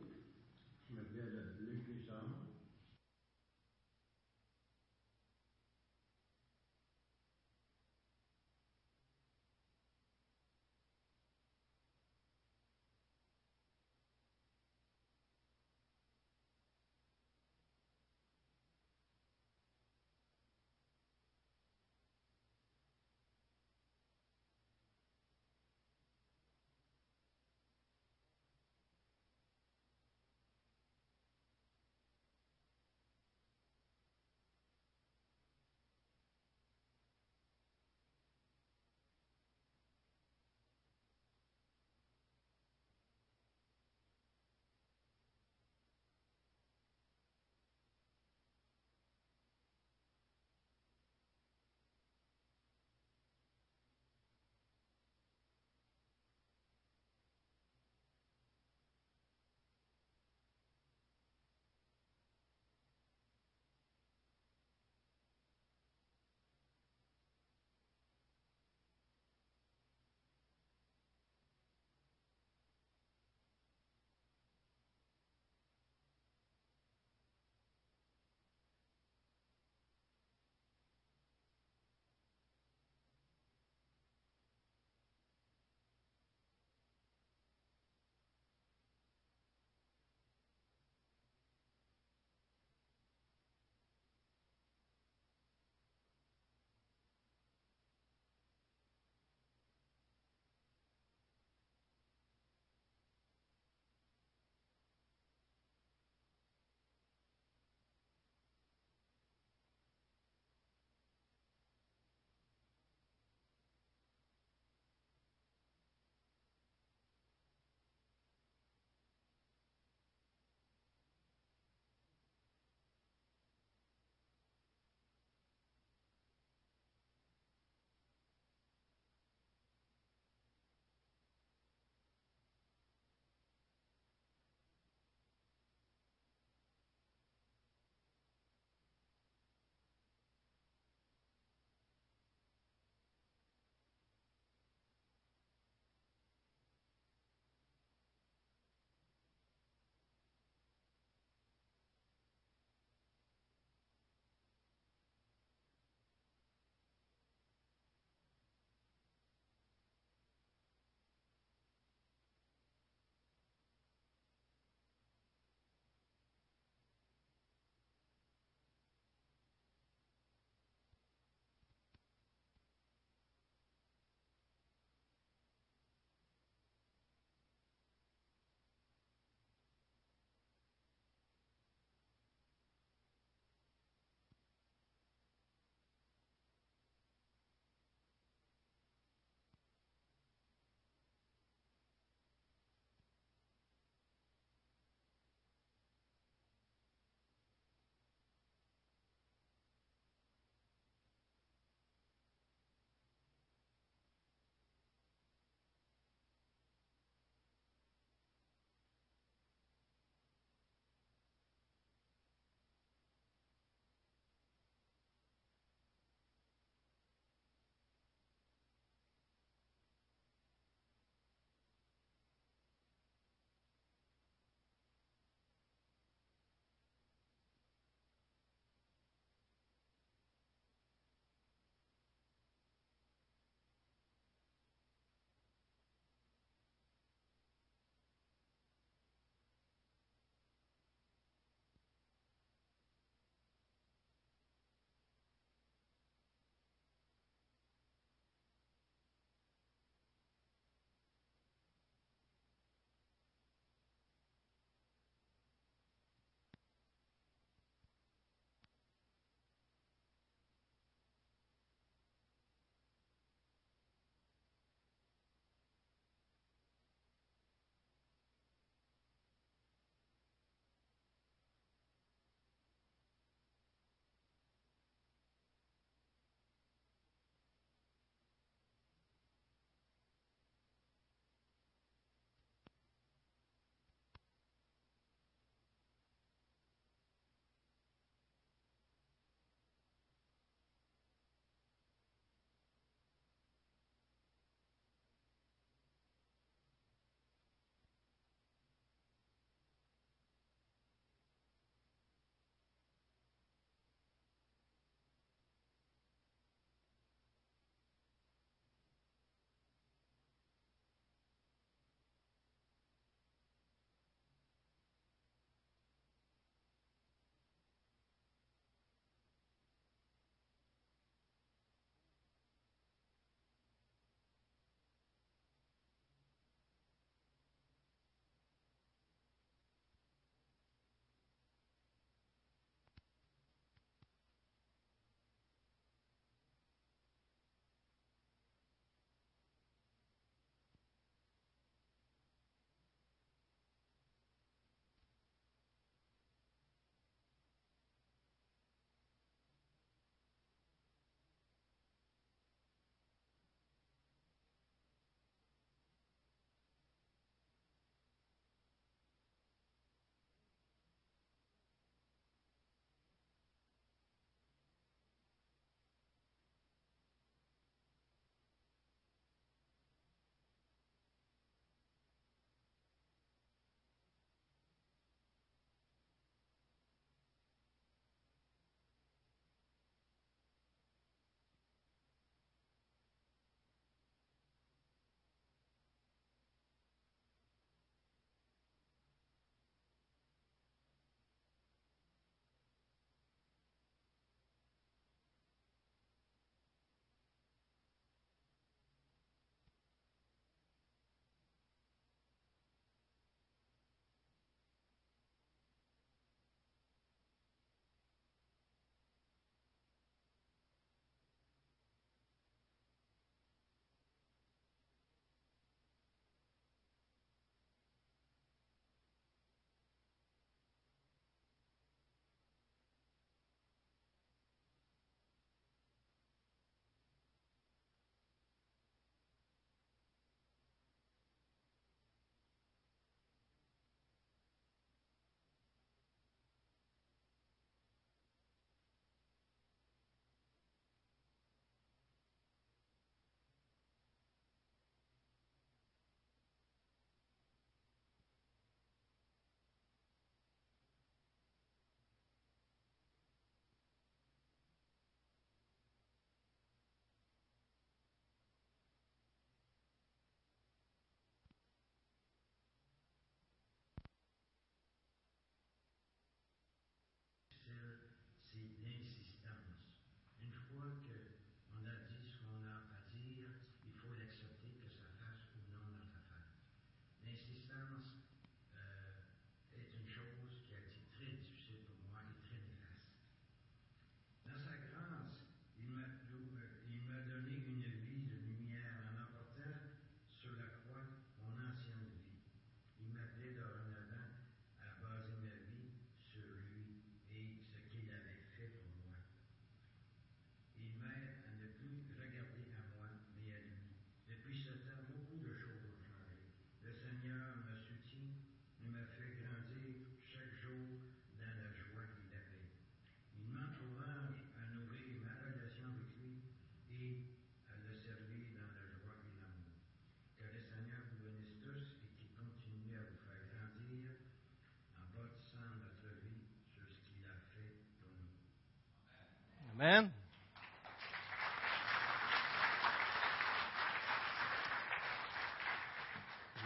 Je 529.82 529.88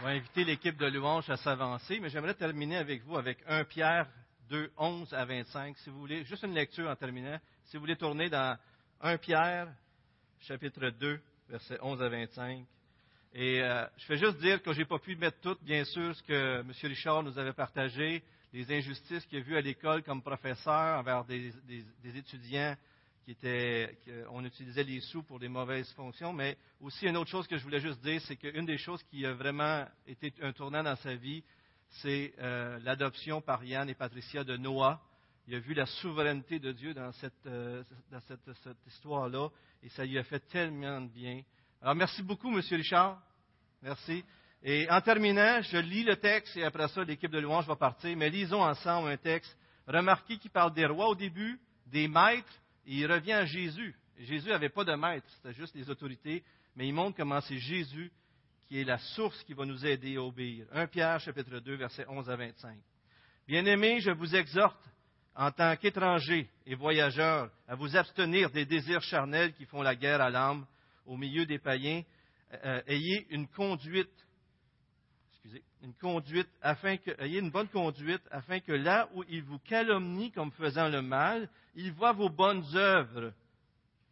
vais 0.02 0.10
inviter 0.16 0.44
l'équipe 0.44 0.76
de 0.76 0.84
louange 0.84 1.30
à 1.30 1.38
s'avancer, 1.38 1.98
mais 1.98 2.10
j'aimerais 2.10 2.34
terminer 2.34 2.76
avec 2.76 3.02
vous 3.04 3.16
avec 3.16 3.38
1 3.46 3.64
Pierre 3.64 4.06
2, 4.50 4.70
11 4.76 5.14
à 5.14 5.24
25. 5.24 5.78
Si 5.78 5.88
vous 5.88 5.98
voulez, 5.98 6.24
juste 6.24 6.42
une 6.42 6.52
lecture 6.52 6.90
en 6.90 6.94
terminant. 6.94 7.38
Si 7.64 7.78
vous 7.78 7.80
voulez 7.80 7.96
tourner 7.96 8.28
dans 8.28 8.58
1 9.00 9.16
Pierre, 9.16 9.68
chapitre 10.40 10.90
2, 10.90 11.18
versets 11.48 11.78
11 11.80 12.02
à 12.02 12.10
25. 12.10 12.66
Et 13.32 13.62
euh, 13.62 13.86
je 13.96 14.04
fais 14.04 14.18
juste 14.18 14.36
dire 14.40 14.62
que 14.62 14.74
je 14.74 14.80
n'ai 14.80 14.84
pas 14.84 14.98
pu 14.98 15.16
mettre 15.16 15.40
tout, 15.40 15.56
bien 15.62 15.84
sûr, 15.84 16.14
ce 16.14 16.22
que 16.22 16.60
M. 16.60 16.70
Richard 16.82 17.22
nous 17.22 17.38
avait 17.38 17.54
partagé, 17.54 18.22
les 18.52 18.70
injustices 18.70 19.24
qu'il 19.24 19.38
a 19.38 19.42
vues 19.42 19.56
à 19.56 19.62
l'école 19.62 20.02
comme 20.02 20.20
professeur 20.20 20.98
envers 20.98 21.24
des 21.24 21.54
étudiants 22.14 22.76
qui 23.26 23.32
étaient, 23.32 23.98
qu'on 24.06 24.44
utilisait 24.44 24.84
les 24.84 25.00
sous 25.00 25.24
pour 25.24 25.40
des 25.40 25.48
mauvaises 25.48 25.92
fonctions. 25.94 26.32
Mais 26.32 26.56
aussi, 26.80 27.06
une 27.06 27.16
autre 27.16 27.30
chose 27.30 27.48
que 27.48 27.56
je 27.58 27.64
voulais 27.64 27.80
juste 27.80 28.00
dire, 28.00 28.20
c'est 28.22 28.36
qu'une 28.36 28.64
des 28.64 28.78
choses 28.78 29.02
qui 29.10 29.26
a 29.26 29.32
vraiment 29.32 29.84
été 30.06 30.32
un 30.42 30.52
tournant 30.52 30.84
dans 30.84 30.94
sa 30.94 31.16
vie, 31.16 31.42
c'est 32.02 32.32
euh, 32.38 32.78
l'adoption 32.84 33.40
par 33.40 33.64
Yann 33.64 33.90
et 33.90 33.94
Patricia 33.94 34.44
de 34.44 34.56
Noah. 34.56 35.00
Il 35.48 35.56
a 35.56 35.58
vu 35.58 35.74
la 35.74 35.86
souveraineté 35.86 36.60
de 36.60 36.70
Dieu 36.70 36.94
dans 36.94 37.10
cette, 37.12 37.46
euh, 37.46 37.82
cette, 38.28 38.86
histoire-là, 38.86 39.48
et 39.82 39.88
ça 39.88 40.04
lui 40.04 40.18
a 40.18 40.22
fait 40.22 40.40
tellement 40.48 41.00
de 41.00 41.08
bien. 41.08 41.42
Alors, 41.82 41.96
merci 41.96 42.22
beaucoup, 42.22 42.56
M. 42.56 42.62
Richard. 42.70 43.20
Merci. 43.82 44.24
Et 44.62 44.88
en 44.88 45.00
terminant, 45.00 45.62
je 45.62 45.78
lis 45.78 46.04
le 46.04 46.14
texte, 46.14 46.56
et 46.56 46.64
après 46.64 46.86
ça, 46.88 47.02
l'équipe 47.02 47.30
de 47.30 47.40
louange 47.40 47.66
va 47.66 47.74
partir, 47.74 48.16
mais 48.16 48.30
lisons 48.30 48.62
ensemble 48.62 49.08
un 49.08 49.16
texte. 49.16 49.56
Remarquez 49.88 50.38
qu'il 50.38 50.50
parle 50.52 50.72
des 50.74 50.86
rois 50.86 51.08
au 51.08 51.14
début, 51.16 51.58
des 51.86 52.06
maîtres, 52.06 52.52
il 52.86 53.10
revient 53.10 53.32
à 53.32 53.44
Jésus. 53.44 53.94
Jésus 54.18 54.48
n'avait 54.48 54.68
pas 54.68 54.84
de 54.84 54.94
maître, 54.94 55.26
c'était 55.36 55.54
juste 55.54 55.74
les 55.74 55.90
autorités, 55.90 56.42
mais 56.74 56.88
il 56.88 56.94
montre 56.94 57.16
comment 57.16 57.40
c'est 57.40 57.58
Jésus 57.58 58.10
qui 58.66 58.80
est 58.80 58.84
la 58.84 58.98
source 58.98 59.42
qui 59.44 59.54
va 59.54 59.64
nous 59.64 59.84
aider 59.86 60.16
à 60.16 60.22
obéir. 60.22 60.66
1 60.72 60.86
Pierre, 60.88 61.20
chapitre 61.20 61.58
2, 61.60 61.74
versets 61.74 62.06
11 62.08 62.28
à 62.28 62.36
25. 62.36 62.78
Bien-aimés, 63.46 64.00
je 64.00 64.10
vous 64.10 64.34
exhorte, 64.34 64.82
en 65.36 65.50
tant 65.52 65.76
qu'étrangers 65.76 66.48
et 66.64 66.74
voyageurs, 66.74 67.50
à 67.68 67.74
vous 67.76 67.96
abstenir 67.96 68.50
des 68.50 68.64
désirs 68.64 69.02
charnels 69.02 69.52
qui 69.52 69.66
font 69.66 69.82
la 69.82 69.94
guerre 69.94 70.20
à 70.20 70.30
l'âme 70.30 70.66
au 71.04 71.16
milieu 71.16 71.46
des 71.46 71.58
païens. 71.58 72.02
Euh, 72.64 72.82
ayez 72.86 73.26
une 73.30 73.46
conduite, 73.48 74.25
une 75.82 75.94
conduite 75.94 76.48
afin 76.62 76.96
que, 76.96 77.10
ayez 77.20 77.38
une 77.38 77.50
bonne 77.50 77.68
conduite 77.68 78.22
afin 78.30 78.60
que 78.60 78.72
là 78.72 79.08
où 79.14 79.24
ils 79.28 79.42
vous 79.42 79.58
calomnient 79.60 80.30
comme 80.30 80.50
faisant 80.52 80.88
le 80.88 81.02
mal, 81.02 81.48
ils 81.74 81.92
voient 81.92 82.12
vos 82.12 82.28
bonnes 82.28 82.64
œuvres, 82.74 83.32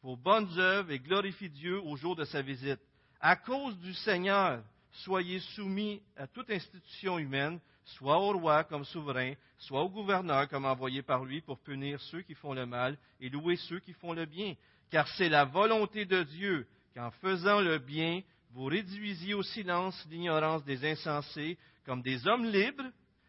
vos 0.02 0.16
bonnes 0.16 0.58
œuvres 0.58 0.90
et 0.90 0.98
glorifient 0.98 1.50
Dieu 1.50 1.80
au 1.80 1.96
jour 1.96 2.14
de 2.14 2.24
sa 2.24 2.42
visite. 2.42 2.80
À 3.20 3.36
cause 3.36 3.78
du 3.78 3.94
Seigneur, 3.94 4.62
soyez 4.92 5.40
soumis 5.40 6.02
à 6.16 6.26
toute 6.26 6.50
institution 6.50 7.18
humaine, 7.18 7.58
soit 7.84 8.18
au 8.18 8.32
roi 8.38 8.64
comme 8.64 8.84
souverain, 8.84 9.34
soit 9.58 9.82
au 9.82 9.88
gouverneur 9.88 10.48
comme 10.48 10.66
envoyé 10.66 11.02
par 11.02 11.24
lui 11.24 11.40
pour 11.40 11.58
punir 11.58 12.00
ceux 12.02 12.22
qui 12.22 12.34
font 12.34 12.54
le 12.54 12.66
mal 12.66 12.96
et 13.20 13.28
louer 13.30 13.56
ceux 13.56 13.80
qui 13.80 13.92
font 13.94 14.12
le 14.12 14.26
bien. 14.26 14.54
Car 14.90 15.08
c'est 15.16 15.28
la 15.28 15.44
volonté 15.44 16.04
de 16.04 16.22
Dieu 16.22 16.66
qu'en 16.94 17.10
faisant 17.10 17.60
le 17.60 17.78
bien, 17.78 18.20
vous 18.54 18.66
réduisiez 18.66 19.34
au 19.34 19.42
silence 19.42 20.06
l'ignorance 20.08 20.64
des 20.64 20.88
insensés 20.88 21.58
comme 21.84 22.02
des 22.02 22.26
hommes 22.26 22.46
libres, 22.46 22.88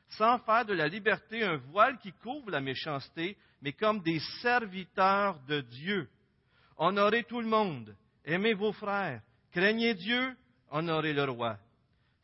sans 0.10 0.38
faire 0.40 0.66
de 0.66 0.74
la 0.74 0.88
liberté 0.88 1.44
un 1.44 1.58
voile 1.58 1.98
qui 1.98 2.14
couvre 2.14 2.52
la 2.52 2.62
méchanceté, 2.62 3.36
mais 3.62 3.74
comme 3.74 4.02
des 4.02 4.20
serviteurs 4.42 5.40
de 5.48 5.62
Dieu. 5.62 6.08
Honorez 6.78 7.24
tout 7.24 7.42
le 7.42 7.48
monde, 7.48 7.96
aimez 8.24 8.54
vos 8.54 8.72
frères, 8.72 9.22
craignez 9.52 9.96
Dieu, 9.96 10.36
honorez 10.70 11.14
le 11.14 11.24
roi. 11.24 11.58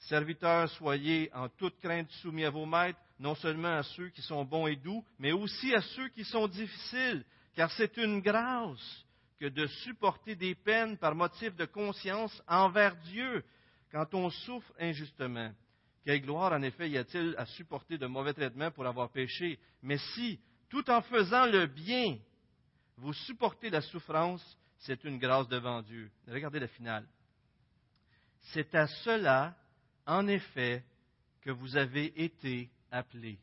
Serviteurs, 0.01 0.69
soyez 0.69 1.31
en 1.33 1.49
toute 1.49 1.79
crainte 1.79 2.09
soumis 2.21 2.45
à 2.45 2.51
vos 2.51 2.67
maîtres, 2.67 2.99
non 3.19 3.33
seulement 3.35 3.77
à 3.77 3.83
ceux 3.83 4.09
qui 4.09 4.21
sont 4.21 4.45
bons 4.45 4.67
et 4.67 4.75
doux, 4.75 5.03
mais 5.17 5.31
aussi 5.31 5.73
à 5.73 5.81
ceux 5.81 6.09
qui 6.09 6.23
sont 6.23 6.47
difficiles, 6.47 7.25
car 7.55 7.71
c'est 7.71 7.97
une 7.97 8.21
grâce 8.21 9.05
que 9.41 9.47
de 9.47 9.65
supporter 9.65 10.35
des 10.35 10.53
peines 10.53 10.99
par 10.99 11.15
motif 11.15 11.55
de 11.55 11.65
conscience 11.65 12.43
envers 12.47 12.95
Dieu 12.97 13.43
quand 13.91 14.13
on 14.13 14.29
souffre 14.29 14.71
injustement. 14.79 15.51
Quelle 16.05 16.21
gloire, 16.21 16.53
en 16.53 16.61
effet, 16.61 16.91
y 16.91 16.97
a-t-il 16.99 17.33
à 17.39 17.47
supporter 17.47 17.97
de 17.97 18.05
mauvais 18.05 18.35
traitements 18.35 18.69
pour 18.69 18.85
avoir 18.85 19.09
péché? 19.09 19.57
Mais 19.81 19.97
si, 20.13 20.39
tout 20.69 20.87
en 20.91 21.01
faisant 21.01 21.47
le 21.47 21.65
bien, 21.65 22.19
vous 22.97 23.13
supportez 23.13 23.71
la 23.71 23.81
souffrance, 23.81 24.45
c'est 24.77 25.03
une 25.05 25.17
grâce 25.17 25.47
devant 25.47 25.81
Dieu. 25.81 26.11
Regardez 26.27 26.59
la 26.59 26.67
finale. 26.67 27.07
C'est 28.53 28.75
à 28.75 28.85
cela, 28.85 29.57
en 30.05 30.27
effet, 30.27 30.83
que 31.41 31.49
vous 31.49 31.75
avez 31.75 32.13
été 32.23 32.69
appelés. 32.91 33.39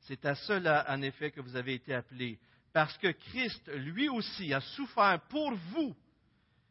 C'est 0.00 0.26
à 0.26 0.34
cela, 0.34 0.84
en 0.90 1.00
effet, 1.00 1.30
que 1.30 1.40
vous 1.40 1.56
avez 1.56 1.72
été 1.72 1.94
appelés. 1.94 2.38
Parce 2.78 2.96
que 2.98 3.10
Christ, 3.10 3.68
lui 3.74 4.08
aussi, 4.08 4.54
a 4.54 4.60
souffert 4.60 5.20
pour 5.30 5.52
vous 5.52 5.96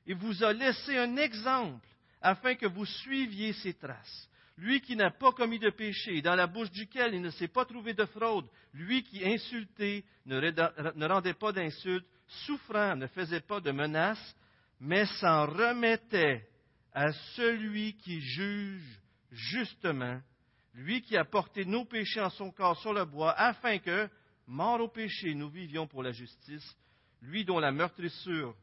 et 0.06 0.14
vous 0.14 0.42
a 0.42 0.54
laissé 0.54 0.98
un 0.98 1.18
exemple 1.18 1.86
afin 2.22 2.56
que 2.56 2.66
vous 2.66 2.86
suiviez 2.86 3.52
ses 3.52 3.74
traces. 3.74 4.30
Lui 4.58 4.80
qui 4.80 4.96
n'a 4.96 5.12
pas 5.12 5.34
commis 5.34 5.60
de 5.60 5.70
péché, 5.70 6.22
dans 6.22 6.36
la 6.36 6.48
bouche 6.48 6.72
duquel 6.72 7.14
il 7.14 7.22
ne 7.22 7.30
s'est 7.32 7.50
pas 7.50 7.66
trouvé 7.66 7.94
de 7.94 8.06
fraude, 8.06 8.48
lui 8.74 9.04
qui 9.04 9.22
insulté 9.28 10.06
ne, 10.26 11.06
rendait 11.10 11.34
pas 11.34 11.52
d'insultes, 11.52 12.08
souffrant 12.46 12.96
ne 12.96 13.08
faisait 13.08 13.42
pas 13.42 13.60
de 13.60 13.72
menaces, 13.72 14.34
mais 14.80 15.06
s'en 15.20 15.46
remettait 15.46 16.48
à 16.94 17.12
celui 17.36 17.98
qui 17.98 18.22
juge 18.22 19.02
justement, 19.30 20.22
lui 20.74 21.02
qui 21.02 21.18
a 21.18 21.26
porté 21.26 21.66
nos 21.66 21.84
péchés 21.84 22.22
en 22.22 22.30
son 22.30 22.50
corps 22.50 22.80
sur 22.80 22.94
le 22.94 23.04
bois, 23.04 23.34
afin 23.34 23.80
que, 23.80 24.10
mort 24.48 24.82
au 24.82 24.88
péché, 24.88 25.34
nous 25.36 25.50
vivions 25.50 25.88
pour 25.88 26.04
la 26.04 26.12
justice, 26.12 26.76
lui 27.22 27.46
dont 27.46 27.60
la 27.60 27.72
meurtrissure, 27.72 28.56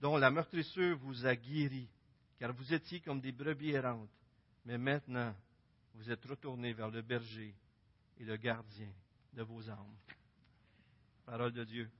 dont 0.00 0.16
la 0.16 0.30
meurtrissure 0.30 0.96
vous 0.98 1.26
a 1.26 1.36
guéri, 1.36 1.88
car 2.38 2.52
vous 2.52 2.72
étiez 2.72 3.00
comme 3.00 3.20
des 3.20 3.32
brebis 3.32 3.70
errantes, 3.70 4.10
mais 4.64 4.78
maintenant 4.78 5.34
vous 5.94 6.10
êtes 6.10 6.24
retournés 6.24 6.72
vers 6.72 6.90
le 6.90 7.02
berger 7.02 7.54
et 8.18 8.24
le 8.24 8.36
gardien 8.36 8.92
de 9.32 9.42
vos 9.42 9.68
âmes. 9.68 9.96
Parole 11.26 11.52
de 11.52 11.64
Dieu. 11.64 11.90